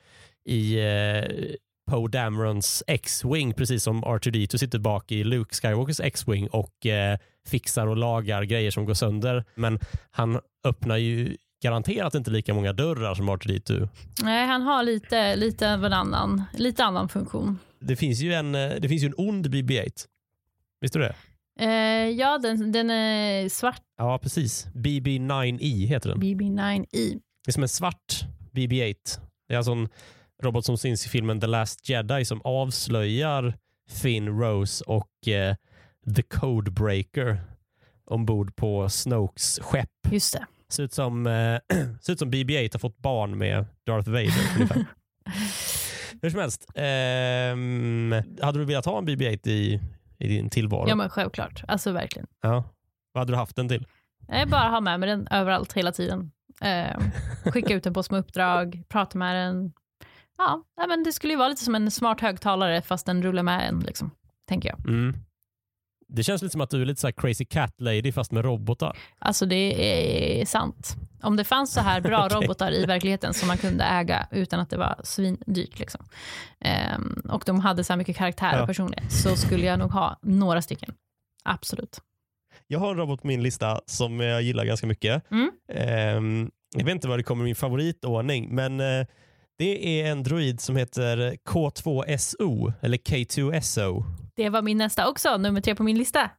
i 0.54 0.80
eh, 0.80 1.56
Poe 1.92 2.08
Damerons 2.08 2.84
X-Wing 2.88 3.54
precis 3.54 3.84
som 3.84 4.04
R2D2 4.04 4.58
sitter 4.58 4.80
bak 4.80 5.12
i 5.12 5.24
Luke 5.24 5.56
Skywalkers 5.56 6.00
X-Wing 6.00 6.48
och 6.48 6.86
eh, 6.86 7.18
fixar 7.48 7.88
och 7.88 7.98
lagar 7.98 8.44
grejer 8.44 8.72
som 8.72 8.86
går 8.86 8.94
sönder. 8.94 9.46
Men 9.56 9.80
han 10.12 10.40
öppnar 10.64 10.98
ju 10.98 11.38
garanterat 11.64 12.16
inte 12.16 12.32
lika 12.32 12.54
många 12.54 12.74
dörrar 12.74 13.16
som 13.16 13.30
R2D2. 13.30 13.90
Nej, 14.24 14.48
han 14.48 14.62
har 14.62 14.84
lite, 14.84 15.36
lite 15.36 15.74
av 15.74 15.86
en 15.86 15.94
annan, 15.94 16.44
lite 16.54 16.84
annan 16.84 17.10
funktion. 17.10 17.60
Det 17.80 17.96
finns 17.96 18.20
ju 18.20 18.34
en, 18.34 18.56
eh, 18.56 18.72
det 18.80 18.90
finns 18.90 19.04
ju 19.04 19.08
en 19.08 19.14
ond 19.18 19.50
BB-8. 19.50 20.08
Visste 20.82 21.00
du 21.00 21.06
det? 21.06 21.16
Eh, 21.60 22.10
ja, 22.10 22.38
den, 22.38 22.72
den 22.72 22.90
är 22.90 23.50
svart, 23.50 23.82
Ja, 23.98 24.20
precis. 24.24 24.68
BB-9E 24.74 25.86
heter 25.88 26.10
den. 26.10 26.22
BB9i. 26.22 27.20
Det 27.46 27.50
är 27.50 27.54
som 27.54 27.64
en 27.64 27.70
svart 27.70 28.26
BB-8. 28.52 28.96
Det 29.48 29.54
är 29.54 29.58
alltså 29.58 29.72
en 29.72 29.90
robot 30.44 30.66
som 30.66 30.78
syns 30.78 31.06
i 31.06 31.10
filmen 31.10 31.40
The 31.42 31.48
Last 31.48 31.90
Jedi 31.90 32.26
som 32.26 32.42
avslöjar 32.44 33.58
Finn, 33.90 34.28
Rose 34.40 34.84
och 34.88 35.28
eh, 35.28 35.56
The 36.16 36.22
Codebreaker 36.22 37.42
ombord 38.06 38.56
på 38.56 38.90
Snokes 38.90 39.60
skepp. 39.60 39.90
Just 40.12 40.34
det. 40.34 40.46
Ser 40.74 40.84
ut 40.84 40.94
som, 40.94 41.28
eh, 41.28 41.60
ser 42.02 42.14
ut 42.14 42.20
som 42.20 42.32
BB-8 42.32 42.70
har 42.74 42.80
fått 42.80 42.98
barn 42.98 43.38
med 43.38 43.66
Darth 43.86 44.10
Vader 44.10 44.34
ungefär. 44.56 44.86
Hur 46.22 46.30
som 46.30 46.40
helst. 46.40 46.68
ehm, 46.76 48.14
hade 48.42 48.60
du 48.60 48.66
velat 48.66 48.86
ha 48.86 48.98
en 48.98 49.08
BB-8 49.08 49.48
i, 49.48 49.82
i 50.20 50.28
din 50.28 50.50
tillvaro? 50.50 50.90
Ja, 50.90 50.96
men 50.96 51.10
självklart. 51.10 51.64
Alltså 51.68 51.92
verkligen. 51.92 52.28
Ja. 52.42 52.64
Vad 53.12 53.22
hade 53.22 53.32
du 53.32 53.36
haft 53.36 53.56
den 53.56 53.70
till? 53.70 53.88
Jag 54.28 54.50
bara 54.50 54.70
ha 54.70 54.82
med 54.82 55.00
mig 55.00 55.10
den 55.10 55.28
överallt 55.32 55.74
hela 55.74 55.92
tiden. 55.92 56.32
Eh, 56.62 57.00
skicka 57.52 57.74
ut 57.74 57.84
den 57.84 57.94
på 57.94 58.04
små 58.04 58.18
uppdrag, 58.18 58.84
prata 58.90 59.18
med 59.18 59.36
den. 59.36 59.74
Ja, 60.38 60.64
men 60.88 61.04
det 61.04 61.12
skulle 61.12 61.34
ju 61.34 61.38
vara 61.38 61.50
lite 61.50 61.64
som 61.64 61.76
en 61.76 61.92
smart 61.92 62.22
högtalare 62.22 62.82
fast 62.82 63.06
den 63.06 63.24
rullar 63.24 63.44
med 63.44 63.70
en, 63.70 63.80
liksom, 63.80 64.12
tänker 64.50 64.70
jag. 64.70 64.80
Mm. 64.88 65.16
Det 66.08 66.24
känns 66.24 66.42
lite 66.42 66.52
som 66.52 66.62
att 66.62 66.70
du 66.70 66.82
är 66.82 66.86
lite 66.86 67.02
så 67.02 67.08
här 67.08 67.12
crazy 67.12 67.46
cat 67.46 67.82
lady 67.82 68.12
fast 68.12 68.32
med 68.32 68.46
robotar. 68.46 68.98
Alltså 69.20 69.46
det 69.46 70.42
är 70.42 70.46
sant. 70.46 70.96
Om 71.24 71.36
det 71.36 71.44
fanns 71.44 71.74
så 71.74 71.80
här 71.82 72.02
bra 72.02 72.26
Okej. 72.32 72.38
robotar 72.38 72.72
i 72.72 72.86
verkligheten 72.86 73.34
som 73.34 73.48
man 73.48 73.58
kunde 73.58 73.84
äga 73.84 74.28
utan 74.32 74.60
att 74.60 74.70
det 74.70 74.78
var 74.78 75.00
svindyrt 75.04 75.80
liksom. 75.80 76.06
Ehm, 76.60 77.22
och 77.30 77.44
de 77.46 77.60
hade 77.60 77.84
så 77.84 77.94
här 77.94 77.98
mycket 77.98 78.18
karaktär 78.18 78.54
Ja. 78.54 78.62
och 78.62 78.68
personlighet 78.68 79.12
så 79.12 79.36
skulle 79.36 79.66
jag 79.66 79.80
nog 79.80 79.92
ha 79.92 80.20
några 80.22 80.62
stycken. 80.62 80.94
Absolut. 81.44 82.00
Jag 82.68 82.80
har 82.80 82.92
en 82.92 82.98
robot 82.98 83.22
på 83.22 83.28
min 83.28 83.44
lista 83.44 83.82
som 83.86 84.20
jag 84.20 84.42
gillar 84.42 84.66
ganska 84.66 84.88
mycket. 84.88 85.32
Mm. 85.32 85.52
Ehm, 85.74 86.52
jag 86.76 86.86
vet 86.86 86.92
inte 86.96 87.08
vad 87.08 87.20
det 87.20 87.24
kommer 87.24 87.44
i 87.44 87.46
min 87.46 87.56
favoritordning, 87.56 88.56
men 88.56 88.80
eh, 88.80 89.06
det 89.58 90.02
är 90.02 90.12
en 90.12 90.24
droid 90.24 90.62
som 90.62 90.76
heter 90.76 91.38
K2SO, 91.50 92.74
eller 92.82 92.98
K2SO. 92.98 94.04
Det 94.36 94.50
var 94.50 94.62
min 94.62 94.78
nästa 94.78 95.10
också, 95.10 95.38
nummer 95.38 95.62
tre 95.62 95.76
på 95.76 95.84
min 95.84 95.98
lista. 95.98 96.32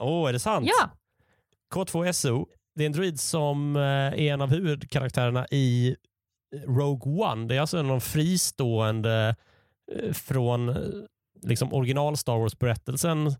Åh, 0.00 0.28
är 0.28 0.32
det 0.32 0.38
sant? 0.40 0.68
Ja, 0.68 0.90
K2SO, 1.74 2.46
det 2.74 2.84
är 2.84 2.86
en 2.86 2.92
droid 2.92 3.20
som 3.20 3.76
eh, 3.76 3.82
är 3.82 4.18
en 4.18 4.40
av 4.40 4.48
huvudkaraktärerna 4.50 5.46
i 5.50 5.96
Rogue 6.66 7.12
One. 7.24 7.48
Det 7.48 7.56
är 7.56 7.60
alltså 7.60 7.78
en 7.78 7.86
av 7.86 7.90
de 7.90 8.00
fristående 8.00 9.36
eh, 9.92 10.12
från 10.12 10.68
eh, 10.68 10.76
liksom 11.42 11.72
original 11.74 12.16
Star 12.16 12.38
Wars-berättelsen, 12.38 13.34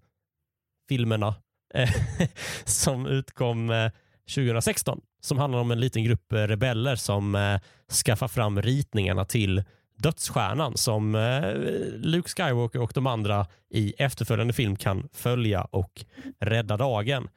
filmerna, 0.88 1.34
eh, 1.74 1.90
som 2.64 3.06
utkom 3.06 3.70
eh, 3.70 3.90
2016. 4.34 5.00
Som 5.22 5.38
handlar 5.38 5.58
om 5.60 5.70
en 5.70 5.80
liten 5.80 6.04
grupp 6.04 6.32
eh, 6.32 6.36
rebeller 6.36 6.96
som 6.96 7.34
eh, 7.34 7.60
skaffar 8.04 8.28
fram 8.28 8.62
ritningarna 8.62 9.24
till 9.24 9.64
dödsstjärnan 10.02 10.76
som 10.76 11.14
eh, 11.14 11.54
Luke 11.92 12.28
Skywalker 12.28 12.80
och 12.80 12.92
de 12.94 13.06
andra 13.06 13.46
i 13.70 13.94
efterföljande 13.98 14.52
film 14.52 14.76
kan 14.76 15.08
följa 15.12 15.62
och 15.64 16.04
rädda 16.40 16.76
dagen. 16.76 17.28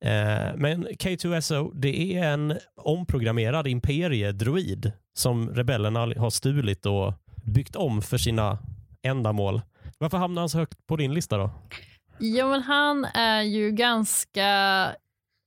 Eh, 0.00 0.56
men 0.56 0.86
K2SO 0.86 1.70
det 1.74 2.16
är 2.16 2.24
en 2.32 2.58
omprogrammerad 2.76 3.66
imperiedroid 3.66 4.92
som 5.14 5.50
rebellerna 5.54 6.00
har 6.00 6.30
stulit 6.30 6.86
och 6.86 7.14
byggt 7.44 7.76
om 7.76 8.02
för 8.02 8.18
sina 8.18 8.58
ändamål. 9.02 9.60
Varför 9.98 10.18
hamnar 10.18 10.42
han 10.42 10.48
så 10.48 10.58
högt 10.58 10.86
på 10.86 10.96
din 10.96 11.14
lista 11.14 11.36
då? 11.36 11.50
Ja, 12.18 12.48
men 12.48 12.62
han 12.62 13.04
är 13.04 13.42
ju 13.42 13.70
ganska... 13.70 14.46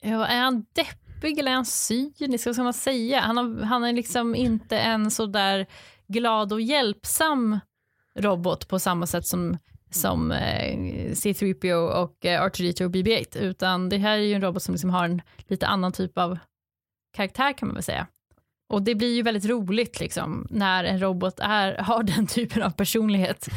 Ja, 0.01 0.25
är 0.25 0.39
han 0.39 0.65
deppig 0.73 1.39
eller 1.39 1.51
är 1.51 1.55
han 1.55 1.65
cynisk? 1.65 2.45
Vad 2.45 2.55
ska 2.55 2.63
man 2.63 2.73
säga? 2.73 3.19
Han, 3.19 3.37
har, 3.37 3.63
han 3.63 3.83
är 3.83 3.93
liksom 3.93 4.35
inte 4.35 4.79
en 4.79 5.11
så 5.11 5.25
där 5.25 5.65
glad 6.09 6.53
och 6.53 6.61
hjälpsam 6.61 7.59
robot 8.15 8.67
på 8.67 8.79
samma 8.79 9.07
sätt 9.07 9.25
som, 9.25 9.57
som 9.91 10.31
eh, 10.31 10.75
C3PO 11.11 11.87
och 11.89 12.25
eh, 12.25 12.41
R2D2 12.41 12.83
och 12.83 12.91
BB-8, 12.91 13.37
utan 13.37 13.89
det 13.89 13.97
här 13.97 14.17
är 14.17 14.21
ju 14.23 14.33
en 14.33 14.41
robot 14.41 14.63
som 14.63 14.73
liksom 14.73 14.89
har 14.89 15.05
en 15.05 15.21
lite 15.47 15.67
annan 15.67 15.91
typ 15.91 16.17
av 16.17 16.37
karaktär 17.17 17.53
kan 17.53 17.67
man 17.67 17.75
väl 17.75 17.83
säga. 17.83 18.07
Och 18.69 18.81
det 18.81 18.95
blir 18.95 19.15
ju 19.15 19.21
väldigt 19.21 19.45
roligt 19.45 19.99
liksom, 19.99 20.47
när 20.49 20.83
en 20.83 20.99
robot 21.01 21.39
är, 21.39 21.77
har 21.83 22.03
den 22.03 22.27
typen 22.27 22.63
av 22.63 22.69
personlighet. 22.69 23.47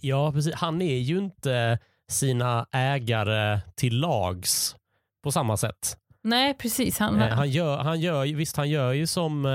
Ja, 0.00 0.32
precis. 0.32 0.54
Han 0.54 0.82
är 0.82 0.98
ju 0.98 1.18
inte 1.18 1.78
sina 2.08 2.66
ägare 2.72 3.60
till 3.76 4.00
lags 4.00 4.76
på 5.22 5.32
samma 5.32 5.56
sätt. 5.56 5.96
Nej, 6.22 6.54
precis. 6.54 6.98
Han, 6.98 7.20
Eh, 7.20 7.28
han, 7.28 7.50
gör, 7.50 7.76
han, 7.76 8.00
gör, 8.00 8.36
visst, 8.36 8.56
han 8.56 8.70
gör 8.70 8.92
ju 8.92 9.06
som 9.06 9.46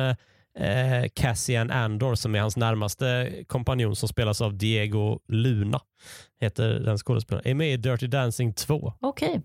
eh, 0.60 1.10
Cassian 1.16 1.72
Andor 1.72 2.16
som 2.16 2.36
är 2.36 2.40
hans 2.40 2.58
närmaste 2.58 3.34
kompanjon 3.48 3.96
som 3.96 4.10
spelas 4.10 4.42
av 4.42 4.58
Diego 4.58 5.20
Luna. 5.28 5.80
Heter 6.40 6.70
den 6.80 6.98
skådespelaren. 6.98 7.48
Är 7.52 7.54
med 7.54 7.74
i 7.74 7.78
Dirty 7.78 8.08
Dancing 8.08 8.54
2. 8.54 8.94
Okej, 9.00 9.42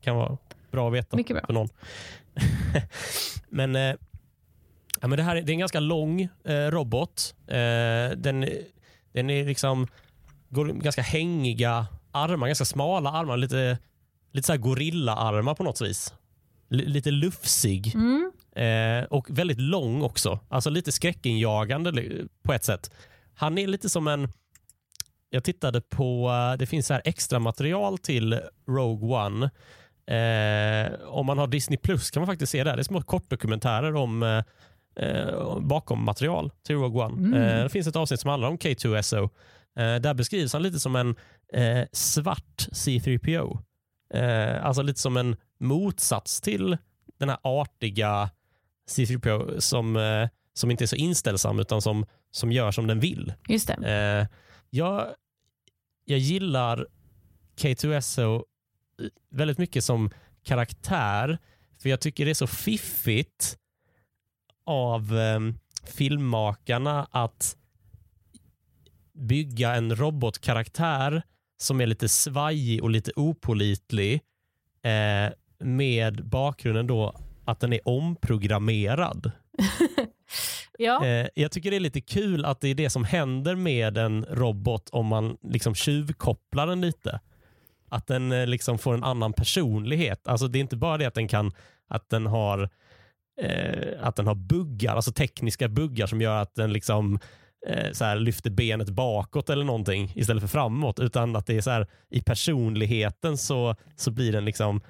Kan 0.00 0.16
vara 0.16 0.38
bra 0.70 0.88
att 0.88 0.94
veta 0.94 1.16
mycket 1.16 1.36
bra. 1.36 1.46
för 1.46 1.52
någon. 1.52 1.68
men, 3.48 3.76
eh, 3.76 3.94
ja, 5.00 5.08
men 5.08 5.10
det 5.16 5.22
här 5.22 5.36
är, 5.36 5.42
det 5.42 5.50
är 5.50 5.54
en 5.54 5.58
ganska 5.58 5.80
lång 5.80 6.20
eh, 6.44 6.54
robot. 6.70 7.34
Eh, 7.46 7.56
den, 8.16 8.48
den 9.12 9.30
är 9.30 9.44
liksom 9.44 9.86
går 10.48 10.66
ganska 10.66 11.02
hängiga 11.02 11.86
armar, 12.12 12.46
ganska 12.46 12.64
smala 12.64 13.10
armar. 13.10 13.36
Lite, 13.36 13.78
lite 14.32 14.46
så 14.46 14.52
här 14.52 14.58
gorilla-armar 14.60 15.54
på 15.54 15.62
något 15.64 15.80
vis. 15.80 16.14
L- 16.70 16.84
lite 16.86 17.10
lufsig. 17.10 17.94
Mm. 17.94 18.32
Eh, 18.56 19.04
och 19.04 19.26
väldigt 19.30 19.60
lång 19.60 20.02
också. 20.02 20.38
Alltså 20.48 20.70
lite 20.70 20.92
skräckinjagande 20.92 21.92
på 22.42 22.52
ett 22.52 22.64
sätt. 22.64 22.90
Han 23.34 23.58
är 23.58 23.66
lite 23.66 23.88
som 23.88 24.08
en... 24.08 24.28
Jag 25.30 25.44
tittade 25.44 25.80
på, 25.80 26.30
eh, 26.30 26.58
det 26.58 26.66
finns 26.66 26.90
här 26.90 27.02
extra 27.04 27.38
material 27.38 27.98
till 27.98 28.40
Rogue 28.68 29.16
One. 29.16 29.50
Eh, 30.06 30.92
om 31.08 31.26
man 31.26 31.38
har 31.38 31.46
Disney 31.46 31.78
Plus 31.78 32.10
kan 32.10 32.20
man 32.20 32.26
faktiskt 32.26 32.52
se 32.52 32.64
det. 32.64 32.72
Det 32.72 32.80
är 32.80 32.82
små 32.82 33.02
kortdokumentärer 33.02 33.94
om 33.94 34.22
eh, 34.22 34.42
eh, 35.06 35.58
bakom 35.60 36.04
material 36.04 36.50
till 36.66 36.76
Rogue 36.76 37.04
One. 37.04 37.26
Mm. 37.26 37.34
Eh, 37.34 37.62
det 37.62 37.68
finns 37.68 37.86
ett 37.86 37.96
avsnitt 37.96 38.20
som 38.20 38.30
handlar 38.30 38.48
om 38.48 38.58
K2SO. 38.58 39.30
Eh, 39.78 39.96
där 39.96 40.14
beskrivs 40.14 40.52
han 40.52 40.62
lite 40.62 40.80
som 40.80 40.96
en 40.96 41.16
eh, 41.52 41.84
svart 41.92 42.68
C3PO. 42.72 43.58
Eh, 44.14 44.66
alltså 44.66 44.82
lite 44.82 45.00
som 45.00 45.16
en 45.16 45.36
motsats 45.58 46.40
till 46.40 46.76
den 47.18 47.28
här 47.28 47.38
artiga 47.42 48.30
C3PO 48.90 49.60
som, 49.60 49.96
eh, 49.96 50.28
som 50.52 50.70
inte 50.70 50.84
är 50.84 50.86
så 50.86 50.96
inställsam 50.96 51.58
utan 51.58 51.82
som, 51.82 52.06
som 52.30 52.52
gör 52.52 52.72
som 52.72 52.86
den 52.86 53.00
vill. 53.00 53.32
Just 53.48 53.66
det. 53.66 53.74
Eh, 53.74 54.38
jag, 54.70 55.06
jag 56.04 56.18
gillar 56.18 56.86
K2SO 57.56 58.44
väldigt 59.30 59.58
mycket 59.58 59.84
som 59.84 60.10
karaktär 60.42 61.38
för 61.82 61.88
jag 61.88 62.00
tycker 62.00 62.24
det 62.24 62.30
är 62.30 62.34
så 62.34 62.46
fiffigt 62.46 63.58
av 64.66 65.18
eh, 65.18 65.40
filmmakarna 65.84 67.08
att 67.10 67.56
bygga 69.12 69.74
en 69.74 69.96
robotkaraktär 69.96 71.22
som 71.56 71.80
är 71.80 71.86
lite 71.86 72.08
svajig 72.08 72.82
och 72.82 72.90
lite 72.90 73.12
opolitlig 73.16 74.14
eh, 74.82 75.32
med 75.58 76.28
bakgrunden 76.28 76.86
då 76.86 77.20
att 77.46 77.60
den 77.60 77.72
är 77.72 77.88
omprogrammerad. 77.88 79.30
Ja, 80.78 81.04
Eh, 81.04 81.28
jag 81.34 81.52
tycker 81.52 81.70
det 81.70 81.76
är 81.76 81.80
lite 81.80 82.00
kul 82.00 82.44
att 82.44 82.60
det 82.60 82.68
är 82.68 82.74
det 82.74 82.90
som 82.90 83.04
händer 83.04 83.54
med 83.54 83.98
en 83.98 84.24
robot 84.24 84.88
om 84.92 85.06
man 85.06 85.36
liksom 85.42 85.74
tjuvkopplar 85.74 86.66
den 86.66 86.80
lite. 86.80 87.20
Att 87.88 88.06
den 88.06 88.32
eh, 88.32 88.46
liksom 88.46 88.78
får 88.78 88.94
en 88.94 89.04
annan 89.04 89.32
personlighet. 89.32 90.28
Alltså 90.28 90.48
det 90.48 90.58
är 90.58 90.60
inte 90.60 90.76
bara 90.76 90.98
det 90.98 91.06
att 91.06 91.14
den 91.14 91.28
kan 91.28 91.52
att 91.88 92.10
den 92.10 92.26
har 92.26 92.70
eh, 93.40 93.88
att 94.00 94.16
den 94.16 94.26
har 94.26 94.34
buggar, 94.34 94.96
alltså 94.96 95.12
tekniska 95.12 95.68
buggar 95.68 96.06
som 96.06 96.20
gör 96.20 96.42
att 96.42 96.54
den 96.54 96.72
liksom 96.72 97.18
eh, 97.66 97.92
så 97.92 98.04
här 98.04 98.16
lyfter 98.16 98.50
benet 98.50 98.88
bakåt 98.88 99.50
eller 99.50 99.64
någonting 99.64 100.12
istället 100.14 100.40
för 100.40 100.48
framåt, 100.48 101.00
utan 101.00 101.36
att 101.36 101.46
det 101.46 101.56
är 101.56 101.60
så 101.60 101.70
här 101.70 101.86
i 102.10 102.22
personligheten 102.22 103.38
så, 103.38 103.74
så 103.96 104.10
blir 104.10 104.32
den 104.32 104.44
liksom 104.44 104.80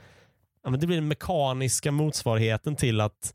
ja, 0.66 0.70
men 0.70 0.80
det 0.80 0.86
blir 0.86 0.96
den 0.96 1.08
mekaniska 1.08 1.92
motsvarigheten 1.92 2.76
till 2.76 3.00
att 3.00 3.34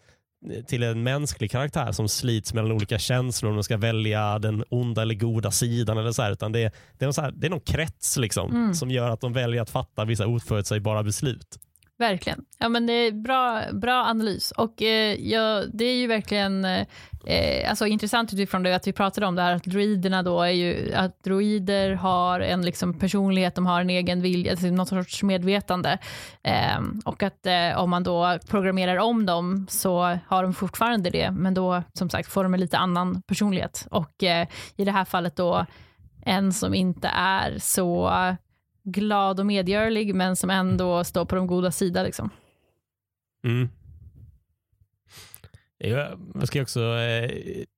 till 0.67 0.83
en 0.83 1.03
mänsklig 1.03 1.51
karaktär 1.51 1.91
som 1.91 2.09
slits 2.09 2.53
mellan 2.53 2.71
olika 2.71 2.99
känslor 2.99 3.49
om 3.49 3.55
de 3.57 3.63
ska 3.63 3.77
välja 3.77 4.39
den 4.39 4.63
onda 4.69 5.01
eller 5.01 5.15
goda 5.15 5.51
sidan 5.51 5.97
eller 5.97 6.11
så 6.11 6.21
här, 6.21 6.31
utan 6.31 6.51
det 6.51 6.59
är, 6.59 6.71
det 6.97 7.03
är, 7.03 7.07
någon, 7.07 7.13
så 7.13 7.21
här, 7.21 7.31
det 7.31 7.47
är 7.47 7.49
någon 7.49 7.59
krets 7.59 8.17
liksom, 8.17 8.51
Mm. 8.51 8.73
som 8.73 8.91
gör 8.91 9.09
att 9.09 9.21
de 9.21 9.33
väljer 9.33 9.61
att 9.61 9.69
fatta 9.69 10.05
vissa 10.05 10.27
oförutsägbara 10.27 11.03
beslut 11.03 11.59
verkligen. 12.01 12.45
Ja, 12.57 12.69
men 12.69 12.85
det 12.85 12.93
är 12.93 13.11
bra, 13.11 13.63
bra 13.73 14.03
analys. 14.05 14.51
Och 14.51 14.81
eh, 14.81 15.15
ja, 15.15 15.63
det 15.73 15.85
är 15.85 15.95
ju 15.95 16.07
verkligen 16.07 16.65
eh, 16.65 17.69
alltså, 17.69 17.87
intressant 17.87 18.33
utifrån 18.33 18.63
det 18.63 18.75
att 18.75 18.87
vi 18.87 18.93
pratade 18.93 19.27
om 19.27 19.35
det 19.35 19.41
här 19.41 19.55
att 19.55 19.63
droiderna 19.63 20.23
då 20.23 20.41
är 20.41 20.49
ju 20.49 20.93
att 20.93 21.23
droider 21.23 21.91
har 21.93 22.39
en 22.39 22.61
liksom, 22.61 22.99
personlighet, 22.99 23.55
de 23.55 23.65
har 23.65 23.81
en 23.81 23.89
egen 23.89 24.21
vilja, 24.21 24.51
alltså, 24.51 24.67
något 24.67 24.89
sorts 24.89 25.23
medvetande. 25.23 25.97
Eh, 26.43 26.81
och 27.05 27.23
att 27.23 27.45
eh, 27.45 27.77
om 27.77 27.89
man 27.89 28.03
då 28.03 28.39
programmerar 28.49 28.97
om 28.97 29.25
dem 29.25 29.67
så 29.69 30.17
har 30.27 30.43
de 30.43 30.53
fortfarande 30.53 31.09
det, 31.09 31.31
men 31.31 31.53
då 31.53 31.83
som 31.93 32.09
sagt 32.09 32.29
får 32.29 32.43
de 32.43 32.53
en 32.53 32.59
lite 32.59 32.77
annan 32.77 33.21
personlighet. 33.21 33.87
Och 33.91 34.23
eh, 34.23 34.47
i 34.75 34.85
det 34.85 34.91
här 34.91 35.05
fallet 35.05 35.35
då 35.35 35.65
en 36.25 36.53
som 36.53 36.73
inte 36.73 37.07
är 37.15 37.57
så 37.59 38.11
glad 38.83 39.39
och 39.39 39.45
medgörlig 39.45 40.15
men 40.15 40.35
som 40.35 40.49
ändå 40.49 41.03
står 41.03 41.25
på 41.25 41.35
de 41.35 41.47
goda 41.47 41.71
sida. 41.71 42.03
Liksom. 42.03 42.29
Mm. 43.43 43.69
Jag 45.77 46.47
ska 46.47 46.61
också 46.61 46.79
eh, 46.79 47.31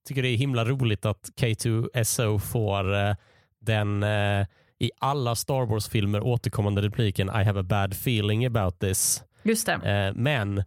tycker 0.08 0.22
det 0.22 0.30
är 0.30 0.38
himla 0.38 0.66
roligt 0.66 1.06
att 1.06 1.30
K2SO 1.38 2.40
får 2.40 2.96
eh, 2.96 3.16
den 3.62 4.04
eh, 4.04 4.46
i 4.80 4.92
alla 5.00 5.36
Star 5.36 5.66
Wars-filmer 5.66 6.22
återkommande 6.22 6.82
repliken 6.82 7.28
I 7.28 7.44
have 7.44 7.60
a 7.60 7.64
bad 7.64 7.94
feeling 7.94 8.46
about 8.46 8.80
this. 8.80 9.24
Just 9.44 9.66
det. 9.66 9.74
Eh, 9.74 10.14
men 10.16 10.64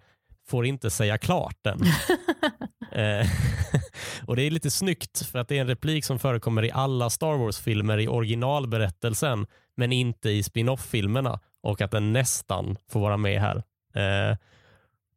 får 0.48 0.66
inte 0.66 0.90
säga 0.90 1.18
klart 1.18 1.56
den. 1.62 1.80
eh, 2.92 3.26
och 4.26 4.36
Det 4.36 4.42
är 4.42 4.50
lite 4.50 4.70
snyggt 4.70 5.26
för 5.26 5.38
att 5.38 5.48
det 5.48 5.56
är 5.56 5.60
en 5.60 5.66
replik 5.66 6.04
som 6.04 6.18
förekommer 6.18 6.64
i 6.64 6.70
alla 6.70 7.10
Star 7.10 7.36
Wars-filmer 7.36 7.98
i 7.98 8.08
originalberättelsen 8.08 9.46
men 9.76 9.92
inte 9.92 10.30
i 10.30 10.42
spin-off-filmerna 10.42 11.40
och 11.62 11.80
att 11.80 11.90
den 11.90 12.12
nästan 12.12 12.76
får 12.88 13.00
vara 13.00 13.16
med 13.16 13.40
här. 13.40 13.56
Eh, 13.94 14.36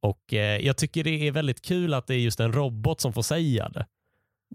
och 0.01 0.33
eh, 0.33 0.65
Jag 0.65 0.77
tycker 0.77 1.03
det 1.03 1.27
är 1.27 1.31
väldigt 1.31 1.61
kul 1.61 1.93
att 1.93 2.07
det 2.07 2.13
är 2.13 2.19
just 2.19 2.39
en 2.39 2.53
robot 2.53 3.01
som 3.01 3.13
får 3.13 3.21
säga 3.21 3.69
det. 3.69 3.85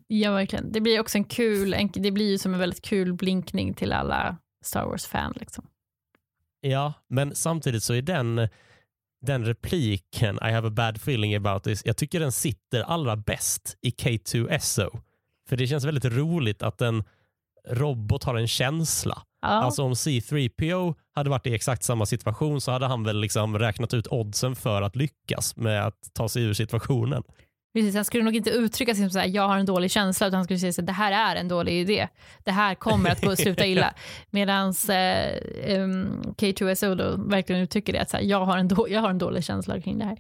Ja, 0.07 0.32
verkligen. 0.32 0.72
Det 0.72 0.80
blir 0.80 1.00
också 1.00 1.18
en 1.18 1.24
kul, 1.24 1.74
en, 1.74 1.90
det 1.94 2.11
blir 2.11 2.30
ju 2.30 2.38
som 2.38 2.55
en 2.55 2.61
väldigt 2.61 2.82
kul 2.84 3.14
blinkning 3.14 3.74
till 3.74 3.92
alla 3.92 4.36
Star 4.64 4.84
Wars-fan. 4.84 5.34
Liksom. 5.40 5.66
Ja, 6.61 6.92
men 7.09 7.34
samtidigt 7.34 7.82
så 7.82 7.94
är 7.94 8.02
den, 8.02 8.48
den 9.20 9.44
repliken 9.44 10.38
I 10.42 10.50
have 10.52 10.68
a 10.68 10.70
bad 10.70 10.96
feeling 10.96 11.34
about 11.34 11.64
this, 11.64 11.82
jag 11.84 11.96
tycker 11.96 12.20
den 12.20 12.32
sitter 12.32 12.82
allra 12.82 13.16
bäst 13.16 13.76
i 13.80 13.90
K2SO. 13.90 15.00
För 15.48 15.57
det 15.57 15.66
känns 15.66 15.84
väldigt 15.84 16.05
roligt 16.05 16.62
att 16.62 16.80
en 16.80 17.05
robot 17.68 18.24
har 18.24 18.34
en 18.34 18.48
känsla. 18.48 19.22
Ja, 19.45 19.51
Alltså 19.51 19.82
om 19.82 19.92
C3PO 19.92 20.95
hade 21.14 21.30
varit 21.30 21.47
i 21.47 21.55
exakt 21.55 21.82
samma 21.82 22.07
situation 22.07 22.61
så 22.61 22.72
hade 22.72 22.86
han 22.86 23.05
väl 23.05 23.20
liksom 23.20 23.59
räknat 23.59 23.95
ut 23.95 24.07
oddsen 24.07 24.57
för 24.57 24.82
att 24.82 24.97
lyckas 24.97 25.57
med 25.57 25.86
att 25.86 25.99
ta 26.12 26.28
sig 26.28 26.42
ur 26.42 26.55
situationen. 26.55 27.22
precis. 27.74 27.95
Han 27.95 28.05
skulle 28.05 28.24
nog 28.24 28.36
inte 28.36 28.51
uttrycka 28.51 28.95
sig 28.95 29.05
som 29.05 29.11
så 29.11 29.18
här, 29.18 29.26
jag 29.26 29.49
har 29.49 29.59
en 29.59 29.66
dålig 29.66 29.90
känsla, 29.90 30.26
utan 30.26 30.36
han 30.36 30.45
skulle 30.45 30.59
säga 30.59 30.72
att 30.78 30.86
det 30.86 30.92
här 30.92 31.34
är 31.34 31.40
en 31.40 31.49
dålig 31.49 31.72
idé. 31.80 32.09
Det 32.45 32.51
här 32.51 32.74
kommer 32.74 33.11
att 33.11 33.24
gå 33.24 33.36
sluta 33.36 33.66
illa. 33.66 33.95
Medan 34.30 34.74
eh, 34.88 35.80
um, 35.80 36.22
K2SO 36.38 36.95
då 36.95 37.16
verkligen 37.16 37.62
uttrycker 37.62 37.92
det, 37.92 38.01
att 38.01 38.11
så 38.11 38.16
här, 38.16 38.24
jag, 38.24 38.45
har 38.45 38.59
en 38.59 38.68
då, 38.68 38.86
jag 38.90 39.01
har 39.01 39.11
en 39.11 39.18
dålig 39.18 39.45
känsla 39.45 39.80
kring 39.80 39.99
det 39.99 40.05
här. 40.05 40.18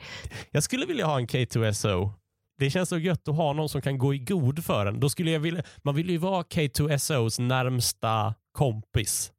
Jag 0.50 0.62
skulle 0.62 0.86
vilja 0.86 1.06
ha 1.06 1.18
en 1.18 1.26
K2SO. 1.26 2.10
Det 2.58 2.70
känns 2.70 2.88
så 2.88 2.98
gött 2.98 3.28
att 3.28 3.36
ha 3.36 3.52
någon 3.52 3.68
som 3.68 3.82
kan 3.82 3.98
gå 3.98 4.14
i 4.14 4.18
god 4.18 4.64
för 4.64 4.86
en. 4.86 5.00
Då 5.00 5.10
skulle 5.10 5.30
jag 5.30 5.40
vilja, 5.40 5.62
man 5.82 5.94
vill 5.94 6.10
ju 6.10 6.18
vara 6.18 6.42
K2SOs 6.42 7.40
närmsta 7.40 8.34
kompis. 8.52 9.32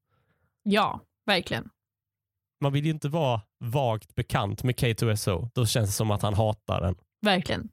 Ja, 0.63 0.99
verkligen. 1.25 1.69
Man 2.61 2.73
vill 2.73 2.85
ju 2.85 2.91
inte 2.91 3.09
vara 3.09 3.41
vagt 3.59 4.15
bekant 4.15 4.63
med 4.63 4.75
K2SO. 4.75 5.49
Då 5.53 5.65
känns 5.65 5.89
det 5.89 5.93
som 5.93 6.11
att 6.11 6.21
han 6.21 6.33
hatar 6.33 6.81
en. 6.81 6.95
Verkligen. 7.21 7.69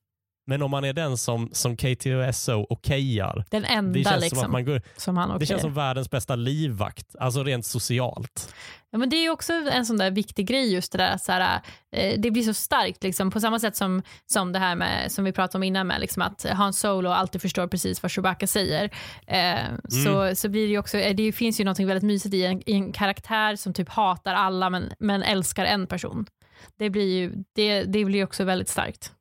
Men 0.47 0.63
om 0.63 0.71
man 0.71 0.85
är 0.85 0.93
den 0.93 1.17
som, 1.17 1.49
som 1.53 1.77
K2SO 1.77 2.67
okejar, 2.71 3.45
Den 3.51 3.65
enda 3.65 3.99
det 3.99 4.05
känns 4.05 4.21
liksom, 4.21 4.37
som 4.37 4.45
att 4.45 4.53
man 4.53 4.65
går, 4.65 4.83
som 4.97 5.17
han 5.17 5.29
det 5.29 5.35
okejar. 5.35 5.47
känns 5.47 5.63
som 5.63 5.75
världens 5.75 6.11
bästa 6.11 6.37
livvakt, 6.37 7.17
alltså 7.19 7.45
rent 7.45 7.67
socialt. 7.67 8.55
Ja, 8.91 8.99
men 8.99 9.11
det 9.11 9.17
är 9.17 9.23
ju 9.23 9.31
också 9.31 9.53
en 9.53 9.87
sån 9.87 9.97
där 9.97 10.11
viktig 10.11 10.47
grej 10.47 10.73
just 10.73 10.93
det 10.93 10.99
där 10.99 11.15
att 11.15 11.23
så 11.23 11.33
här, 11.33 11.61
eh, 11.93 12.21
det 12.21 12.31
blir 12.31 12.43
så 12.43 12.55
starkt 12.55 13.03
liksom, 13.03 13.31
på 13.31 13.41
samma 13.41 13.59
sätt 13.59 13.77
som, 13.77 14.03
som 14.27 14.53
det 14.53 14.59
här 14.59 14.77
med 14.77 15.13
som 15.13 15.25
vi 15.25 15.33
pratade 15.33 15.59
om 15.59 15.63
innan 15.63 15.87
med 15.87 16.01
liksom, 16.01 16.23
att 16.23 16.47
Han 16.51 16.73
Solo 16.73 17.11
alltid 17.11 17.43
förstår 17.43 17.67
precis 17.67 18.03
vad 18.03 18.11
Chewbacca 18.11 18.47
säger. 18.47 18.91
Eh, 19.27 19.55
så, 20.05 20.37
så 20.37 20.49
blir 20.49 20.69
det 20.69 20.79
också, 20.79 20.99
eh, 20.99 21.15
det 21.15 21.33
finns 21.33 21.61
ju 21.61 21.65
något 21.65 21.81
väldigt 21.81 22.03
mysigt 22.03 22.35
i 22.35 22.45
en, 22.45 22.63
i 22.67 22.73
en 22.73 22.93
karaktär 22.93 23.57
som 23.57 23.75
typ 23.75 23.89
hatar 23.89 24.35
alla 24.35 24.71
men, 24.71 24.93
men 24.99 25.23
älskar 25.23 25.65
en 25.65 25.87
person. 25.87 26.27
Det 26.79 26.91
blir 26.91 27.19
ju 27.19 27.33
det, 27.55 27.83
det 27.83 28.05
blir 28.05 28.25
också 28.25 28.45
väldigt 28.45 28.69
starkt. 28.69 29.13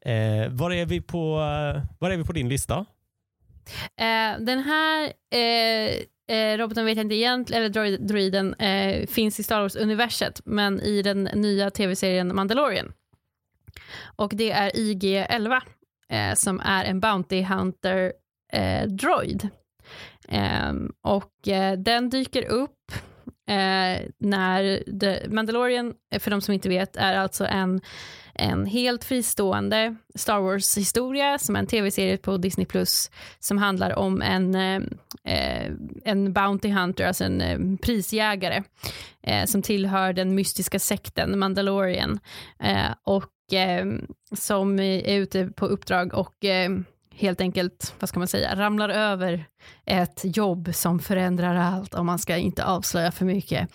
Eh, 0.00 0.48
var, 0.50 0.72
är 0.72 0.86
vi 0.86 1.00
på, 1.00 1.18
eh, 1.18 1.82
var 1.98 2.10
är 2.10 2.16
vi 2.16 2.24
på 2.24 2.32
din 2.32 2.48
lista? 2.48 2.86
Eh, 3.96 4.40
den 4.40 4.58
här 4.58 5.12
eh, 5.34 5.94
eh 6.36 6.58
roboten 6.58 6.84
vet 6.84 6.96
jag 6.96 7.04
inte 7.04 7.14
egentligen, 7.14 7.62
eller 7.62 7.72
droid, 7.72 8.06
droiden 8.06 8.54
eh, 8.54 9.06
finns 9.06 9.40
i 9.40 9.42
Star 9.42 9.60
Wars-universet 9.60 10.40
men 10.44 10.80
i 10.80 11.02
den 11.02 11.22
nya 11.22 11.70
tv-serien 11.70 12.36
Mandalorian. 12.36 12.92
Och 14.16 14.32
det 14.34 14.50
är 14.50 14.70
IG-11 14.70 15.60
eh, 16.08 16.34
som 16.34 16.60
är 16.60 16.84
en 16.84 17.00
Bounty 17.00 17.42
Hunter 17.42 18.12
eh, 18.52 18.88
droid. 18.88 19.48
Ehm, 20.28 20.92
och 21.02 21.48
eh, 21.48 21.78
den 21.78 22.10
dyker 22.10 22.44
upp 22.44 22.92
eh, 23.48 24.08
när 24.18 24.82
The 25.00 25.28
Mandalorian, 25.28 25.94
eh, 26.12 26.18
för 26.20 26.30
de 26.30 26.40
som 26.40 26.54
inte 26.54 26.68
vet, 26.68 26.96
är 26.96 27.16
alltså 27.16 27.46
en 27.46 27.80
en 28.34 28.66
helt 28.66 29.04
fristående 29.04 29.96
Star 30.14 30.40
Wars-historia 30.40 31.38
som 31.38 31.56
är 31.56 31.60
en 31.60 31.66
tv-serie 31.66 32.16
på 32.16 32.36
Disney 32.36 32.66
Plus 32.66 33.10
som 33.38 33.58
handlar 33.58 33.98
om 33.98 34.22
en, 34.22 34.54
eh, 34.54 34.82
eh, 35.24 35.72
en 36.04 36.32
Bounty 36.32 36.70
Hunter, 36.70 37.06
alltså 37.06 37.24
en 37.24 37.40
eh, 37.40 37.58
prisjägare 37.82 38.62
eh, 39.22 39.44
som 39.44 39.62
tillhör 39.62 40.12
den 40.12 40.34
mystiska 40.34 40.78
sekten 40.78 41.38
Mandalorian 41.38 42.20
eh, 42.60 42.94
och 43.04 43.52
eh, 43.52 43.86
som 44.32 44.78
är 44.78 45.18
ute 45.18 45.46
på 45.46 45.66
uppdrag 45.66 46.14
och 46.14 46.44
eh, 46.44 46.70
helt 47.16 47.40
enkelt, 47.40 47.94
vad 48.00 48.08
ska 48.08 48.18
man 48.18 48.28
säga, 48.28 48.56
ramlar 48.56 48.88
över 48.88 49.44
ett 49.86 50.20
jobb 50.24 50.70
som 50.74 50.98
förändrar 50.98 51.54
allt 51.54 51.94
om 51.94 52.06
man 52.06 52.18
ska 52.18 52.36
inte 52.36 52.64
avslöja 52.64 53.10
för 53.12 53.24
mycket. 53.24 53.68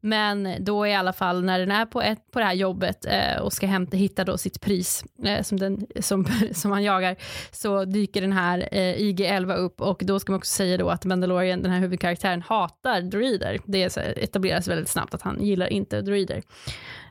Men 0.00 0.48
då 0.60 0.86
i 0.86 0.94
alla 0.94 1.12
fall 1.12 1.44
när 1.44 1.58
den 1.58 1.70
är 1.70 1.86
på, 1.86 2.02
ett, 2.02 2.30
på 2.30 2.38
det 2.38 2.44
här 2.44 2.54
jobbet 2.54 3.06
eh, 3.06 3.42
och 3.42 3.52
ska 3.52 3.66
hämta, 3.66 3.96
hitta 3.96 4.24
då 4.24 4.38
sitt 4.38 4.60
pris 4.60 5.04
eh, 5.24 5.42
som, 5.42 5.58
den, 5.58 5.86
som, 6.00 6.26
som 6.52 6.72
han 6.72 6.82
jagar 6.82 7.16
så 7.50 7.84
dyker 7.84 8.20
den 8.20 8.32
här 8.32 8.68
eh, 8.72 8.94
IG-11 8.96 9.54
upp 9.54 9.80
och 9.80 10.02
då 10.04 10.20
ska 10.20 10.32
man 10.32 10.38
också 10.38 10.52
säga 10.54 10.76
då 10.76 10.88
att 10.88 11.04
Mandalorian, 11.04 11.62
den 11.62 11.72
här 11.72 11.80
huvudkaraktären, 11.80 12.42
hatar 12.42 13.00
droider. 13.00 13.58
Det 13.64 13.96
etableras 13.96 14.68
väldigt 14.68 14.88
snabbt 14.88 15.14
att 15.14 15.22
han 15.22 15.44
gillar 15.44 15.66
inte 15.66 16.00
droider. 16.00 16.42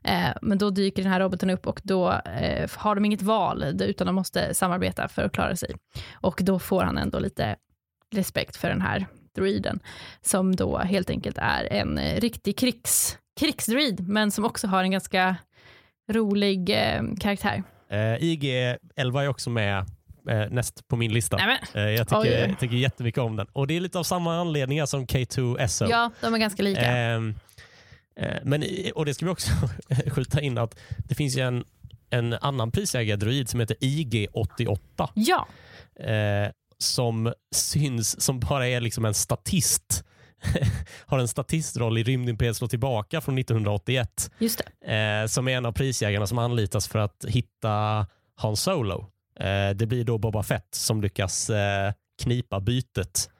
Eh, 0.06 0.30
men 0.42 0.58
då 0.58 0.70
dyker 0.70 1.04
den 1.04 1.12
här 1.12 1.20
roboten 1.20 1.50
upp 1.50 1.68
och 1.68 1.82
då 1.84 2.12
eh, 2.12 2.70
har 2.76 2.96
de 2.96 3.06
inget 3.06 3.22
val 3.22 3.64
utan 3.82 4.08
de 4.08 4.16
måste 4.16 4.54
samarbeta 4.54 5.08
för 5.08 5.24
att 5.24 5.32
klara 5.32 5.56
sig. 5.56 5.76
Och 6.14 6.40
då 6.44 6.60
får 6.60 6.84
han 6.84 6.98
ändå 6.98 7.20
lite 7.20 7.56
respekt 8.16 8.58
för 8.58 8.70
den 8.70 8.82
här 8.82 9.06
droiden 9.36 9.80
som 10.22 10.56
då 10.56 10.78
helt 10.78 11.10
enkelt 11.10 11.38
är 11.38 11.74
en 11.74 11.98
eh, 11.98 12.22
riktig 12.22 12.58
krigs, 12.58 13.18
krigsdroid 13.40 14.08
men 14.08 14.32
som 14.32 14.46
också 14.46 14.68
har 14.68 14.84
en 14.84 14.92
ganska 14.92 15.36
rolig 16.12 16.68
karaktär. 17.20 17.64
Eh, 17.90 17.98
IG-11 17.98 19.22
är 19.22 19.28
också 19.28 19.50
med 19.50 19.78
eh, 20.30 20.50
näst 20.50 20.88
på 20.88 20.96
min 20.96 21.14
lista. 21.14 21.38
Eh, 21.74 21.82
jag 21.82 22.08
tycker, 22.08 22.48
jag 22.48 22.60
tycker 22.60 22.76
jättemycket 22.76 23.22
om 23.22 23.36
den. 23.36 23.48
Och 23.54 23.68
det 23.68 23.76
är 23.76 23.80
lite 23.80 24.00
av 24.00 24.04
samma 24.04 24.40
anledningar 24.40 24.86
som 24.86 25.06
K2SO. 25.06 25.88
Ja, 25.90 26.12
de 26.22 26.34
är 26.34 26.38
ganska 26.38 26.64
lika. 26.64 26.98
Eh, 26.98 27.20
men, 28.44 28.64
i- 28.64 28.92
och 28.96 29.06
det 29.06 29.14
ska 29.14 29.26
vi 29.26 29.32
också 29.32 29.52
skjuta 30.12 30.42
in 30.42 30.58
att 30.58 30.76
det 31.08 31.16
finns 31.16 31.38
en, 31.38 31.64
en 32.10 32.34
annan 32.34 32.72
prisjägardroid 32.72 33.50
som 33.50 33.60
heter 33.60 33.78
IG-88 33.80 35.10
ja, 35.14 35.48
eh, 36.00 36.52
som 36.78 37.34
syns 37.56 38.22
som 38.22 38.40
bara 38.40 38.68
är 38.68 38.82
liksom 38.82 39.06
en 39.06 39.14
statist. 39.14 40.04
har 41.06 41.20
en 41.20 41.28
statistroll 41.28 41.98
i 41.98 42.04
Rymdimperiet 42.04 42.58
slår 42.58 42.68
tillbaka 42.68 43.22
från 43.22 43.38
1981 43.38 44.32
just 44.40 44.62
det. 44.82 45.22
eh, 45.22 45.28
som 45.28 45.48
är 45.48 45.58
en 45.58 45.66
av 45.66 45.72
prisjägarna 45.72 46.28
som 46.28 46.38
anlitas 46.38 46.88
för 46.88 47.00
att 47.00 47.26
hitta 47.28 48.08
Han 48.36 48.56
Solo. 48.56 49.06
Eh, 49.40 49.70
det 49.76 49.86
blir 49.86 50.04
då 50.04 50.18
Boba 50.18 50.44
Fett 50.44 50.68
som 50.72 51.02
lyckas 51.02 51.50
eh, 51.50 51.94
knipa 52.24 52.60
bytet 52.60 53.30
eh, 53.30 53.35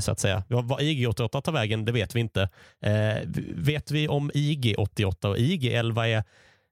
så 0.00 0.12
att 0.12 0.20
säga. 0.20 0.42
Vad 0.48 0.64
vad 0.64 0.80
IG-88 0.80 1.40
tar 1.40 1.52
vägen, 1.52 1.84
det 1.84 1.92
vet 1.92 2.16
vi 2.16 2.20
inte. 2.20 2.48
Eh, 2.82 3.28
vet 3.54 3.90
vi 3.90 4.08
om 4.08 4.30
IG-88 4.30 5.26
och 5.26 5.36
IG-11 5.36 6.06
är 6.06 6.24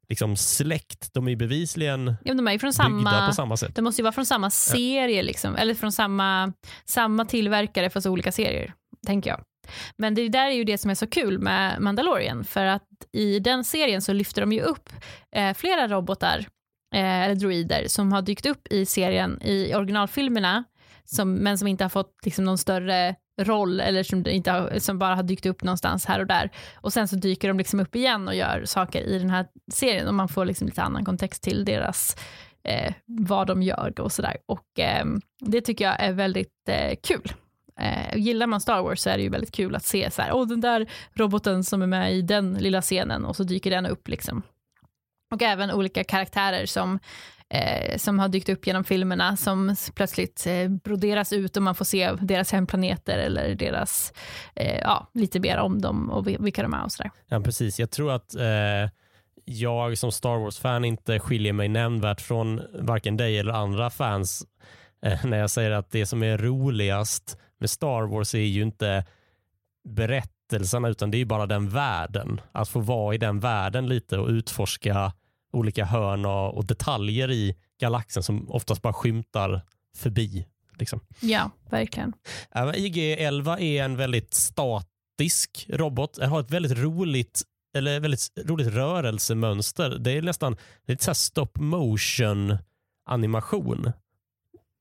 liksom 0.08 0.36
släkt? 0.36 1.14
De 1.14 1.26
är 1.26 1.30
ju 1.30 1.36
bevisligen 1.36 2.14
Ja, 2.24 2.34
de 2.34 2.48
är 2.48 2.58
från 2.58 2.70
byggda 2.70 2.72
samma... 2.72 3.28
på 3.28 3.34
samma 3.34 3.56
sätt. 3.56 3.74
De 3.74 3.82
måste 3.82 4.00
ju 4.00 4.04
vara 4.04 4.12
från 4.12 4.26
samma 4.26 4.50
serie, 4.50 5.22
liksom, 5.22 5.56
eller 5.56 5.74
från 5.74 5.92
samma, 5.92 6.52
samma 6.84 7.24
tillverkare 7.24 7.90
fast 7.90 8.06
olika 8.06 8.32
serier, 8.32 8.74
tänker 9.06 9.30
jag. 9.30 9.40
Men 9.96 10.14
det 10.14 10.28
där 10.28 10.46
är 10.46 10.54
ju 10.54 10.64
det 10.64 10.78
som 10.78 10.90
är 10.90 10.94
så 10.94 11.06
kul 11.06 11.38
med 11.38 11.80
Mandalorian, 11.80 12.44
för 12.44 12.64
att 12.64 12.88
i 13.12 13.38
den 13.38 13.64
serien 13.64 14.02
så 14.02 14.12
lyfter 14.12 14.40
de 14.40 14.52
ju 14.52 14.60
upp 14.60 14.90
eh, 15.36 15.54
flera 15.54 15.88
robotar, 15.88 16.38
eh, 16.94 17.22
eller 17.22 17.34
droider, 17.34 17.84
som 17.88 18.12
har 18.12 18.22
dykt 18.22 18.46
upp 18.46 18.72
i 18.72 18.86
serien 18.86 19.42
i 19.42 19.74
originalfilmerna, 19.74 20.64
som, 21.04 21.34
men 21.34 21.58
som 21.58 21.68
inte 21.68 21.84
har 21.84 21.88
fått 21.88 22.16
liksom, 22.24 22.44
någon 22.44 22.58
större 22.58 23.14
roll 23.40 23.80
eller 23.80 24.02
som, 24.02 24.26
inte 24.26 24.50
har, 24.50 24.78
som 24.78 24.98
bara 24.98 25.14
har 25.14 25.22
dykt 25.22 25.46
upp 25.46 25.62
någonstans 25.62 26.06
här 26.06 26.20
och 26.20 26.26
där. 26.26 26.50
Och 26.74 26.92
sen 26.92 27.08
så 27.08 27.16
dyker 27.16 27.48
de 27.48 27.58
liksom 27.58 27.80
upp 27.80 27.96
igen 27.96 28.28
och 28.28 28.34
gör 28.34 28.64
saker 28.64 29.02
i 29.02 29.18
den 29.18 29.30
här 29.30 29.46
serien 29.72 30.08
och 30.08 30.14
man 30.14 30.28
får 30.28 30.44
liksom 30.44 30.66
lite 30.66 30.82
annan 30.82 31.04
kontext 31.04 31.42
till 31.42 31.64
deras 31.64 32.16
eh, 32.64 32.94
vad 33.06 33.46
de 33.46 33.62
gör 33.62 34.00
och 34.00 34.12
sådär. 34.12 34.36
Och 34.46 34.78
eh, 34.78 35.04
det 35.40 35.60
tycker 35.60 35.84
jag 35.84 36.00
är 36.00 36.12
väldigt 36.12 36.68
eh, 36.68 36.96
kul. 37.02 37.32
Eh, 37.80 38.16
gillar 38.16 38.46
man 38.46 38.60
Star 38.60 38.82
Wars 38.82 39.00
så 39.00 39.10
är 39.10 39.16
det 39.16 39.22
ju 39.22 39.28
väldigt 39.28 39.52
kul 39.52 39.76
att 39.76 39.84
se 39.84 40.10
så 40.10 40.22
här, 40.22 40.32
åh 40.32 40.46
den 40.46 40.60
där 40.60 40.90
roboten 41.12 41.64
som 41.64 41.82
är 41.82 41.86
med 41.86 42.14
i 42.14 42.22
den 42.22 42.54
lilla 42.54 42.82
scenen 42.82 43.24
och 43.24 43.36
så 43.36 43.44
dyker 43.44 43.70
den 43.70 43.86
upp 43.86 44.08
liksom. 44.08 44.42
Och 45.32 45.42
även 45.42 45.70
olika 45.70 46.04
karaktärer 46.04 46.66
som, 46.66 46.98
eh, 47.48 47.96
som 47.96 48.18
har 48.18 48.28
dykt 48.28 48.48
upp 48.48 48.66
genom 48.66 48.84
filmerna 48.84 49.36
som 49.36 49.76
plötsligt 49.94 50.46
eh, 50.46 50.68
broderas 50.68 51.32
ut 51.32 51.56
och 51.56 51.62
man 51.62 51.74
får 51.74 51.84
se 51.84 52.12
deras 52.12 52.52
hemplaneter 52.52 53.18
eller 53.18 53.54
deras, 53.54 54.12
eh, 54.54 54.80
ja, 54.80 55.10
lite 55.14 55.40
mer 55.40 55.58
om 55.58 55.80
dem 55.80 56.10
och 56.10 56.26
vilka 56.26 56.62
de 56.62 56.74
är 56.74 56.84
och 56.84 56.92
sådär. 56.92 57.10
Ja, 57.28 57.40
precis. 57.40 57.80
Jag 57.80 57.90
tror 57.90 58.12
att 58.12 58.34
eh, 58.34 58.90
jag 59.44 59.98
som 59.98 60.12
Star 60.12 60.38
Wars-fan 60.38 60.84
inte 60.84 61.18
skiljer 61.18 61.52
mig 61.52 61.68
nämnvärt 61.68 62.20
från 62.20 62.62
varken 62.74 63.16
dig 63.16 63.38
eller 63.38 63.52
andra 63.52 63.90
fans 63.90 64.46
eh, 65.06 65.24
när 65.24 65.38
jag 65.38 65.50
säger 65.50 65.70
att 65.70 65.90
det 65.90 66.06
som 66.06 66.22
är 66.22 66.38
roligast 66.38 67.38
med 67.60 67.70
Star 67.70 68.02
Wars 68.02 68.34
är 68.34 68.38
ju 68.38 68.62
inte 68.62 69.04
berättelserna 69.88 70.88
utan 70.88 71.10
det 71.10 71.16
är 71.16 71.18
ju 71.18 71.24
bara 71.24 71.46
den 71.46 71.68
världen. 71.68 72.40
Att 72.52 72.68
få 72.68 72.80
vara 72.80 73.14
i 73.14 73.18
den 73.18 73.40
världen 73.40 73.88
lite 73.88 74.18
och 74.18 74.28
utforska 74.28 75.12
olika 75.52 75.84
hörn 75.84 76.24
och, 76.24 76.64
detaljer 76.64 77.30
i 77.30 77.56
galaxen 77.80 78.22
som 78.22 78.50
oftast 78.50 78.82
bara 78.82 78.92
skymtar 78.92 79.62
förbi. 79.96 80.46
Liksom. 80.78 81.00
Ja, 81.20 81.50
verkligen. 81.70 82.12
Men 82.54 82.74
IG-11 82.74 83.60
är 83.60 83.84
en 83.84 83.96
väldigt 83.96 84.34
statisk 84.34 85.66
robot. 85.68 86.14
Den 86.14 86.30
har 86.30 86.40
ett 86.40 86.50
väldigt 86.50 86.78
roligt 86.78 87.42
eller 87.76 88.00
väldigt 88.00 88.28
roligt 88.44 88.68
rörelsemönster. 88.68 89.98
Det 89.98 90.12
är 90.12 90.22
nästan 90.22 90.56
lite 90.86 91.04
så 91.04 91.14
stop 91.14 91.50
motion 91.54 92.58
animation. 93.04 93.92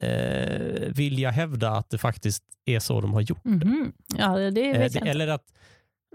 Eh, 0.03 0.93
vill 0.93 1.19
jag 1.19 1.31
hävda 1.31 1.71
att 1.71 1.89
det 1.89 1.97
faktiskt 1.97 2.43
är 2.65 2.79
så 2.79 3.01
de 3.01 3.13
har 3.13 3.21
gjort. 3.21 3.45
Mhm. 3.45 3.91
Ja, 4.17 4.37
det, 4.37 4.71
Eh, 4.71 4.91
det, 4.91 4.99
eller 4.99 5.27
att, 5.27 5.53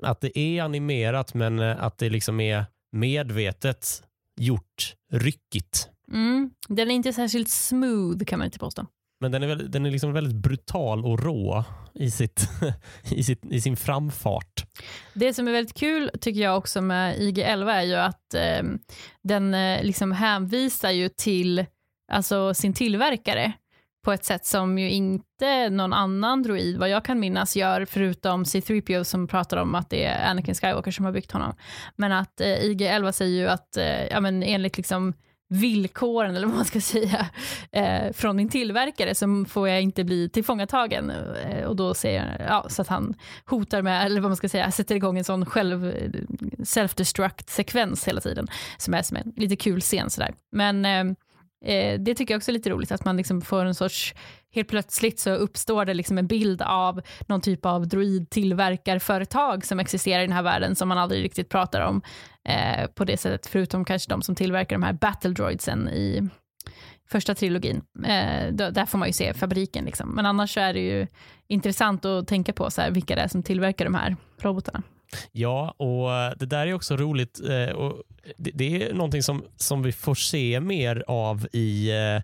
att 0.02 0.20
det 0.20 0.38
är 0.38 0.62
animerat 0.62 1.34
men 1.34 1.58
eh, 1.58 1.84
att 1.84 1.98
det 1.98 2.10
liksom 2.10 2.40
är 2.40 2.64
medvetet 2.92 4.02
gjort 4.36 4.94
ryckigt. 5.12 5.88
Mm. 6.12 6.50
Den 6.68 6.90
är 6.90 6.94
inte 6.94 7.12
särskilt 7.12 7.48
smooth 7.48 8.24
kan 8.24 8.38
man 8.38 8.46
inte 8.46 8.58
påstå. 8.58 8.86
Men 9.20 9.32
den 9.32 9.42
är, 9.42 9.46
väl, 9.46 9.70
den 9.70 9.86
är 9.86 9.90
liksom 9.90 10.12
väldigt 10.12 10.34
brutal 10.36 11.04
och 11.04 11.22
rå 11.22 11.64
i, 11.94 12.10
sitt, 12.10 12.48
i, 13.10 13.22
sitt, 13.22 13.44
i 13.44 13.60
sin 13.60 13.76
framfart. 13.76 14.66
Det 15.14 15.34
som 15.34 15.48
är 15.48 15.52
väldigt 15.52 15.74
kul 15.76 16.10
tycker 16.20 16.40
jag 16.40 16.58
också 16.58 16.80
med 16.80 17.16
IG-11 17.16 17.70
är 17.70 17.82
ju 17.82 17.94
att 17.94 18.34
eh, 18.34 18.62
den 19.22 19.50
liksom 19.82 20.12
hänvisar 20.12 20.90
ju 20.90 21.08
till 21.08 21.66
alltså, 22.12 22.54
sin 22.54 22.74
tillverkare 22.74 23.52
på 24.06 24.12
ett 24.12 24.24
sätt 24.24 24.46
som 24.46 24.78
ju 24.78 24.90
inte 24.90 25.70
någon 25.70 25.92
annan 25.92 26.42
droid, 26.42 26.78
vad 26.78 26.88
jag 26.88 27.04
kan 27.04 27.20
minnas, 27.20 27.56
gör 27.56 27.84
förutom 27.84 28.44
C-3PO 28.44 29.04
som 29.04 29.28
pratar 29.28 29.56
om 29.56 29.74
att 29.74 29.90
det 29.90 30.04
är 30.04 30.30
Anakin 30.30 30.54
Skywalker 30.54 30.90
som 30.90 31.04
har 31.04 31.12
byggt 31.12 31.32
honom. 31.32 31.54
Men 31.96 32.12
att 32.12 32.40
eh, 32.40 32.46
IG-11 32.46 33.12
säger 33.12 33.40
ju 33.40 33.48
att 33.48 33.76
eh, 33.76 34.06
ja, 34.06 34.20
men 34.20 34.42
enligt 34.42 34.76
liksom 34.76 35.12
villkoren, 35.48 36.36
eller 36.36 36.46
vad 36.46 36.56
man 36.56 36.64
ska 36.64 36.80
säga, 36.96 37.26
eh, 37.72 38.12
från 38.12 38.36
min 38.36 38.48
tillverkare 38.48 39.14
så 39.14 39.44
får 39.48 39.68
jag 39.68 39.82
inte 39.82 40.04
bli 40.04 40.28
tillfångatagen. 40.28 41.10
Eh, 41.10 41.64
och 41.64 41.76
då 41.76 41.94
säger 41.94 42.46
ja, 42.48 42.66
så 42.68 42.82
att 42.82 42.88
han 42.88 43.14
hotar 43.44 43.82
med, 43.82 44.06
eller 44.06 44.20
vad 44.20 44.30
man 44.30 44.36
ska 44.36 44.48
säga, 44.48 44.70
sätter 44.70 44.94
igång 44.94 45.18
en 45.18 45.24
sån 45.24 45.46
själv, 45.46 45.86
eh, 45.88 46.10
self-destruct 46.58 47.50
sekvens 47.50 48.08
hela 48.08 48.20
tiden, 48.20 48.46
som 48.78 48.94
är 48.94 49.02
som 49.02 49.16
en 49.16 49.32
lite 49.36 49.56
kul 49.56 49.80
scen 49.80 50.10
sådär. 50.10 50.34
Men 50.52 50.84
eh, 50.84 51.16
eh, 51.64 52.00
det 52.00 52.14
tycker 52.14 52.34
jag 52.34 52.38
också 52.38 52.50
är 52.50 52.52
lite 52.52 52.70
roligt, 52.70 52.92
att 52.92 53.04
man 53.04 53.16
liksom 53.16 53.42
får 53.42 53.64
en 53.64 53.74
sorts, 53.74 54.14
helt 54.50 54.68
plötsligt 54.68 55.20
så 55.20 55.30
uppstår 55.30 55.84
det 55.84 55.94
liksom 55.94 56.18
en 56.18 56.26
bild 56.26 56.62
av 56.62 57.00
någon 57.26 57.40
typ 57.40 57.66
av 57.66 57.88
droid 57.88 58.30
tillverkarföretag 58.30 59.64
som 59.64 59.80
existerar 59.80 60.22
i 60.22 60.26
den 60.26 60.36
här 60.36 60.42
världen 60.42 60.76
som 60.76 60.88
man 60.88 60.98
aldrig 60.98 61.24
riktigt 61.24 61.48
pratar 61.48 61.80
om 61.80 62.02
eh, 62.44 62.86
på 62.86 63.04
det 63.04 63.16
sättet, 63.16 63.46
förutom 63.46 63.84
kanske 63.84 64.10
de 64.10 64.22
som 64.22 64.34
tillverkar 64.34 64.76
de 64.76 64.82
här 64.82 64.92
battle 64.92 65.30
droidsen 65.30 65.88
i 65.88 66.28
första 67.08 67.34
trilogin. 67.34 67.82
Eh, 68.06 68.52
då, 68.52 68.70
där 68.70 68.86
får 68.86 68.98
man 68.98 69.08
ju 69.08 69.12
se 69.12 69.34
fabriken. 69.34 69.84
Liksom. 69.84 70.10
Men 70.10 70.26
annars 70.26 70.54
så 70.54 70.60
är 70.60 70.74
det 70.74 70.80
ju 70.80 71.06
intressant 71.46 72.04
att 72.04 72.28
tänka 72.28 72.52
på 72.52 72.70
så 72.70 72.80
här, 72.82 72.90
vilka 72.90 73.14
det 73.14 73.22
är 73.22 73.28
som 73.28 73.42
tillverkar 73.42 73.84
de 73.84 73.94
här 73.94 74.16
robotarna. 74.38 74.82
Ja, 75.32 75.74
och 75.76 76.12
eh, 76.12 76.32
det 76.36 76.46
där 76.46 76.66
är 76.66 76.74
också 76.74 76.96
roligt. 76.96 77.40
Eh, 77.48 77.74
och 77.74 78.02
det 78.36 78.82
är 78.82 78.94
någonting 78.94 79.22
som, 79.22 79.44
som 79.56 79.82
vi 79.82 79.92
får 79.92 80.14
se 80.14 80.60
mer 80.60 81.04
av 81.06 81.48
i, 81.52 81.90
eh, 81.90 82.22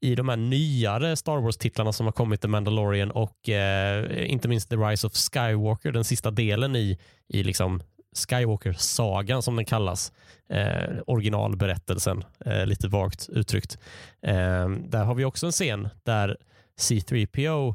i 0.00 0.14
de 0.14 0.28
här 0.28 0.36
nyare 0.36 1.16
Star 1.16 1.36
Wars-titlarna 1.38 1.92
som 1.92 2.06
har 2.06 2.12
kommit, 2.12 2.40
The 2.40 2.48
Mandalorian 2.48 3.10
och 3.10 3.48
eh, 3.48 4.30
inte 4.30 4.48
minst 4.48 4.70
The 4.70 4.76
Rise 4.76 5.06
of 5.06 5.12
Skywalker, 5.14 5.92
den 5.92 6.04
sista 6.04 6.30
delen 6.30 6.76
i, 6.76 6.98
i 7.28 7.42
liksom 7.42 7.82
Skywalker-sagan 8.16 9.42
som 9.42 9.56
den 9.56 9.64
kallas. 9.64 10.12
Eh, 10.48 10.98
originalberättelsen, 11.06 12.24
eh, 12.46 12.66
lite 12.66 12.88
vagt 12.88 13.28
uttryckt. 13.28 13.78
Eh, 14.22 14.68
där 14.68 15.04
har 15.04 15.14
vi 15.14 15.24
också 15.24 15.46
en 15.46 15.52
scen 15.52 15.88
där 16.04 16.36
C3PO 16.80 17.74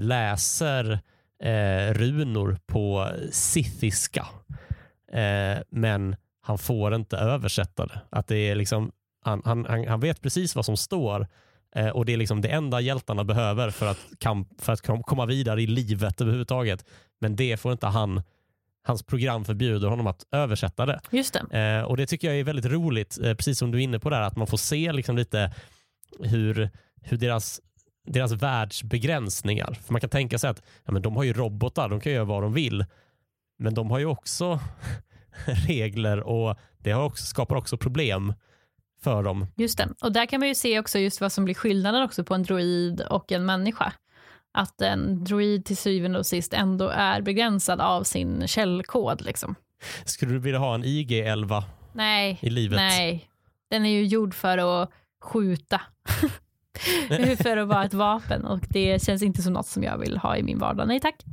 läser 0.00 1.00
eh, 1.42 1.94
runor 1.94 2.58
på 2.66 3.10
sithiska. 3.30 4.26
Eh, 5.12 5.58
men 5.70 6.16
han 6.40 6.58
får 6.58 6.94
inte 6.94 7.16
översätta 7.16 7.86
det. 7.86 8.00
Att 8.10 8.26
det 8.26 8.36
är 8.36 8.54
liksom, 8.54 8.92
han, 9.24 9.42
han, 9.44 9.86
han 9.88 10.00
vet 10.00 10.22
precis 10.22 10.56
vad 10.56 10.64
som 10.64 10.76
står 10.76 11.26
eh, 11.74 11.88
och 11.88 12.04
det 12.04 12.12
är 12.12 12.16
liksom 12.16 12.40
det 12.40 12.48
enda 12.48 12.80
hjältarna 12.80 13.24
behöver 13.24 13.70
för 13.70 13.86
att, 13.86 14.06
kamp, 14.18 14.48
för 14.60 14.72
att 14.72 14.82
komma 14.82 15.26
vidare 15.26 15.62
i 15.62 15.66
livet 15.66 16.20
överhuvudtaget. 16.20 16.84
Men 17.20 17.36
det 17.36 17.56
får 17.56 17.72
inte 17.72 17.86
han 17.86 18.22
hans 18.88 19.02
program 19.02 19.44
förbjuder 19.44 19.88
honom 19.88 20.06
att 20.06 20.26
översätta 20.32 20.86
det. 20.86 21.00
Just 21.10 21.36
det. 21.50 21.58
Eh, 21.58 21.84
och 21.84 21.96
Det 21.96 22.06
tycker 22.06 22.28
jag 22.28 22.40
är 22.40 22.44
väldigt 22.44 22.66
roligt, 22.66 23.18
eh, 23.22 23.34
precis 23.34 23.58
som 23.58 23.70
du 23.70 23.78
är 23.78 23.82
inne 23.82 23.98
på 23.98 24.10
där, 24.10 24.20
att 24.20 24.36
man 24.36 24.46
får 24.46 24.56
se 24.56 24.92
liksom 24.92 25.16
lite 25.16 25.52
hur, 26.20 26.70
hur 27.02 27.16
deras 27.16 27.60
deras 28.08 28.32
världsbegränsningar. 28.32 29.78
För 29.84 29.92
Man 29.92 30.00
kan 30.00 30.10
tänka 30.10 30.38
sig 30.38 30.50
att 30.50 30.62
ja, 30.84 30.92
men 30.92 31.02
de 31.02 31.16
har 31.16 31.24
ju 31.24 31.32
robotar, 31.32 31.88
de 31.88 32.00
kan 32.00 32.12
göra 32.12 32.24
vad 32.24 32.42
de 32.42 32.52
vill. 32.52 32.84
Men 33.58 33.74
de 33.74 33.90
har 33.90 33.98
ju 33.98 34.06
också 34.06 34.60
regler 35.68 36.20
och 36.20 36.56
det 36.78 36.90
har 36.90 37.04
också, 37.04 37.24
skapar 37.24 37.56
också 37.56 37.76
problem 37.76 38.34
för 39.00 39.22
dem. 39.22 39.46
Just 39.56 39.78
det, 39.78 39.88
och 40.00 40.12
där 40.12 40.26
kan 40.26 40.40
man 40.40 40.48
ju 40.48 40.54
se 40.54 40.78
också 40.78 40.98
just 40.98 41.20
vad 41.20 41.32
som 41.32 41.44
blir 41.44 41.54
skillnaden 41.54 42.02
också 42.02 42.24
på 42.24 42.34
en 42.34 42.42
droid 42.42 43.00
och 43.00 43.32
en 43.32 43.46
människa. 43.46 43.92
Att 44.52 44.80
en 44.80 45.24
droid 45.24 45.64
till 45.64 45.76
syvende 45.76 46.18
och 46.18 46.26
sist 46.26 46.52
ändå 46.52 46.88
är 46.88 47.20
begränsad 47.20 47.80
av 47.80 48.02
sin 48.02 48.46
källkod. 48.46 49.20
Liksom. 49.20 49.54
Skulle 50.04 50.32
du 50.32 50.38
vilja 50.38 50.58
ha 50.58 50.74
en 50.74 50.84
IG-11 50.84 51.62
nej, 51.92 52.38
i 52.42 52.50
livet? 52.50 52.76
Nej, 52.76 53.30
den 53.70 53.84
är 53.84 53.90
ju 53.90 54.06
gjord 54.06 54.34
för 54.34 54.58
att 54.58 54.90
skjuta. 55.22 55.80
för 57.42 57.56
att 57.56 57.68
vara 57.68 57.84
ett 57.84 57.94
vapen 57.94 58.44
och 58.44 58.60
det 58.68 59.02
känns 59.02 59.22
inte 59.22 59.42
som 59.42 59.52
något 59.52 59.66
som 59.66 59.82
jag 59.82 59.98
vill 59.98 60.18
ha 60.18 60.36
i 60.36 60.42
min 60.42 60.58
vardag. 60.58 60.88
Nej 60.88 61.00
tack. 61.00 61.24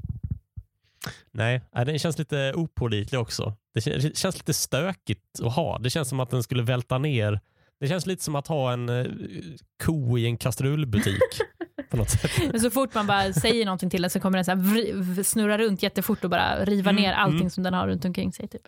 Nej, 1.31 1.61
den 1.71 1.99
känns 1.99 2.17
lite 2.17 2.53
opålitlig 2.55 3.21
också. 3.21 3.53
Det 3.73 3.81
känns 4.17 4.37
lite 4.37 4.53
stökigt 4.53 5.39
att 5.43 5.53
ha. 5.53 5.77
Det 5.77 5.89
känns 5.89 6.09
som 6.09 6.19
att 6.19 6.29
den 6.29 6.43
skulle 6.43 6.63
välta 6.63 6.97
ner. 6.97 7.39
Det 7.79 7.87
känns 7.87 8.05
lite 8.05 8.23
som 8.23 8.35
att 8.35 8.47
ha 8.47 8.73
en 8.73 8.89
eh, 8.89 9.05
ko 9.83 10.17
i 10.17 10.25
en 10.25 10.37
kastrullbutik. 10.37 11.21
på 11.89 11.97
något 11.97 12.09
sätt. 12.09 12.61
Så 12.61 12.69
fort 12.69 12.93
man 12.93 13.07
bara 13.07 13.33
säger 13.33 13.65
någonting 13.65 13.89
till 13.89 14.01
den 14.01 14.11
så 14.11 14.19
kommer 14.19 14.43
den 14.43 15.15
så 15.15 15.23
snurra 15.23 15.57
runt 15.57 15.83
jättefort 15.83 16.23
och 16.23 16.29
bara 16.29 16.65
riva 16.65 16.89
mm, 16.89 17.01
ner 17.03 17.13
allting 17.13 17.39
mm. 17.39 17.49
som 17.49 17.63
den 17.63 17.73
har 17.73 17.87
runt 17.87 18.05
omkring 18.05 18.33
sig. 18.33 18.47
Typ. 18.47 18.61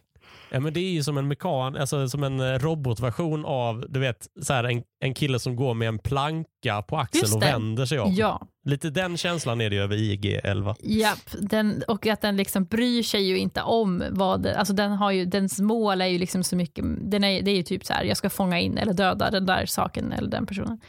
Ja, 0.50 0.60
men 0.60 0.74
det 0.74 0.80
är 0.80 0.92
ju 0.92 1.04
som 1.04 1.18
en 1.18 1.28
mekan, 1.28 1.76
alltså 1.76 2.10
som 2.10 2.24
en 2.24 2.40
eh, 2.40 2.60
robotversion 2.60 3.46
av 3.46 3.86
du 3.90 4.00
vet, 4.00 4.28
så 4.42 4.54
här, 4.54 4.64
en, 4.64 4.84
en 5.00 5.14
kille 5.14 5.40
som 5.40 5.56
går 5.56 5.74
med 5.74 5.88
en 5.88 6.00
planka 6.00 6.82
på 6.82 6.98
axeln 6.98 7.36
och 7.36 7.42
vänder 7.42 7.86
sig 7.86 8.00
om. 8.00 8.14
Ja. 8.14 8.48
Lite 8.66 8.90
den 8.90 9.18
känslan 9.18 9.62
är 9.62 9.70
det 9.70 9.78
över 9.78 9.96
IG-11. 9.96 10.76
Japp, 10.80 11.30
den, 11.40 11.84
och 11.88 12.08
att 12.08 12.22
den 12.22 12.38
liksom 12.38 12.66
bryr 12.66 13.04
sig 13.04 13.22
ju 13.22 13.38
inte 13.38 13.62
om 13.62 14.04
vad, 14.12 14.48
alltså 14.48 14.74
den 14.74 14.92
har 14.92 15.12
ju, 15.12 15.26
dens 15.26 15.60
mål 15.60 16.02
är 16.02 16.06
ju 16.06 16.18
liksom 16.18 16.44
så 16.44 16.56
mycket, 16.56 16.86
den 17.02 17.24
är, 17.24 17.42
det 17.42 17.52
är 17.52 17.56
ju 17.56 17.64
typ 17.64 17.86
så 17.86 17.94
här, 17.94 18.04
jag 18.04 18.18
ska 18.18 18.30
fånga 18.30 18.60
in 18.60 18.78
eller 18.78 18.94
döda 18.94 19.32
den 19.32 19.46
där 19.46 19.66
saken 19.66 20.12
eller 20.12 20.30
den 20.30 20.46
personen. 20.46 20.80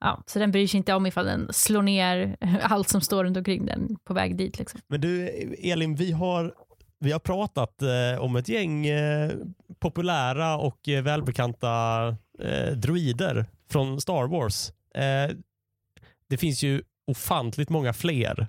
Ja, 0.00 0.22
så 0.26 0.38
den 0.38 0.50
bryr 0.50 0.66
sig 0.66 0.78
inte 0.78 0.94
om 0.94 1.06
ifall 1.06 1.26
den 1.26 1.48
slår 1.52 1.82
ner 1.82 2.36
allt 2.62 2.88
som 2.88 3.00
står 3.00 3.24
runt 3.24 3.36
omkring 3.36 3.66
den 3.66 3.96
på 4.04 4.14
väg 4.14 4.36
dit. 4.36 4.58
Liksom. 4.58 4.80
Men 4.86 5.00
du 5.00 5.28
Elin, 5.62 5.94
vi 5.94 6.12
har 6.12 6.54
vi 7.02 7.12
har 7.12 7.18
pratat 7.18 7.82
eh, 7.82 8.20
om 8.20 8.36
ett 8.36 8.48
gäng 8.48 8.86
eh, 8.86 9.30
populära 9.78 10.56
och 10.56 10.88
eh, 10.88 11.02
välbekanta 11.02 12.06
eh, 12.38 12.72
droider 12.72 13.46
från 13.70 14.00
Star 14.00 14.26
Wars. 14.26 14.72
Eh, 14.94 15.36
det 16.28 16.36
finns 16.36 16.62
ju 16.62 16.82
ofantligt 17.06 17.68
många 17.68 17.92
fler, 17.92 18.48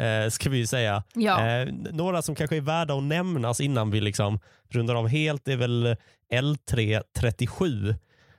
eh, 0.00 0.30
ska 0.30 0.50
vi 0.50 0.66
säga. 0.66 1.02
Ja. 1.14 1.64
några 1.90 2.22
som 2.22 2.34
kanske 2.34 2.56
är 2.56 2.60
värda 2.60 2.94
att 2.94 3.02
nämnas 3.02 3.60
innan 3.60 3.90
vi 3.90 4.00
liksom 4.00 4.40
rundar 4.68 4.94
av 4.94 5.08
helt 5.08 5.48
är 5.48 5.56
väl 5.56 5.96
L337 6.32 7.94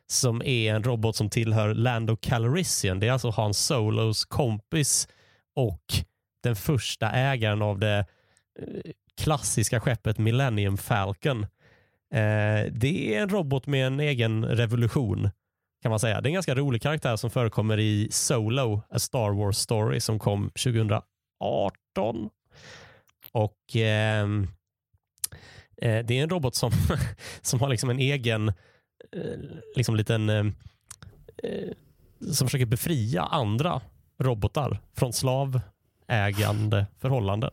som 0.07 0.41
är 0.41 0.73
en 0.75 0.83
robot 0.83 1.15
som 1.15 1.29
tillhör 1.29 1.73
Lando 1.73 2.17
Calrissian. 2.17 2.99
Det 2.99 3.07
är 3.07 3.11
alltså 3.11 3.29
Han 3.29 3.53
Solos 3.53 4.25
kompis 4.25 5.07
och 5.55 5.83
den 6.43 6.55
första 6.55 7.11
ägaren 7.11 7.61
av 7.61 7.79
det 7.79 8.05
klassiska 9.21 9.79
skeppet 9.79 10.17
Millennium 10.17 10.77
Falcon. 10.77 11.43
Eh, 12.13 12.71
det 12.71 13.15
är 13.15 13.21
en 13.21 13.29
robot 13.29 13.67
med 13.67 13.87
en 13.87 13.99
egen 13.99 14.45
revolution 14.45 15.29
kan 15.81 15.89
man 15.89 15.99
säga. 15.99 16.21
Det 16.21 16.27
är 16.27 16.29
en 16.29 16.33
ganska 16.33 16.55
rolig 16.55 16.81
karaktär 16.81 17.15
som 17.15 17.29
förekommer 17.29 17.79
i 17.79 18.07
Solo, 18.11 18.81
A 18.89 18.99
Star 18.99 19.29
Wars 19.31 19.57
Story 19.57 19.99
som 19.99 20.19
kom 20.19 20.49
2018. 20.49 21.03
Och 23.31 23.75
eh, 23.75 24.25
eh, 25.81 26.05
Det 26.05 26.11
är 26.11 26.23
en 26.23 26.29
robot 26.29 26.55
som, 26.55 26.71
som 27.41 27.59
har 27.59 27.69
liksom 27.69 27.89
en 27.89 27.99
egen 27.99 28.47
eh, 28.47 29.39
liksom 29.75 29.95
liten 29.95 30.29
eh, 30.29 30.45
eh 31.43 31.71
som 32.31 32.47
försöker 32.47 32.65
befria 32.65 33.23
andra 33.23 33.81
robotar 34.19 34.79
från 34.93 35.13
slavägande 35.13 36.85
förhållanden. 36.99 37.51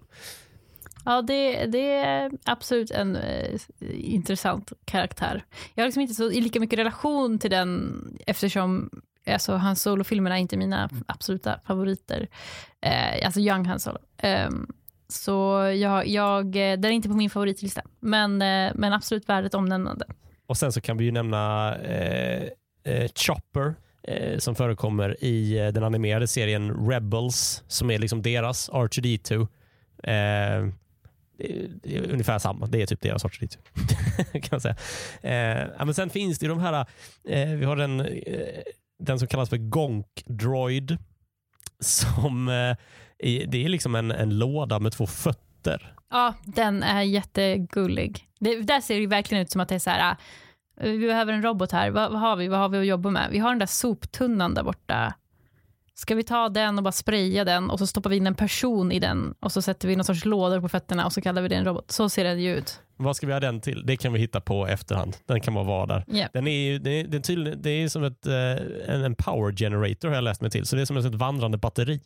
Ja, 1.08 1.22
det, 1.22 1.66
det 1.66 1.90
är 1.90 2.30
absolut 2.44 2.90
en 2.90 3.16
eh, 3.16 3.60
intressant 3.90 4.72
karaktär. 4.84 5.44
Jag 5.74 5.82
har 5.82 5.86
liksom 5.86 6.02
inte 6.02 6.14
så 6.14 6.28
lika 6.28 6.60
mycket 6.60 6.78
relation 6.78 7.38
till 7.38 7.50
den 7.50 8.02
eftersom 8.26 8.90
alltså, 9.26 9.52
hans 9.52 9.82
solofilmerna 9.82 10.36
är 10.36 10.40
inte 10.40 10.56
mina 10.56 10.90
absoluta 11.06 11.60
favoriter. 11.66 12.28
Eh, 12.80 13.26
alltså 13.26 13.40
Young 13.40 13.64
Han 13.64 13.80
Solo. 13.80 13.98
Eh, 14.18 14.48
så 15.08 15.32
jag, 15.76 16.06
jag, 16.06 16.52
den 16.52 16.84
är 16.84 16.90
inte 16.90 17.08
på 17.08 17.16
min 17.16 17.30
favoritlista, 17.30 17.82
men, 18.00 18.42
eh, 18.42 18.72
men 18.74 18.92
absolut 18.92 19.28
värdet 19.28 19.54
omnämnande. 19.54 20.06
Och 20.46 20.56
sen 20.56 20.72
så 20.72 20.80
kan 20.80 20.96
vi 20.96 21.04
ju 21.04 21.12
nämna 21.12 21.74
eh, 21.76 22.48
eh, 22.84 23.10
Chopper 23.14 23.74
som 24.38 24.54
förekommer 24.54 25.24
i 25.24 25.70
den 25.74 25.84
animerade 25.84 26.26
serien 26.26 26.90
Rebels 26.90 27.64
som 27.68 27.90
är 27.90 27.98
liksom 27.98 28.22
deras 28.22 28.70
R2D2 28.70 29.48
det 31.82 31.96
är 31.96 32.12
ungefär 32.12 32.38
samma. 32.38 32.66
Det 32.66 32.82
är 32.82 32.86
typ 32.86 33.00
deras 33.00 33.22
sorts 33.22 33.40
rit. 33.40 33.58
kan 34.32 34.48
man 34.50 34.60
säga. 34.60 34.76
Eh, 35.22 35.84
men 35.84 35.94
sen 35.94 36.10
finns 36.10 36.38
det 36.38 36.46
ju 36.46 36.50
de 36.50 36.60
här, 36.60 36.86
eh, 37.28 37.48
vi 37.48 37.64
har 37.64 37.76
den, 37.76 38.00
eh, 38.00 38.62
den 38.98 39.18
som 39.18 39.28
kallas 39.28 39.48
för 39.48 39.56
Gonk 39.56 40.24
Droid. 40.26 40.98
Som, 41.80 42.48
eh, 42.48 42.76
det 43.48 43.64
är 43.64 43.68
liksom 43.68 43.94
en, 43.94 44.10
en 44.10 44.38
låda 44.38 44.78
med 44.78 44.92
två 44.92 45.06
fötter. 45.06 45.94
Ja, 46.10 46.34
den 46.44 46.82
är 46.82 47.02
jättegullig. 47.02 48.28
Det, 48.40 48.60
där 48.60 48.80
ser 48.80 49.00
det 49.00 49.06
verkligen 49.06 49.42
ut 49.42 49.50
som 49.50 49.60
att 49.60 49.68
det 49.68 49.74
är 49.74 49.78
så 49.78 49.90
här, 49.90 50.16
eh, 50.80 50.90
vi 50.90 51.06
behöver 51.06 51.32
en 51.32 51.42
robot 51.42 51.72
här, 51.72 51.90
vad, 51.90 52.12
vad 52.12 52.20
har 52.20 52.36
vi, 52.36 52.48
vad 52.48 52.58
har 52.58 52.68
vi 52.68 52.78
att 52.78 52.86
jobba 52.86 53.10
med? 53.10 53.28
Vi 53.30 53.38
har 53.38 53.50
den 53.50 53.58
där 53.58 53.66
soptunnan 53.66 54.54
där 54.54 54.62
borta 54.62 55.14
Ska 55.98 56.14
vi 56.14 56.22
ta 56.22 56.48
den 56.48 56.78
och 56.78 56.84
bara 56.84 56.92
spraya 56.92 57.44
den 57.44 57.70
och 57.70 57.78
så 57.78 57.86
stoppar 57.86 58.10
vi 58.10 58.16
in 58.16 58.26
en 58.26 58.34
person 58.34 58.92
i 58.92 58.98
den 58.98 59.34
och 59.40 59.52
så 59.52 59.62
sätter 59.62 59.88
vi 59.88 59.96
någon 59.96 60.04
sorts 60.04 60.24
lådor 60.24 60.60
på 60.60 60.68
fötterna 60.68 61.06
och 61.06 61.12
så 61.12 61.20
kallar 61.20 61.42
vi 61.42 61.48
det 61.48 61.54
en 61.54 61.64
robot. 61.64 61.90
Så 61.90 62.08
ser 62.08 62.24
den 62.24 62.42
ju 62.42 62.56
ut. 62.56 62.80
Vad 62.96 63.16
ska 63.16 63.26
vi 63.26 63.32
ha 63.32 63.40
den 63.40 63.60
till? 63.60 63.86
Det 63.86 63.96
kan 63.96 64.12
vi 64.12 64.18
hitta 64.18 64.40
på 64.40 64.66
efterhand. 64.66 65.16
Den 65.26 65.40
kan 65.40 65.54
bara 65.54 65.64
vara 65.64 65.86
där. 65.86 66.04
Yeah. 66.08 66.30
Den 66.32 66.46
är 66.46 66.70
ju, 66.70 66.78
det, 66.78 66.90
är, 66.90 67.04
det, 67.04 67.28
är 67.28 67.56
det 67.56 67.70
är 67.70 67.88
som 67.88 68.04
ett, 68.04 68.26
eh, 68.26 68.94
en, 68.94 69.04
en 69.04 69.14
power 69.14 69.52
generator 69.56 70.08
har 70.08 70.14
jag 70.14 70.24
läst 70.24 70.40
mig 70.40 70.50
till. 70.50 70.66
Så 70.66 70.76
det 70.76 70.82
är 70.82 70.86
som 70.86 70.96
ett 70.96 71.14
vandrande 71.14 71.58
batteri. 71.58 72.00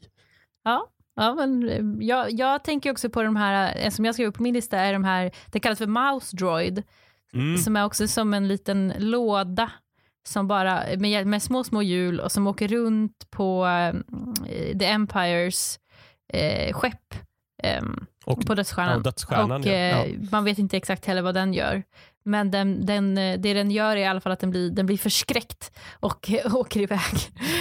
Ja, 0.65 0.87
ja 1.17 1.35
men 1.35 1.69
eh, 1.69 2.07
jag, 2.07 2.31
jag 2.31 2.65
tänker 2.65 2.91
också 2.91 3.11
på 3.11 3.23
de 3.23 3.37
här, 3.37 3.77
eh, 3.85 3.91
som 3.91 4.05
jag 4.05 4.15
skrev 4.15 4.29
upp 4.29 4.37
på 4.37 4.43
min 4.43 4.55
lista, 4.55 4.79
är 4.79 4.93
de 4.93 5.05
här, 5.05 5.31
det 5.47 5.61
kallas 5.61 5.79
för 5.79 5.87
mouse 5.87 6.37
droid, 6.37 6.83
Mm. 7.35 7.59
som 7.59 7.77
är 7.77 7.85
också 7.85 8.09
som 8.09 8.35
en 8.35 8.49
liten 8.49 8.93
låda 8.99 9.71
som 10.29 10.49
bara, 10.49 10.83
med, 10.99 11.27
med 11.27 11.43
små, 11.43 11.65
små 11.65 11.83
hjul 11.83 12.21
och 12.21 12.33
som 12.33 12.47
åker 12.47 12.69
runt 12.69 13.31
på 13.31 13.67
eh, 13.67 14.79
The 14.79 14.85
Empires 14.87 15.79
eh, 16.33 16.73
skepp 16.75 17.15
ehm, 17.63 18.07
Och, 18.25 18.47
på 18.47 18.53
ja, 18.53 18.55
Dödsstjärnan. 18.55 19.03
dödsstjärnan. 19.03 19.61
och 19.61 19.67
ja. 19.67 19.73
eh, 19.73 19.99
Ja. 19.99 20.05
man 20.31 20.45
vet 20.45 20.59
inte 20.59 20.77
exakt 20.77 21.05
heller 21.07 21.23
vad 21.23 21.35
den 21.35 21.55
gör. 21.55 21.83
Men 22.25 22.51
den, 22.51 22.87
den, 22.87 23.19
eh, 23.19 23.41
det 23.41 23.55
den 23.55 23.71
gör 23.71 23.97
är 23.97 24.01
i 24.01 24.05
alla 24.05 24.21
fall 24.21 24.33
att 24.33 24.41
den 24.41 24.51
blir, 24.51 24.71
den 24.71 24.87
blir 24.87 24.99
förskräckt 24.99 25.73
och 25.93 26.31
eh, 26.31 26.55
åker 26.57 26.81
iväg. 26.81 27.15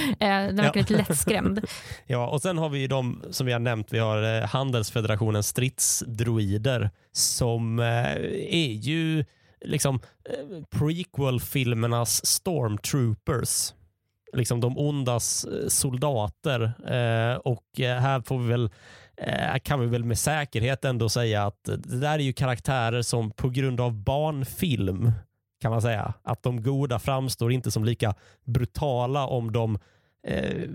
Eh, 0.10 0.28
den 0.28 0.56
verkar 0.56 0.80
lite 0.80 0.94
lättskrämd. 0.98 1.66
Ja, 2.08 2.28
och 2.28 2.42
sen 2.42 2.58
har 2.58 2.70
vi 2.70 2.80
ju 2.80 2.88
de 2.88 3.24
som 3.32 3.46
vi 3.46 3.54
har 3.54 3.60
nämnt. 3.60 3.88
Vi 3.94 4.00
har 4.00 4.38
eh, 4.42 4.48
Handelsfederationens 4.48 5.48
stridsdroider 5.48 6.90
som 7.12 7.80
eh, 7.80 7.86
är 8.50 8.72
ju 8.74 9.26
liksom 9.66 10.00
eh, 10.30 10.64
prequel-filmernas 10.80 12.26
stormtroopers. 12.26 13.74
Liksom 14.34 14.60
de 14.60 14.78
ondas 14.78 15.46
eh, 15.46 15.68
soldater. 15.68 16.62
Eh, 16.88 17.36
och 17.36 17.80
eh, 17.80 18.00
här 18.00 18.22
får 18.22 18.40
vi 18.40 18.48
väl 18.50 18.70
eh, 19.18 19.58
kan 19.64 19.80
vi 19.80 19.86
väl 19.86 20.04
med 20.04 20.20
säkerhet 20.20 20.86
ändå 20.86 21.10
säga 21.10 21.46
att 21.46 21.64
det 21.64 22.00
där 22.00 22.20
är 22.20 22.24
ju 22.24 22.34
karaktärer 22.34 23.02
som 23.02 23.32
på 23.32 23.50
grund 23.50 23.82
av 23.82 23.94
barnfilm 23.94 25.12
kan 25.62 25.72
man 25.72 25.82
säga 25.82 26.14
att 26.24 26.44
de 26.44 26.64
goda 26.64 27.00
framstår 27.00 27.52
inte 27.52 27.72
som 27.72 27.86
lika 27.86 28.16
brutala 28.46 29.28
om 29.28 29.52
de 29.52 29.80
eh, 30.28 30.70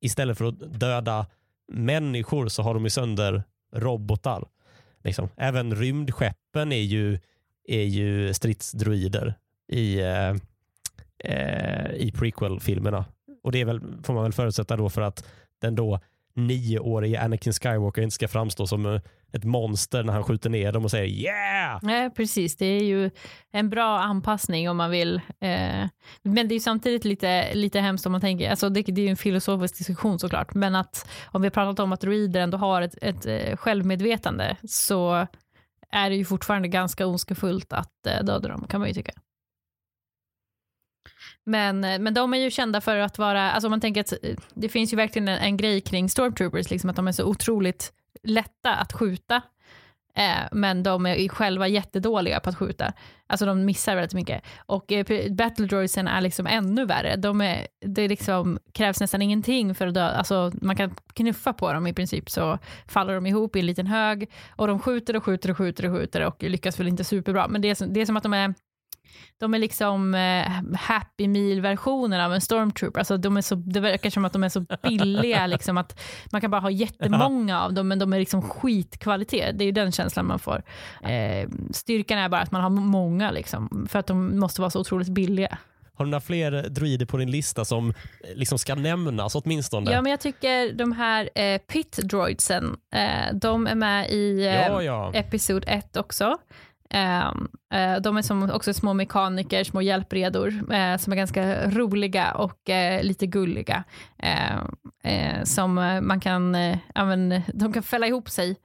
istället 0.00 0.38
för 0.38 0.44
att 0.44 0.80
döda 0.80 1.26
människor 1.72 2.48
så 2.48 2.62
har 2.62 2.74
de 2.74 2.84
ju 2.84 2.90
sönder 2.90 3.42
robotar. 3.74 4.48
Liksom. 5.04 5.28
Även 5.36 5.74
rymdskeppen 5.74 6.72
är 6.72 6.82
ju, 6.82 7.18
är 7.72 7.84
ju 7.84 8.34
stridsdroider 8.34 9.34
i, 9.72 10.00
eh, 10.00 10.34
eh, 11.24 11.92
i 11.94 12.12
prequel-filmerna. 12.14 13.04
Och 13.42 13.52
det 13.52 13.60
är 13.60 13.64
väl, 13.64 13.80
får 14.02 14.14
man 14.14 14.22
väl 14.22 14.32
förutsätta 14.32 14.76
då 14.76 14.90
för 14.90 15.02
att 15.02 15.24
den 15.60 15.74
då 15.74 16.00
nioårige 16.34 17.20
Anakin 17.20 17.52
Skywalker 17.52 18.02
inte 18.02 18.14
ska 18.14 18.28
framstå 18.28 18.66
som 18.66 18.86
eh, 18.86 19.00
ett 19.32 19.44
monster 19.44 20.02
när 20.02 20.12
han 20.12 20.24
skjuter 20.24 20.50
ner 20.50 20.72
dem 20.72 20.84
och 20.84 20.90
säger 20.90 21.06
yeah! 21.06 21.78
Nej, 21.82 22.10
precis. 22.10 22.56
Det 22.56 22.66
är 22.66 22.84
ju 22.84 23.10
en 23.52 23.70
bra 23.70 23.98
anpassning 23.98 24.70
om 24.70 24.76
man 24.76 24.90
vill. 24.90 25.14
Eh, 25.40 25.86
men 26.22 26.48
det 26.48 26.52
är 26.52 26.56
ju 26.56 26.60
samtidigt 26.60 27.04
lite, 27.04 27.54
lite 27.54 27.80
hemskt 27.80 28.06
om 28.06 28.12
man 28.12 28.20
tänker, 28.20 28.50
alltså 28.50 28.68
det, 28.68 28.82
det 28.82 29.00
är 29.00 29.04
ju 29.04 29.10
en 29.10 29.16
filosofisk 29.16 29.78
diskussion 29.78 30.18
såklart, 30.18 30.54
men 30.54 30.74
att 30.74 31.08
om 31.26 31.42
vi 31.42 31.46
har 31.46 31.50
pratat 31.50 31.80
om 31.80 31.92
att 31.92 32.00
droider 32.00 32.40
ändå 32.40 32.58
har 32.58 32.82
ett, 32.82 32.98
ett 33.02 33.26
eh, 33.26 33.56
självmedvetande 33.56 34.56
så 34.68 35.26
är 35.92 36.10
det 36.10 36.16
ju 36.16 36.24
fortfarande 36.24 36.68
ganska 36.68 37.06
ondskefullt 37.06 37.72
att 37.72 38.06
eh, 38.06 38.24
döda 38.24 38.48
dem, 38.48 38.66
kan 38.68 38.80
man 38.80 38.88
ju 38.88 38.94
tycka. 38.94 39.12
Men, 41.44 41.84
eh, 41.84 41.98
men 41.98 42.14
de 42.14 42.34
är 42.34 42.38
ju 42.38 42.50
kända 42.50 42.80
för 42.80 42.96
att 42.96 43.18
vara, 43.18 43.50
alltså 43.52 43.68
man 43.68 43.80
tänker 43.80 44.00
att 44.00 44.12
eh, 44.12 44.36
det 44.54 44.68
finns 44.68 44.92
ju 44.92 44.96
verkligen 44.96 45.28
en, 45.28 45.38
en 45.38 45.56
grej 45.56 45.80
kring 45.80 46.08
stormtroopers, 46.08 46.70
liksom 46.70 46.90
att 46.90 46.96
de 46.96 47.08
är 47.08 47.12
så 47.12 47.24
otroligt 47.24 47.92
lätta 48.22 48.74
att 48.74 48.92
skjuta. 48.92 49.42
Eh, 50.14 50.48
men 50.52 50.82
de 50.82 51.06
är 51.06 51.28
själva 51.28 51.68
jättedåliga 51.68 52.40
på 52.40 52.50
att 52.50 52.56
skjuta. 52.56 52.92
Alltså 53.26 53.46
de 53.46 53.64
missar 53.64 53.94
väldigt 53.94 54.14
mycket. 54.14 54.42
Och 54.66 54.92
eh, 54.92 55.32
battle 55.32 55.66
droidsen 55.66 56.08
är 56.08 56.20
liksom 56.20 56.46
ännu 56.46 56.84
värre. 56.84 57.16
De 57.16 57.40
är, 57.40 57.66
det 57.80 58.08
liksom 58.08 58.58
krävs 58.72 59.00
nästan 59.00 59.22
ingenting 59.22 59.74
för 59.74 59.86
att 59.86 59.94
dö. 59.94 60.08
Alltså 60.08 60.52
man 60.54 60.76
kan 60.76 60.94
knuffa 61.14 61.52
på 61.52 61.72
dem 61.72 61.86
i 61.86 61.92
princip 61.92 62.30
så 62.30 62.58
faller 62.86 63.14
de 63.14 63.26
ihop 63.26 63.56
i 63.56 63.60
en 63.60 63.66
liten 63.66 63.86
hög 63.86 64.30
och 64.56 64.66
de 64.66 64.78
skjuter 64.78 65.16
och 65.16 65.24
skjuter 65.24 65.50
och 65.50 65.56
skjuter 65.56 65.86
och 65.86 65.98
skjuter 65.98 66.26
och 66.26 66.42
lyckas 66.42 66.80
väl 66.80 66.88
inte 66.88 67.04
superbra. 67.04 67.48
Men 67.48 67.60
det 67.60 67.70
är 67.70 67.74
som, 67.74 67.92
det 67.92 68.00
är 68.00 68.06
som 68.06 68.16
att 68.16 68.22
de 68.22 68.34
är 68.34 68.54
de 69.38 69.54
är 69.54 69.58
liksom 69.58 70.14
eh, 70.14 70.76
Happy 70.78 71.28
Meal-versionen 71.28 72.20
av 72.20 72.34
en 72.34 72.40
stormtrooper. 72.40 72.98
Alltså 72.98 73.16
de 73.16 73.36
är 73.36 73.40
så, 73.42 73.54
det 73.54 73.80
verkar 73.80 74.10
som 74.10 74.24
att 74.24 74.32
de 74.32 74.44
är 74.44 74.48
så 74.48 74.66
billiga, 74.82 75.46
liksom 75.46 75.78
att 75.78 76.00
man 76.32 76.40
kan 76.40 76.50
bara 76.50 76.60
ha 76.60 76.70
jättemånga 76.70 77.62
av 77.62 77.74
dem, 77.74 77.88
men 77.88 77.98
de 77.98 78.12
är 78.12 78.18
liksom 78.18 78.42
skitkvalitet. 78.42 79.58
Det 79.58 79.64
är 79.64 79.66
ju 79.66 79.72
den 79.72 79.92
känslan 79.92 80.26
man 80.26 80.38
får. 80.38 80.62
Eh, 81.02 81.48
styrkan 81.70 82.18
är 82.18 82.28
bara 82.28 82.40
att 82.40 82.52
man 82.52 82.62
har 82.62 82.70
många, 82.70 83.30
liksom, 83.30 83.86
för 83.90 83.98
att 83.98 84.06
de 84.06 84.38
måste 84.38 84.60
vara 84.60 84.70
så 84.70 84.80
otroligt 84.80 85.08
billiga. 85.08 85.58
Har 86.00 86.04
du 86.04 86.10
några 86.10 86.20
fler 86.20 86.68
droider 86.68 87.06
på 87.06 87.16
din 87.16 87.30
lista 87.30 87.64
som 87.64 87.88
eh, 87.88 87.94
liksom 88.34 88.58
ska 88.58 88.74
nämnas 88.74 89.34
åtminstone? 89.34 89.92
Ja, 89.92 90.02
men 90.02 90.10
jag 90.10 90.20
tycker 90.20 90.72
de 90.72 90.92
här 90.92 91.30
eh, 91.34 91.58
pit 91.58 91.98
droidsen, 92.02 92.76
eh, 92.94 93.34
de 93.34 93.66
är 93.66 93.74
med 93.74 94.10
i 94.10 94.46
eh, 94.46 94.54
ja, 94.54 94.82
ja. 94.82 95.12
episod 95.14 95.64
1 95.66 95.96
också. 95.96 96.38
Ehm, 96.90 97.48
eh, 97.72 97.96
de 98.00 98.16
är 98.16 98.22
som 98.22 98.50
också 98.50 98.74
små 98.74 98.94
mekaniker, 98.94 99.64
små 99.64 99.82
hjälpredor 99.82 100.72
eh, 100.72 100.96
som 100.96 101.12
är 101.12 101.16
ganska 101.16 101.70
roliga 101.70 102.32
och 102.32 102.70
eh, 102.70 103.02
lite 103.02 103.26
gulliga. 103.26 103.84
Ehm, 104.18 104.76
som 105.44 105.74
man 106.02 106.20
kan, 106.20 106.54
även, 106.94 107.42
de 107.54 107.72
kan 107.72 107.82
fälla 107.82 108.06
ihop 108.06 108.30
sig 108.30 108.56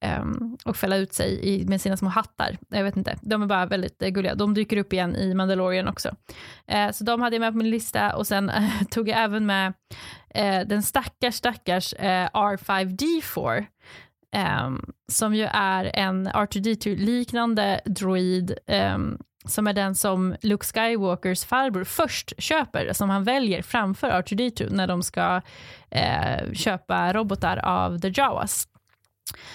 ehm, 0.00 0.56
och 0.64 0.76
fälla 0.76 0.96
ut 0.96 1.12
sig 1.12 1.40
i, 1.42 1.64
med 1.66 1.80
sina 1.80 1.96
små 1.96 2.08
hattar. 2.08 2.58
Jag 2.68 2.84
vet 2.84 2.96
inte, 2.96 3.18
de 3.22 3.42
är 3.42 3.46
bara 3.46 3.66
väldigt 3.66 3.98
gulliga. 3.98 4.34
De 4.34 4.54
dyker 4.54 4.76
upp 4.76 4.92
igen 4.92 5.16
i 5.16 5.34
Mandalorian 5.34 5.88
också. 5.88 6.16
så 6.92 7.04
de 7.04 7.22
hade 7.22 7.36
jag 7.36 7.40
med 7.40 7.52
på 7.52 7.58
min 7.58 7.70
lista 7.70 8.16
och 8.16 8.26
sen 8.26 8.50
tog 8.90 9.08
jag 9.08 9.22
även 9.22 9.46
med 9.46 9.72
den 10.66 10.82
stackars, 10.82 11.34
stackars 11.34 11.94
R5D4 11.94 13.66
Um, 14.36 14.92
som 15.12 15.34
ju 15.34 15.48
är 15.52 15.90
en 15.94 16.28
R2D2-liknande 16.28 17.80
droid 17.84 18.58
um, 18.94 19.18
som 19.44 19.66
är 19.66 19.72
den 19.72 19.94
som 19.94 20.36
Luke 20.42 20.66
Skywalkers 20.66 21.44
farbror 21.44 21.84
först 21.84 22.32
köper, 22.38 22.92
som 22.92 23.10
han 23.10 23.24
väljer 23.24 23.62
framför 23.62 24.10
R2D2 24.10 24.70
när 24.70 24.86
de 24.86 25.02
ska 25.02 25.36
uh, 25.36 26.52
köpa 26.52 27.12
robotar 27.12 27.56
av 27.56 27.98
the 27.98 28.12
Jawas. 28.16 28.68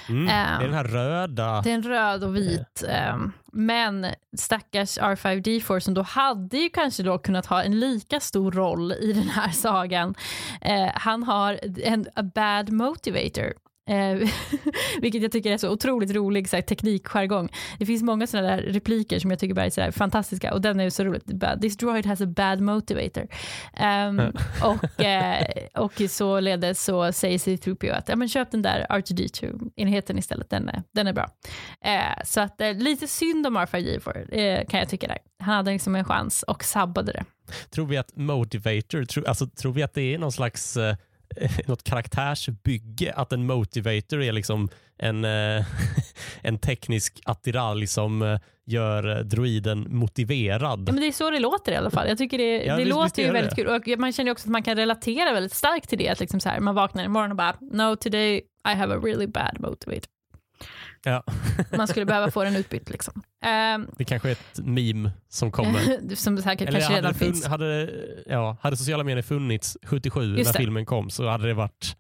Mm, 0.09 0.25
det 0.25 0.31
är 0.31 0.59
den 0.59 0.73
här 0.73 0.83
röda. 0.83 1.61
Det 1.61 1.71
är 1.71 1.75
en 1.75 1.83
röd 1.83 2.23
och 2.23 2.35
vit. 2.35 2.83
Um, 3.13 3.31
men 3.53 4.05
stackars 4.37 4.97
R5D4 4.97 5.79
som 5.79 5.93
då 5.93 6.01
hade 6.01 6.57
ju 6.57 6.69
kanske 6.69 7.03
då 7.03 7.17
kunnat 7.17 7.45
ha 7.45 7.63
en 7.63 7.79
lika 7.79 8.19
stor 8.19 8.51
roll 8.51 8.91
i 8.91 9.13
den 9.13 9.29
här 9.29 9.49
sagan. 9.49 10.15
Uh, 10.65 10.89
han 10.93 11.23
har 11.23 11.59
en 11.83 12.05
bad 12.35 12.71
motivator. 12.71 13.53
Eh, 13.91 14.29
vilket 15.01 15.21
jag 15.21 15.31
tycker 15.31 15.51
är 15.51 15.57
så 15.57 15.69
otroligt 15.69 16.11
rolig 16.11 16.49
så 16.49 16.55
här, 16.55 16.63
teknikjargong. 16.63 17.49
Det 17.79 17.85
finns 17.85 18.03
många 18.03 18.27
sådana 18.27 18.47
där 18.47 18.57
repliker 18.57 19.19
som 19.19 19.29
jag 19.29 19.39
tycker 19.39 19.53
bara 19.53 19.65
är 19.65 19.69
så 19.69 19.81
där, 19.81 19.91
fantastiska 19.91 20.53
och 20.53 20.61
den 20.61 20.79
är 20.79 20.89
så 20.89 21.03
roligt. 21.03 21.25
This 21.61 21.77
droid 21.77 22.05
has 22.05 22.21
a 22.21 22.25
bad 22.25 22.61
motivator. 22.61 23.27
Um, 24.07 24.19
och, 24.63 25.03
eh, 25.03 25.45
och 25.75 26.01
således 26.09 26.83
så 26.83 27.11
säger 27.11 27.37
C3PO 27.37 27.93
att 27.93 28.09
ja, 28.09 28.15
men 28.15 28.29
köp 28.29 28.51
den 28.51 28.61
där 28.61 28.85
R2D2-enheten 28.89 30.17
istället, 30.17 30.49
den 30.49 30.69
är, 30.69 30.83
den 30.91 31.07
är 31.07 31.13
bra. 31.13 31.29
Eh, 31.81 32.23
så 32.25 32.41
att 32.41 32.61
eh, 32.61 32.73
lite 32.73 33.07
synd 33.07 33.47
om 33.47 33.57
R5D4 33.57 34.33
eh, 34.33 34.65
kan 34.67 34.79
jag 34.79 34.89
tycka 34.89 35.07
där. 35.07 35.17
Han 35.39 35.55
hade 35.55 35.71
liksom 35.71 35.95
en 35.95 36.05
chans 36.05 36.43
och 36.43 36.63
sabbade 36.63 37.11
det. 37.11 37.25
Tror 37.69 37.85
vi 37.85 37.97
att 37.97 38.15
motivator, 38.15 39.05
tro, 39.05 39.23
alltså, 39.27 39.47
tror 39.47 39.73
vi 39.73 39.83
att 39.83 39.93
det 39.93 40.13
är 40.13 40.17
någon 40.17 40.31
slags 40.31 40.77
eh, 40.77 40.95
något 41.67 41.83
karaktärsbygge, 41.83 43.13
att 43.15 43.33
en 43.33 43.45
motivator 43.45 44.21
är 44.23 44.31
liksom 44.31 44.69
en, 44.97 45.25
eh, 45.25 45.65
en 46.41 46.59
teknisk 46.59 47.21
attiralj 47.25 47.87
som 47.87 48.21
eh, 48.21 48.39
gör 48.65 49.23
droiden 49.23 49.87
motiverad. 49.89 50.79
Ja, 50.87 50.93
men 50.93 50.95
det 51.01 51.07
är 51.07 51.11
så 51.11 51.29
det 51.29 51.39
låter 51.39 51.71
i 51.71 51.75
alla 51.75 51.91
fall. 51.91 52.07
Jag 52.07 52.17
tycker 52.17 52.37
det, 52.37 52.63
Ja, 52.63 52.73
det 52.77 52.83
visst- 52.83 52.89
låter 52.95 53.03
visst 53.05 53.19
ju 53.19 53.31
väldigt 53.31 53.55
det. 53.55 53.63
kul. 53.63 53.67
Och 53.95 53.99
man 53.99 54.13
känner 54.13 54.31
också 54.31 54.45
att 54.47 54.51
man 54.51 54.63
kan 54.63 54.75
relatera 54.75 55.33
väldigt 55.33 55.53
starkt 55.55 55.89
till 55.89 55.97
det. 55.97 56.09
Att 56.09 56.19
liksom 56.19 56.39
så 56.39 56.49
här, 56.49 56.59
man 56.59 56.75
vaknar 56.75 57.03
imorgon 57.03 57.31
och 57.31 57.37
bara, 57.37 57.55
no 57.61 57.95
today 57.95 58.37
I 58.69 58.73
have 58.75 58.93
a 58.95 58.99
really 59.03 59.27
bad 59.27 59.59
motivator. 59.59 60.09
Ja. 61.03 61.23
Man 61.77 61.87
skulle 61.87 62.05
behöva 62.05 62.31
få 62.31 62.43
den 62.43 62.55
utbytt. 62.55 62.89
Liksom. 62.89 63.21
Ehm, 63.43 63.87
Det 63.97 64.05
kanske 64.05 64.27
är 64.27 64.31
ett 64.31 64.59
meme 64.63 65.11
som 65.29 65.51
kommer. 65.51 66.15
som 66.15 66.37
säkert 66.37 66.67
Eller 66.67 66.79
kanske 66.79 66.93
hade, 66.93 67.07
redan 67.07 67.13
finns. 67.13 67.45
hade, 67.45 67.89
ja, 68.25 68.57
hade 68.61 68.77
sociala 68.77 69.03
medier 69.03 69.21
funnits 69.23 69.77
77 69.83 70.23
Just 70.37 70.45
när 70.47 70.53
det. 70.53 70.59
filmen 70.59 70.85
kom 70.85 71.09
så 71.09 71.27
hade 71.27 71.47
det 71.47 71.53
varit 71.53 71.95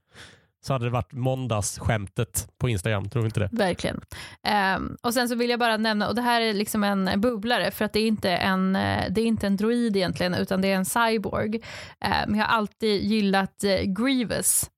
så 0.63 0.73
hade 0.73 0.85
det 0.85 0.89
varit 0.91 1.13
måndagsskämtet 1.13 2.47
på 2.57 2.69
Instagram, 2.69 3.09
tror 3.09 3.21
du 3.21 3.25
inte 3.25 3.39
det? 3.39 3.49
Verkligen. 3.51 4.01
Ehm, 4.43 4.97
och 5.01 5.13
sen 5.13 5.29
så 5.29 5.35
vill 5.35 5.49
jag 5.49 5.59
bara 5.59 5.77
nämna, 5.77 6.07
och 6.07 6.15
det 6.15 6.21
här 6.21 6.41
är 6.41 6.53
liksom 6.53 6.83
en 6.83 7.21
bubblare, 7.21 7.71
för 7.71 7.85
att 7.85 7.93
det 7.93 7.99
är 7.99 8.07
inte 8.07 8.31
en, 8.31 8.75
eh, 8.75 9.03
det 9.09 9.21
är 9.21 9.25
inte 9.25 9.47
en 9.47 9.57
droid 9.57 9.95
egentligen, 9.97 10.33
utan 10.33 10.61
det 10.61 10.71
är 10.71 10.75
en 10.75 10.85
cyborg. 10.85 11.61
Ehm, 11.99 12.35
jag 12.35 12.45
har 12.45 12.57
alltid 12.57 13.03
gillat 13.03 13.63
eh, 13.63 13.81
Grievous 13.83 14.69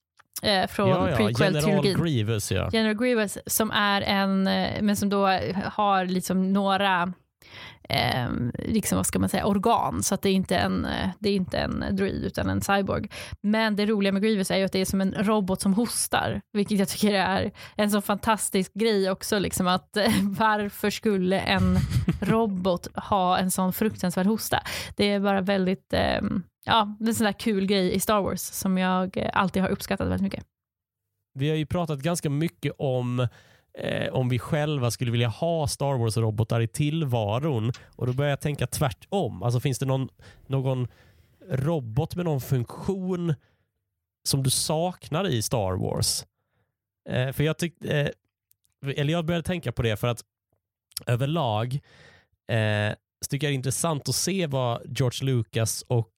eh, 0.43 0.67
från 0.67 0.89
ja, 0.89 0.95
ja. 0.95 1.05
General 1.05 1.33
prequel-trilogin. 1.33 2.03
Grievous 2.03 2.51
ja. 2.51 2.69
General 2.73 2.95
Grievous 2.95 3.37
som 3.45 3.71
är 3.71 4.01
en, 4.01 4.47
eh, 4.47 4.81
men 4.81 4.95
som 4.95 5.09
då 5.09 5.27
har 5.65 6.05
liksom 6.05 6.53
några 6.53 7.13
eh, 7.89 8.29
liksom, 8.57 8.95
vad 8.95 9.05
ska 9.05 9.19
man 9.19 9.29
säga, 9.29 9.45
organ. 9.45 10.03
Så 10.03 10.15
att 10.15 10.21
det, 10.21 10.29
är 10.29 10.33
inte 10.33 10.57
en, 10.57 10.85
eh, 10.85 11.09
det 11.19 11.29
är 11.29 11.35
inte 11.35 11.57
en 11.57 11.85
druid 11.91 12.23
utan 12.23 12.49
en 12.49 12.61
cyborg. 12.61 13.09
Men 13.41 13.75
det 13.75 13.85
roliga 13.85 14.11
med 14.11 14.21
Grievous 14.21 14.51
är 14.51 14.57
ju 14.57 14.63
att 14.63 14.71
det 14.71 14.79
är 14.79 14.85
som 14.85 15.01
en 15.01 15.13
robot 15.13 15.61
som 15.61 15.73
hostar, 15.73 16.41
vilket 16.53 16.79
jag 16.79 16.87
tycker 16.87 17.13
är 17.13 17.51
en 17.75 17.91
så 17.91 18.01
fantastisk 18.01 18.73
grej 18.73 19.11
också. 19.11 19.39
Liksom 19.39 19.67
att, 19.67 19.97
eh, 19.97 20.11
varför 20.21 20.89
skulle 20.89 21.39
en 21.39 21.77
robot 22.21 22.87
ha 22.95 23.37
en 23.37 23.51
sån 23.51 23.73
fruktansvärd 23.73 24.27
hosta? 24.27 24.59
Det 24.95 25.11
är 25.11 25.19
bara 25.19 25.41
väldigt, 25.41 25.93
eh, 25.93 26.21
ja, 26.63 26.95
det 26.99 27.05
är 27.05 27.09
en 27.09 27.15
sån 27.15 27.25
där 27.25 27.33
kul 27.33 27.65
grej 27.65 27.93
i 27.93 27.99
Star 27.99 28.21
Wars 28.21 28.41
som 28.41 28.77
jag 28.77 29.17
eh, 29.17 29.29
alltid 29.33 29.61
har 29.61 29.69
uppskattat 29.69 30.07
väldigt 30.07 30.21
mycket. 30.21 30.45
Vi 31.33 31.49
har 31.49 31.55
ju 31.55 31.65
pratat 31.65 31.99
ganska 31.99 32.29
mycket 32.29 32.73
om 32.77 33.27
eh, 33.77 34.13
om 34.13 34.29
vi 34.29 34.39
själva 34.39 34.91
skulle 34.91 35.11
vilja 35.11 35.27
ha 35.27 35.67
Star 35.67 35.97
Wars-robotar 35.97 36.61
i 36.61 36.67
tillvaron. 36.67 37.71
Och 37.95 38.07
Då 38.07 38.13
börjar 38.13 38.29
jag 38.29 38.41
tänka 38.41 38.67
tvärtom. 38.67 39.43
Alltså 39.43 39.59
Finns 39.59 39.79
det 39.79 39.85
någon, 39.85 40.09
någon 40.47 40.87
robot 41.49 42.15
med 42.15 42.25
någon 42.25 42.41
funktion 42.41 43.33
som 44.27 44.43
du 44.43 44.49
saknar 44.49 45.27
i 45.27 45.41
Star 45.41 45.73
Wars? 45.73 46.25
Eh, 47.09 47.31
för 47.31 47.43
jag 47.43 47.57
tyckte, 47.57 47.99
eh, 47.99 48.09
eller 48.95 49.13
jag 49.13 49.25
började 49.25 49.43
tänka 49.43 49.71
på 49.71 49.81
det 49.81 49.97
för 49.97 50.07
att 50.07 50.23
överlag 51.05 51.73
eh, 52.47 52.93
så 53.21 53.29
tycker 53.29 53.47
jag 53.47 53.51
det 53.51 53.53
är 53.53 53.57
intressant 53.57 54.09
att 54.09 54.15
se 54.15 54.47
vad 54.47 54.97
George 54.97 55.25
Lucas 55.25 55.81
och 55.87 56.11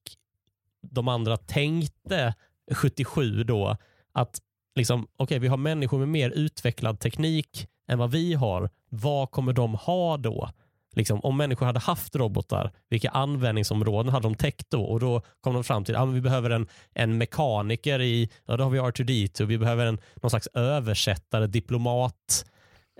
de 0.90 1.08
andra 1.08 1.36
tänkte 1.36 2.34
77 2.74 3.44
då. 3.44 3.76
Att 4.12 4.40
liksom, 4.76 5.06
okay, 5.18 5.38
vi 5.38 5.48
har 5.48 5.56
människor 5.56 5.98
med 5.98 6.08
mer 6.08 6.30
utvecklad 6.30 7.00
teknik 7.00 7.68
än 7.88 7.98
vad 7.98 8.10
vi 8.10 8.34
har. 8.34 8.70
Vad 8.88 9.30
kommer 9.30 9.52
de 9.52 9.74
ha 9.74 10.16
då? 10.16 10.50
Liksom, 10.96 11.20
om 11.20 11.36
människor 11.36 11.66
hade 11.66 11.80
haft 11.80 12.16
robotar, 12.16 12.72
vilka 12.88 13.10
användningsområden 13.10 14.12
hade 14.12 14.22
de 14.22 14.34
täckt 14.34 14.70
då? 14.70 14.84
Och 14.84 15.00
då 15.00 15.22
kom 15.40 15.54
de 15.54 15.64
fram 15.64 15.84
till 15.84 15.96
att 15.96 16.02
ah, 16.02 16.04
vi 16.04 16.20
behöver 16.20 16.50
en, 16.50 16.68
en 16.94 17.18
mekaniker 17.18 18.00
i, 18.00 18.30
ja, 18.46 18.56
då 18.56 18.64
har 18.64 18.70
vi 18.70 18.78
R2D2, 18.78 19.44
vi 19.44 19.58
behöver 19.58 19.86
en, 19.86 19.98
någon 20.22 20.30
slags 20.30 20.48
översättare, 20.54 21.46
diplomat, 21.46 22.46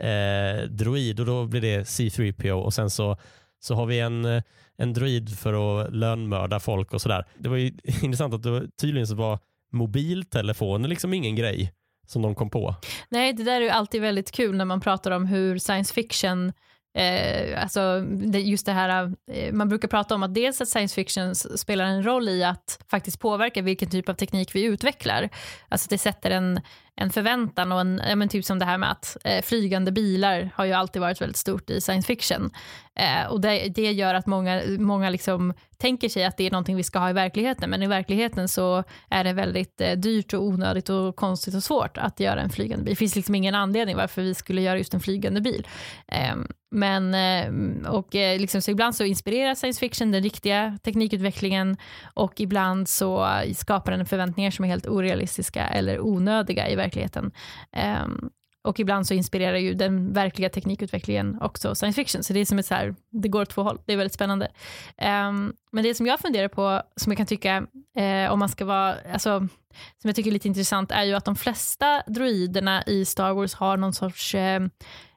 eh, 0.01 0.63
droid 0.69 1.21
och 1.21 1.27
då 1.27 1.47
blir 1.47 1.61
det 1.61 1.83
C3PO 1.83 2.53
och 2.53 2.75
sen 2.75 2.91
så, 2.91 3.17
så 3.61 3.75
har 3.75 3.87
vi 3.87 4.01
en, 4.01 4.25
eh, 4.25 4.43
en 4.77 4.93
droid 4.93 5.39
för 5.39 5.83
att 5.83 5.95
lönnmörda 5.95 6.61
folk 6.61 6.95
och 6.95 7.01
sådär. 7.01 7.25
Det 7.39 7.49
var 7.49 7.57
ju 7.57 7.67
intressant 8.03 8.35
att 8.35 8.43
det 8.43 8.51
var, 8.51 8.67
tydligen 8.81 9.07
så 9.07 9.15
var 9.15 9.39
mobiltelefoner 9.73 10.89
liksom 10.89 11.15
ingen 11.15 11.37
grej 11.37 11.73
som 12.07 12.23
de 12.23 12.35
kom 12.35 12.51
på. 12.51 12.75
Nej, 13.09 13.33
det 13.33 13.45
där 13.45 13.57
är 13.57 13.61
ju 13.61 13.69
alltid 13.69 14.01
väldigt 14.01 14.33
kul 14.33 14.57
när 14.57 14.65
man 14.65 14.81
pratar 14.81 15.11
om 15.11 15.27
hur 15.27 15.59
science 15.59 15.95
fiction 15.95 16.53
Eh, 16.97 17.63
alltså 17.63 18.01
det, 18.01 18.41
just 18.41 18.67
det 18.67 18.73
här, 18.73 19.15
eh, 19.33 19.53
man 19.53 19.69
brukar 19.69 19.89
prata 19.89 20.15
om 20.15 20.23
att 20.23 20.35
dels 20.35 20.61
att 20.61 20.69
science 20.69 20.95
fiction 20.95 21.35
spelar 21.35 21.85
en 21.85 22.03
roll 22.07 22.29
i 22.29 22.45
att 22.45 22.79
faktiskt 22.91 23.21
påverka 23.21 23.63
vilken 23.63 23.91
typ 23.91 24.09
av 24.09 24.15
teknik 24.15 24.55
vi 24.55 24.65
utvecklar. 24.65 25.29
Alltså 25.69 25.87
det 25.91 25.99
sätter 25.99 26.31
en, 26.31 26.61
en 26.97 27.11
förväntan 27.11 27.73
och 27.73 27.81
en, 27.81 28.03
ja, 28.09 28.17
men 28.17 28.29
typ 28.29 28.45
som 28.45 28.59
det 28.59 28.65
här 28.65 28.79
med 28.79 28.91
att 28.91 29.17
eh, 29.25 29.43
flygande 29.43 29.93
bilar 29.93 30.51
har 30.55 30.65
ju 30.65 30.73
alltid 30.73 31.03
varit 31.03 31.21
väldigt 31.21 31.37
stort 31.37 31.71
i 31.71 31.81
science 31.81 32.07
fiction. 32.07 32.51
Eh, 32.95 33.27
och 33.31 33.41
det, 33.41 33.69
det, 33.69 33.93
gör 33.93 34.15
att 34.15 34.27
många, 34.27 34.63
många 34.79 35.11
liksom 35.11 35.55
tänker 35.79 36.09
sig 36.09 36.25
att 36.25 36.37
det 36.37 36.47
är 36.47 36.51
någonting 36.51 36.77
vi 36.77 36.83
ska 36.83 36.99
ha 36.99 37.11
i 37.11 37.13
verkligheten, 37.13 37.71
men 37.71 37.83
i 37.83 37.87
verkligheten 37.87 38.49
så 38.49 38.85
är 39.11 39.25
det 39.25 39.33
väldigt 39.33 39.81
eh, 39.81 39.93
dyrt 39.93 40.35
och 40.35 40.43
onödigt 40.43 40.89
och 40.89 41.17
konstigt 41.17 41.55
och 41.55 41.63
svårt 41.63 41.99
att 41.99 42.21
göra 42.21 42.41
en 42.41 42.51
flygande 42.51 42.85
bil. 42.85 42.93
Det 42.93 42.97
finns 42.97 43.17
liksom 43.17 43.35
ingen 43.35 43.55
anledning 43.55 43.97
varför 43.97 44.23
vi 44.23 44.35
skulle 44.35 44.63
göra 44.63 44.79
just 44.79 44.95
en 44.95 45.01
flygande 45.01 45.41
bil. 45.41 45.67
Ehm, 46.09 46.49
men, 46.71 47.15
eh, 47.15 47.91
och 47.91 48.15
eh, 48.15 48.41
liksom, 48.41 48.63
så 48.63 48.71
ibland 48.71 48.95
så 48.95 49.05
inspirerar 49.05 49.55
science 49.55 49.81
fiction 49.81 50.13
den 50.13 50.23
riktiga 50.23 50.79
teknikutvecklingen 50.83 51.77
och 52.15 52.41
ibland 52.41 52.89
så 52.89 53.29
skapar 53.55 53.93
den 53.93 54.07
förväntningar 54.07 54.51
som 54.51 54.65
är 54.65 54.69
helt 54.69 54.87
orealistiska 54.87 55.67
eller 55.69 56.01
onödiga 56.01 56.69
i 56.69 56.77
verkligheten. 56.77 57.31
Ehm, 57.73 58.31
och 58.67 58.81
ibland 58.81 59.07
så 59.07 59.15
inspirerar 59.15 59.57
ju 59.57 59.75
den 59.75 60.13
verkliga 60.13 60.49
teknikutvecklingen 60.49 61.39
också 61.41 61.75
science 61.75 61.97
fiction. 62.03 62.25
Så 62.25 62.33
det 62.33 62.41
är 62.41 62.45
som 62.45 62.59
ett 62.59 62.67
så 62.67 62.75
här, 62.75 62.95
det 63.11 63.29
går 63.29 63.43
åt 63.43 63.51
två 63.51 63.63
håll. 63.63 63.79
Det 63.87 63.93
är 63.93 63.97
väldigt 63.97 64.15
spännande. 64.15 64.49
Um, 65.03 65.55
men 65.73 65.85
det 65.85 65.95
som 65.95 66.07
jag 66.07 66.21
funderar 66.21 66.49
på, 66.49 66.83
som 66.97 67.13
jag 67.13 67.17
kan 67.17 67.27
tycka, 67.27 67.67
eh, 67.97 68.33
om 68.33 68.39
man 68.39 68.49
ska 68.49 68.65
vara, 68.65 68.95
alltså, 69.13 69.39
som 70.03 70.09
jag 70.09 70.15
tycker 70.15 70.31
är 70.31 70.33
lite 70.33 70.49
intressant, 70.49 70.93
är 70.93 71.05
ju 71.05 71.15
att 71.15 71.25
de 71.25 71.37
flesta 71.37 72.03
droiderna 72.07 72.83
i 72.87 73.05
Star 73.05 73.33
Wars 73.33 73.55
har 73.55 73.77
någon 73.77 73.93
sorts, 73.93 74.35
eh, 74.35 74.63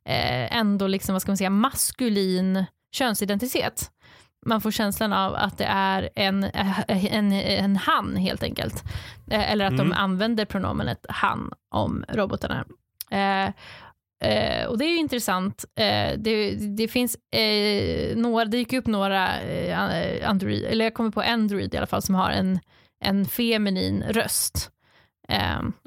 eh 0.06 0.58
ändå 0.58 0.88
liksom, 0.88 1.14
vad 1.14 1.22
ska 1.22 1.32
man 1.32 1.38
säga, 1.38 1.50
maskulin 1.50 2.66
könsidentitet 2.91 3.91
man 4.45 4.62
får 4.62 4.72
känslan 4.72 5.14
av 5.14 5.36
att 5.36 5.58
det 5.58 5.66
är 5.66 6.10
en, 6.16 6.43
en, 6.88 7.32
en 7.32 7.76
han 7.76 8.16
helt 8.16 8.43
enkelt. 8.43 8.84
Eh, 9.32 9.52
eller 9.52 9.66
att 9.66 9.74
mm. 9.74 9.89
de 9.89 9.95
använder 9.95 10.45
pronomenet 10.45 11.06
han 11.10 11.54
om 11.70 12.06
robotarna. 12.10 12.66
Eh, 13.12 13.45
eh, 14.30 14.66
och 14.66 14.78
det 14.78 14.86
är 14.86 14.89
ju 14.89 14.97
intressant. 14.97 15.66
Eh, 15.76 16.18
det, 16.18 16.55
det, 16.55 16.88
finns 16.88 17.18
eh, 17.36 18.18
några, 18.18 18.45
det 18.45 18.57
gick 18.57 18.74
upp 18.74 18.88
några 18.88 19.41
eh, 19.41 20.30
Android, 20.30 20.64
eller 20.64 20.86
jag 20.86 20.93
kommer 20.93 21.12
på 21.12 21.22
Android 21.22 21.74
i 21.74 21.78
alla 21.78 21.88
fall, 21.88 22.01
som 22.01 22.16
har 22.16 22.30
en, 22.32 22.60
en 23.05 23.26
feminin 23.26 24.03
röst. 24.03 24.72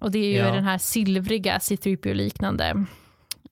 och 0.01 0.11
det 0.11 0.19
är 0.19 0.31
ju 0.31 0.37
ja. 0.37 0.53
den 0.53 0.65
här 0.65 0.79
silvriga 0.79 1.59
C3PO-liknande 1.59 2.87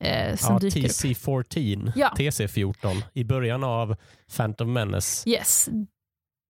eh, 0.00 0.36
som 0.36 0.52
ja, 0.54 0.58
dyker 0.58 0.80
TC14, 0.80 1.92
ja. 1.96 2.14
TC14 2.16 3.02
i 3.14 3.24
början 3.24 3.64
av 3.64 3.96
Phantom 4.36 4.72
Menace. 4.72 5.30
Yes. 5.30 5.68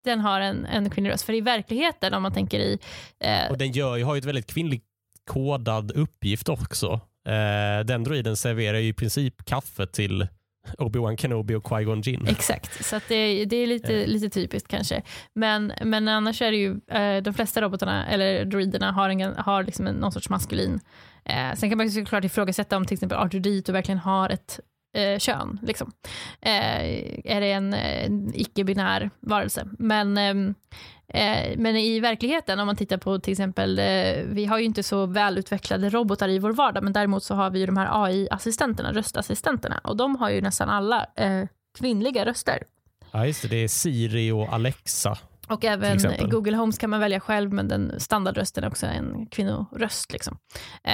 Den 0.04 0.20
har 0.20 0.40
en, 0.40 0.66
en 0.66 0.90
kvinnlig 0.90 1.12
röst. 1.12 1.24
För 1.24 1.32
i 1.32 1.40
verkligheten, 1.40 2.14
om 2.14 2.22
man 2.22 2.32
tänker 2.32 2.58
i... 2.58 2.78
Eh, 3.20 3.50
och 3.50 3.58
den 3.58 3.72
gör, 3.72 4.04
har 4.04 4.14
ju 4.14 4.18
ett 4.18 4.24
väldigt 4.24 4.46
kvinnligt 4.46 4.85
kodad 5.26 5.90
uppgift 5.90 6.48
också. 6.48 7.00
Eh, 7.28 7.84
den 7.84 8.04
droiden 8.04 8.36
serverar 8.36 8.78
ju 8.78 8.88
i 8.88 8.92
princip 8.92 9.44
kaffe 9.44 9.86
till 9.86 10.26
Obi-Wan 10.78 11.16
Kenobi 11.16 11.54
och 11.54 11.64
Qui-Gon 11.64 12.02
Jinn. 12.02 12.26
Exakt, 12.28 12.84
så 12.84 13.00
det, 13.08 13.44
det, 13.44 13.56
är 13.56 13.66
lite, 13.66 14.00
eh. 14.00 14.06
lite 14.06 14.28
typiskt 14.28 14.68
kanske. 14.68 15.02
Men, 15.34 15.72
men 15.84 16.08
annars 16.08 16.42
är 16.42 16.50
det 16.50 16.56
ju, 16.56 16.80
eh, 16.90 17.22
de 17.22 17.34
flesta 17.34 17.62
robotarna, 17.62 18.06
eller 18.06 18.44
droiderna, 18.44 18.92
har, 18.92 19.10
en, 19.10 19.34
har 19.36 19.62
liksom 19.64 19.84
någon 19.84 20.12
sorts 20.12 20.28
maskulin 20.28 20.80
sen 21.56 21.68
kan 21.70 21.78
man 21.78 21.90
såklart 21.90 22.24
ifrågasätta 22.24 22.76
om 22.76 22.84
till 22.84 22.94
exempel 22.94 23.18
Arthur 23.18 23.40
Dito 23.40 23.72
verkligen 23.72 23.98
har 23.98 24.30
ett 24.30 24.60
eh, 24.96 25.18
kön. 25.18 25.58
Liksom. 25.62 25.92
Eh, 26.40 26.80
är 27.24 27.40
det 27.40 27.52
en, 27.52 27.74
en 27.74 28.32
icke-binär 28.34 29.10
varelse? 29.20 29.68
Men, 29.78 30.18
ehm, 30.18 30.54
eh, 31.08 31.58
men 31.58 31.76
i 31.76 32.00
verkligheten, 32.00 32.58
om 32.60 32.66
man 32.66 32.76
tittar 32.76 32.96
på 32.96 33.18
till 33.18 33.32
exempel, 33.32 33.78
eh, 33.78 34.24
vi 34.26 34.46
har 34.46 34.58
ju 34.58 34.64
inte 34.64 34.82
så 34.82 35.06
välutvecklade 35.06 35.90
robotar 35.90 36.28
i 36.28 36.38
vår 36.38 36.52
vardag, 36.52 36.84
men 36.84 36.92
däremot 36.92 37.22
så 37.24 37.34
har 37.34 37.50
vi 37.50 37.58
ju 37.58 37.66
de 37.66 37.76
här 37.76 38.04
AI-assistenterna, 38.04 38.92
röstassistenterna, 38.92 39.80
och 39.84 39.96
de 39.96 40.16
har 40.16 40.30
ju 40.30 40.40
nästan 40.40 40.68
alla 40.68 41.06
eh, 41.16 41.48
kvinnliga 41.78 42.24
röster. 42.24 42.62
Ja, 43.10 43.26
just 43.26 43.42
det. 43.42 43.48
Det 43.48 43.64
är 43.64 43.68
Siri 43.68 44.30
och 44.30 44.52
Alexa. 44.52 45.18
Och 45.48 45.64
även 45.64 45.98
Google 46.30 46.56
Homes 46.56 46.78
kan 46.78 46.90
man 46.90 47.00
välja 47.00 47.20
själv, 47.20 47.52
men 47.52 47.68
den 47.68 48.00
standardrösten 48.00 48.64
är 48.64 48.68
också 48.68 48.86
en 48.86 49.26
kvinnoröst. 49.26 50.12
Liksom. 50.12 50.38
Eh, 50.84 50.92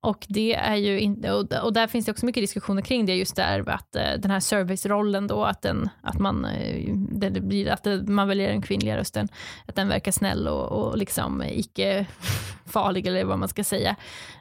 och, 0.00 0.26
det 0.28 0.54
är 0.54 0.76
ju 0.76 1.00
in, 1.00 1.24
och, 1.62 1.72
där 1.72 1.86
finns 1.86 2.06
det 2.06 2.12
också 2.12 2.26
mycket 2.26 2.42
diskussioner 2.42 2.82
kring 2.82 3.06
det, 3.06 3.14
just 3.14 3.36
där 3.36 3.68
att 3.68 3.96
eh, 3.96 4.12
den 4.18 4.30
här 4.30 4.40
servicerollen 4.40 5.26
då, 5.26 5.44
att, 5.44 5.62
den, 5.62 5.88
att, 6.02 6.18
man, 6.18 6.44
eh, 6.44 6.94
det 6.94 7.30
blir, 7.30 7.68
att 7.68 7.82
det, 7.82 8.02
man 8.08 8.28
väljer 8.28 8.48
den 8.48 8.62
kvinnliga 8.62 8.96
rösten, 8.96 9.28
att 9.66 9.74
den 9.74 9.88
verkar 9.88 10.12
snäll 10.12 10.48
och, 10.48 10.64
och 10.72 10.98
liksom 10.98 11.42
icke 11.42 12.06
farlig 12.66 13.06
eller 13.06 13.24
vad 13.24 13.38
man 13.38 13.48
ska 13.48 13.64
säga. 13.64 13.96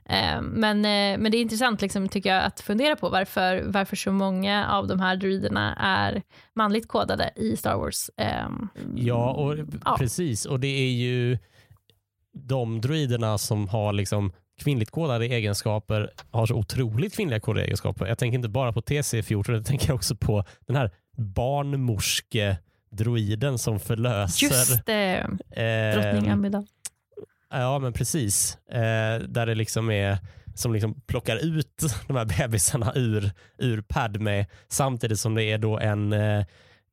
Eh, 0.06 0.41
men, 0.41 0.78
eh, 0.78 1.20
men 1.20 1.32
det 1.32 1.38
är 1.38 1.41
intressant 1.41 1.82
liksom, 1.82 2.10
tycker 2.10 2.34
jag 2.34 2.43
att 2.43 2.60
fundera 2.60 2.95
på 2.95 3.10
varför, 3.10 3.64
varför 3.66 3.95
så 3.95 4.12
många 4.12 4.68
av 4.68 4.88
de 4.88 4.99
här 4.99 5.16
druiderna 5.16 5.76
är 5.76 6.22
manligt 6.53 6.88
kodade 6.88 7.32
i 7.36 7.58
Star 7.58 7.76
Wars. 7.76 8.10
Eh, 8.18 8.49
ja, 8.95 9.34
och, 9.34 9.58
ja, 9.86 9.95
precis. 9.99 10.45
Och 10.45 10.60
det 10.60 10.68
är 10.68 10.91
ju 10.91 11.38
de 12.34 12.82
druiderna 12.82 13.38
som 13.38 13.68
har 13.68 13.93
liksom 13.93 14.32
kvinnligt 14.58 14.91
kodade 14.91 15.26
egenskaper 15.26 16.12
har 16.32 16.45
så 16.45 16.56
otroligt 16.56 17.16
kvinnliga 17.16 17.39
kodade 17.39 17.66
egenskaper. 17.66 18.06
Jag 18.06 18.18
tänker 18.18 18.36
inte 18.36 18.49
bara 18.49 18.74
på 18.74 18.82
TC14, 18.82 19.53
jag 19.53 19.66
tänker 19.66 19.93
också 19.93 20.16
på 20.16 20.43
den 20.68 20.76
här 20.76 20.91
barnmorske 21.18 22.58
droiden 22.91 23.58
som 23.58 23.80
förlöser. 23.80 24.47
Just 24.47 24.86
det, 24.86 25.28
eh, 25.49 26.01
drottning 26.01 26.32
Amidala. 26.32 26.66
Ja, 27.49 27.80
men 27.80 27.93
precis. 27.93 28.58
Eh, 28.70 29.20
där 29.20 29.45
det 29.45 29.56
liksom 29.56 29.91
är 29.91 30.18
som 30.56 30.74
liksom 30.74 31.01
plockar 31.01 31.38
ut 31.38 31.84
de 32.08 32.18
här 32.18 32.26
bebisarna 32.26 32.91
ur, 32.95 33.32
ur 33.58 33.82
Padme 33.82 34.45
samtidigt 34.68 35.20
som 35.20 35.36
det 35.36 35.43
är 35.43 35.58
då 35.58 35.80
en, 35.80 36.14
eh, 36.14 36.45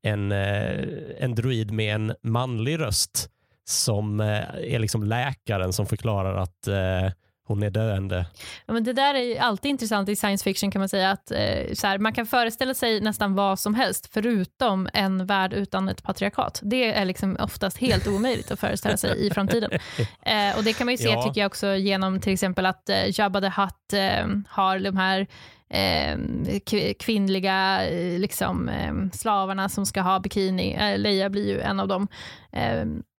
en, 0.03 0.33
eh, 0.33 0.85
en 1.19 1.35
droid 1.35 1.71
med 1.71 1.95
en 1.95 2.15
manlig 2.23 2.79
röst 2.79 3.29
som 3.65 4.21
är 4.21 4.79
liksom 4.79 5.03
läkaren 5.03 5.73
som 5.73 5.87
förklarar 5.87 6.37
att 6.37 6.69
eh, 6.69 7.13
hon 7.53 7.63
är 7.63 7.71
döende. 7.71 8.27
Ja, 8.67 8.73
men 8.73 8.85
det 8.85 8.93
där 8.93 9.15
är 9.15 9.41
alltid 9.41 9.71
intressant 9.71 10.09
i 10.09 10.17
science 10.17 10.45
fiction 10.45 10.71
kan 10.71 10.81
man 10.81 10.89
säga. 10.89 11.11
att 11.11 11.31
eh, 11.31 11.75
så 11.75 11.87
här, 11.87 11.99
Man 11.99 12.13
kan 12.13 12.27
föreställa 12.27 12.75
sig 12.75 13.01
nästan 13.01 13.35
vad 13.35 13.59
som 13.59 13.75
helst 13.75 14.09
förutom 14.13 14.89
en 14.93 15.27
värld 15.27 15.53
utan 15.53 15.89
ett 15.89 16.03
patriarkat. 16.03 16.61
Det 16.63 16.93
är 16.93 17.05
liksom 17.05 17.37
oftast 17.41 17.79
helt 17.79 18.07
omöjligt 18.07 18.51
att 18.51 18.61
föreställa 18.61 18.97
sig 18.97 19.27
i 19.27 19.31
framtiden. 19.31 19.71
Eh, 20.23 20.57
och 20.57 20.65
Det 20.65 20.73
kan 20.73 20.87
man 20.87 20.95
ju 20.95 20.99
se 20.99 21.09
ja. 21.09 21.23
tycker 21.23 21.41
jag 21.41 21.47
också 21.47 21.75
genom 21.75 22.21
till 22.21 22.33
exempel 22.33 22.67
att 22.67 22.89
eh, 22.89 23.21
Jabba 23.21 23.41
the 23.41 23.53
Hutt 23.57 23.93
eh, 23.93 24.27
har 24.49 24.79
de 24.79 24.97
här 24.97 25.27
eh, 25.73 26.19
kvinnliga 26.99 27.89
eh, 27.89 28.19
liksom, 28.19 28.69
eh, 28.69 28.93
slavarna 29.13 29.69
som 29.69 29.87
ska 29.87 30.01
ha 30.01 30.21
bikini. 30.21 30.97
Leia 30.99 31.31
blir 31.31 31.47
ju 31.47 31.61
en 31.61 31.81
av 31.81 31.89
dem. 31.89 32.09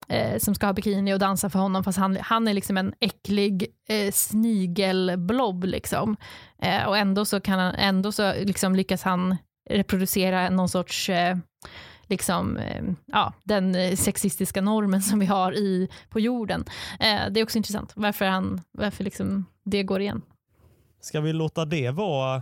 Eh, 0.07 0.33
eh, 0.33 0.37
som 0.37 0.55
ska 0.55 0.65
ha 0.65 0.73
bikini 0.73 1.13
och 1.13 1.19
dansa 1.19 1.49
för 1.49 1.59
honom 1.59 1.83
fast 1.83 1.97
han, 1.97 2.17
han 2.21 2.47
är 2.47 2.53
liksom 2.53 2.77
en 2.77 2.93
äcklig 2.99 3.67
eh, 3.89 4.11
snigelblob. 4.11 5.63
Liksom. 5.63 6.17
Eh, 6.61 6.83
och 6.83 6.97
ändå 6.97 7.25
så, 7.25 7.39
kan 7.41 7.59
han, 7.59 7.75
ändå 7.75 8.11
så 8.11 8.33
liksom 8.33 8.75
lyckas 8.75 9.03
han 9.03 9.37
reproducera 9.69 10.49
någon 10.49 10.69
sorts 10.69 11.09
eh, 11.09 11.37
liksom, 12.07 12.57
eh, 12.57 12.83
ja, 13.05 13.33
den 13.43 13.97
sexistiska 13.97 14.61
normen 14.61 15.01
som 15.01 15.19
vi 15.19 15.25
har 15.25 15.53
i, 15.53 15.89
på 16.09 16.19
jorden. 16.19 16.65
Eh, 16.99 17.21
det 17.31 17.39
är 17.39 17.43
också 17.43 17.57
intressant 17.57 17.91
varför, 17.95 18.25
han, 18.25 18.61
varför 18.71 19.03
liksom 19.03 19.45
det 19.65 19.83
går 19.83 20.01
igen. 20.01 20.21
Ska 21.01 21.21
vi 21.21 21.33
låta 21.33 21.65
det 21.65 21.91
vara 21.91 22.41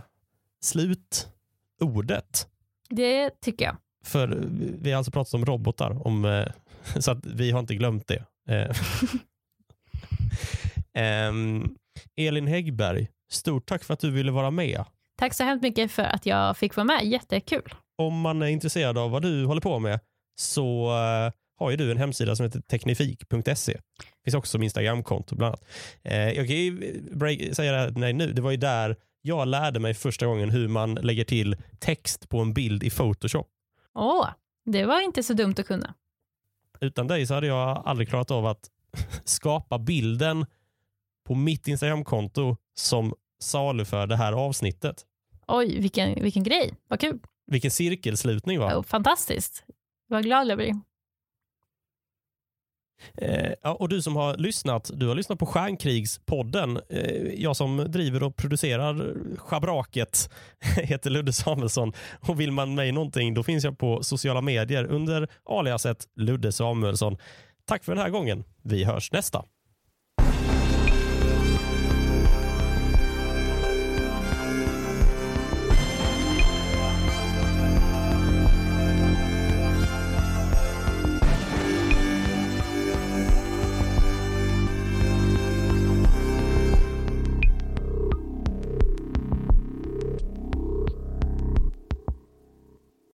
slutordet? 0.60 2.46
Det 2.90 3.40
tycker 3.40 3.64
jag. 3.64 3.76
För 4.04 4.48
vi 4.82 4.90
har 4.90 4.98
alltså 4.98 5.12
pratat 5.12 5.34
om 5.34 5.44
robotar, 5.44 6.06
om 6.06 6.44
Så 7.00 7.10
att 7.10 7.26
vi 7.26 7.50
har 7.50 7.60
inte 7.60 7.74
glömt 7.74 8.06
det. 8.06 8.24
um, 11.28 11.76
Elin 12.16 12.46
Häggberg, 12.46 13.08
stort 13.32 13.66
tack 13.66 13.84
för 13.84 13.94
att 13.94 14.00
du 14.00 14.10
ville 14.10 14.32
vara 14.32 14.50
med. 14.50 14.84
Tack 15.18 15.34
så 15.34 15.44
hemskt 15.44 15.62
mycket 15.62 15.92
för 15.92 16.02
att 16.02 16.26
jag 16.26 16.56
fick 16.56 16.76
vara 16.76 16.84
med. 16.84 17.04
Jättekul. 17.04 17.74
Om 17.98 18.20
man 18.20 18.42
är 18.42 18.46
intresserad 18.46 18.98
av 18.98 19.10
vad 19.10 19.22
du 19.22 19.44
håller 19.44 19.60
på 19.60 19.78
med 19.78 20.00
så 20.40 20.86
uh, 20.86 21.32
har 21.58 21.70
ju 21.70 21.76
du 21.76 21.90
en 21.90 21.98
hemsida 21.98 22.36
som 22.36 22.44
heter 22.44 22.60
teknifik.se. 22.60 23.72
Det 23.72 24.24
finns 24.24 24.34
också 24.34 24.50
som 24.50 24.62
Instagramkonto 24.62 25.36
bland 25.36 25.48
annat. 25.54 25.64
Jag 26.36 26.46
kan 26.46 26.56
ju 26.56 27.54
säga 27.54 27.72
det 27.72 27.78
här, 27.78 27.90
nej, 27.90 28.12
nu. 28.12 28.32
Det 28.32 28.42
var 28.42 28.50
ju 28.50 28.56
där 28.56 28.96
jag 29.22 29.48
lärde 29.48 29.80
mig 29.80 29.94
första 29.94 30.26
gången 30.26 30.50
hur 30.50 30.68
man 30.68 30.94
lägger 30.94 31.24
till 31.24 31.56
text 31.78 32.28
på 32.28 32.38
en 32.38 32.54
bild 32.54 32.82
i 32.82 32.90
Photoshop. 32.90 33.48
Åh, 33.94 34.28
det 34.64 34.84
var 34.86 35.00
inte 35.00 35.22
så 35.22 35.32
dumt 35.34 35.54
att 35.58 35.66
kunna. 35.66 35.94
Utan 36.80 37.06
dig 37.06 37.26
så 37.26 37.34
hade 37.34 37.46
jag 37.46 37.82
aldrig 37.84 38.08
klarat 38.08 38.30
av 38.30 38.46
att 38.46 38.70
skapa 39.24 39.78
bilden 39.78 40.46
på 41.26 41.34
mitt 41.34 41.68
Instagramkonto 41.68 42.56
som 42.74 43.14
saluför 43.40 44.06
det 44.06 44.16
här 44.16 44.32
avsnittet. 44.32 45.06
Oj, 45.46 45.80
vilken, 45.80 46.22
vilken 46.22 46.42
grej. 46.42 46.74
Vad 46.88 47.00
kul. 47.00 47.18
Vilken 47.46 47.70
cirkelslutning 47.70 48.58
va? 48.58 48.78
Oh, 48.78 48.82
fantastiskt. 48.82 49.64
Vad 50.06 50.22
glad 50.24 50.46
jag 50.48 50.58
blir. 50.58 50.74
Eh, 53.14 53.52
ja, 53.62 53.72
och 53.72 53.88
du 53.88 54.02
som 54.02 54.16
har 54.16 54.36
lyssnat, 54.36 54.90
du 54.94 55.08
har 55.08 55.14
lyssnat 55.14 55.38
på 55.38 55.46
Stjärnkrigspodden. 55.46 56.80
Eh, 56.88 57.42
jag 57.42 57.56
som 57.56 57.76
driver 57.76 58.22
och 58.22 58.36
producerar 58.36 59.14
schabraket 59.36 60.30
heter 60.76 61.10
Ludde 61.10 61.32
Samuelsson. 61.32 61.92
Och 62.28 62.40
vill 62.40 62.52
man 62.52 62.74
mig 62.74 62.92
någonting, 62.92 63.34
då 63.34 63.42
finns 63.42 63.64
jag 63.64 63.78
på 63.78 64.02
sociala 64.02 64.40
medier 64.40 64.84
under 64.84 65.28
aliaset 65.44 66.06
Ludde 66.16 66.52
Samuelsson. 66.52 67.16
Tack 67.64 67.84
för 67.84 67.92
den 67.94 68.02
här 68.02 68.10
gången. 68.10 68.44
Vi 68.62 68.84
hörs 68.84 69.12
nästa. 69.12 69.44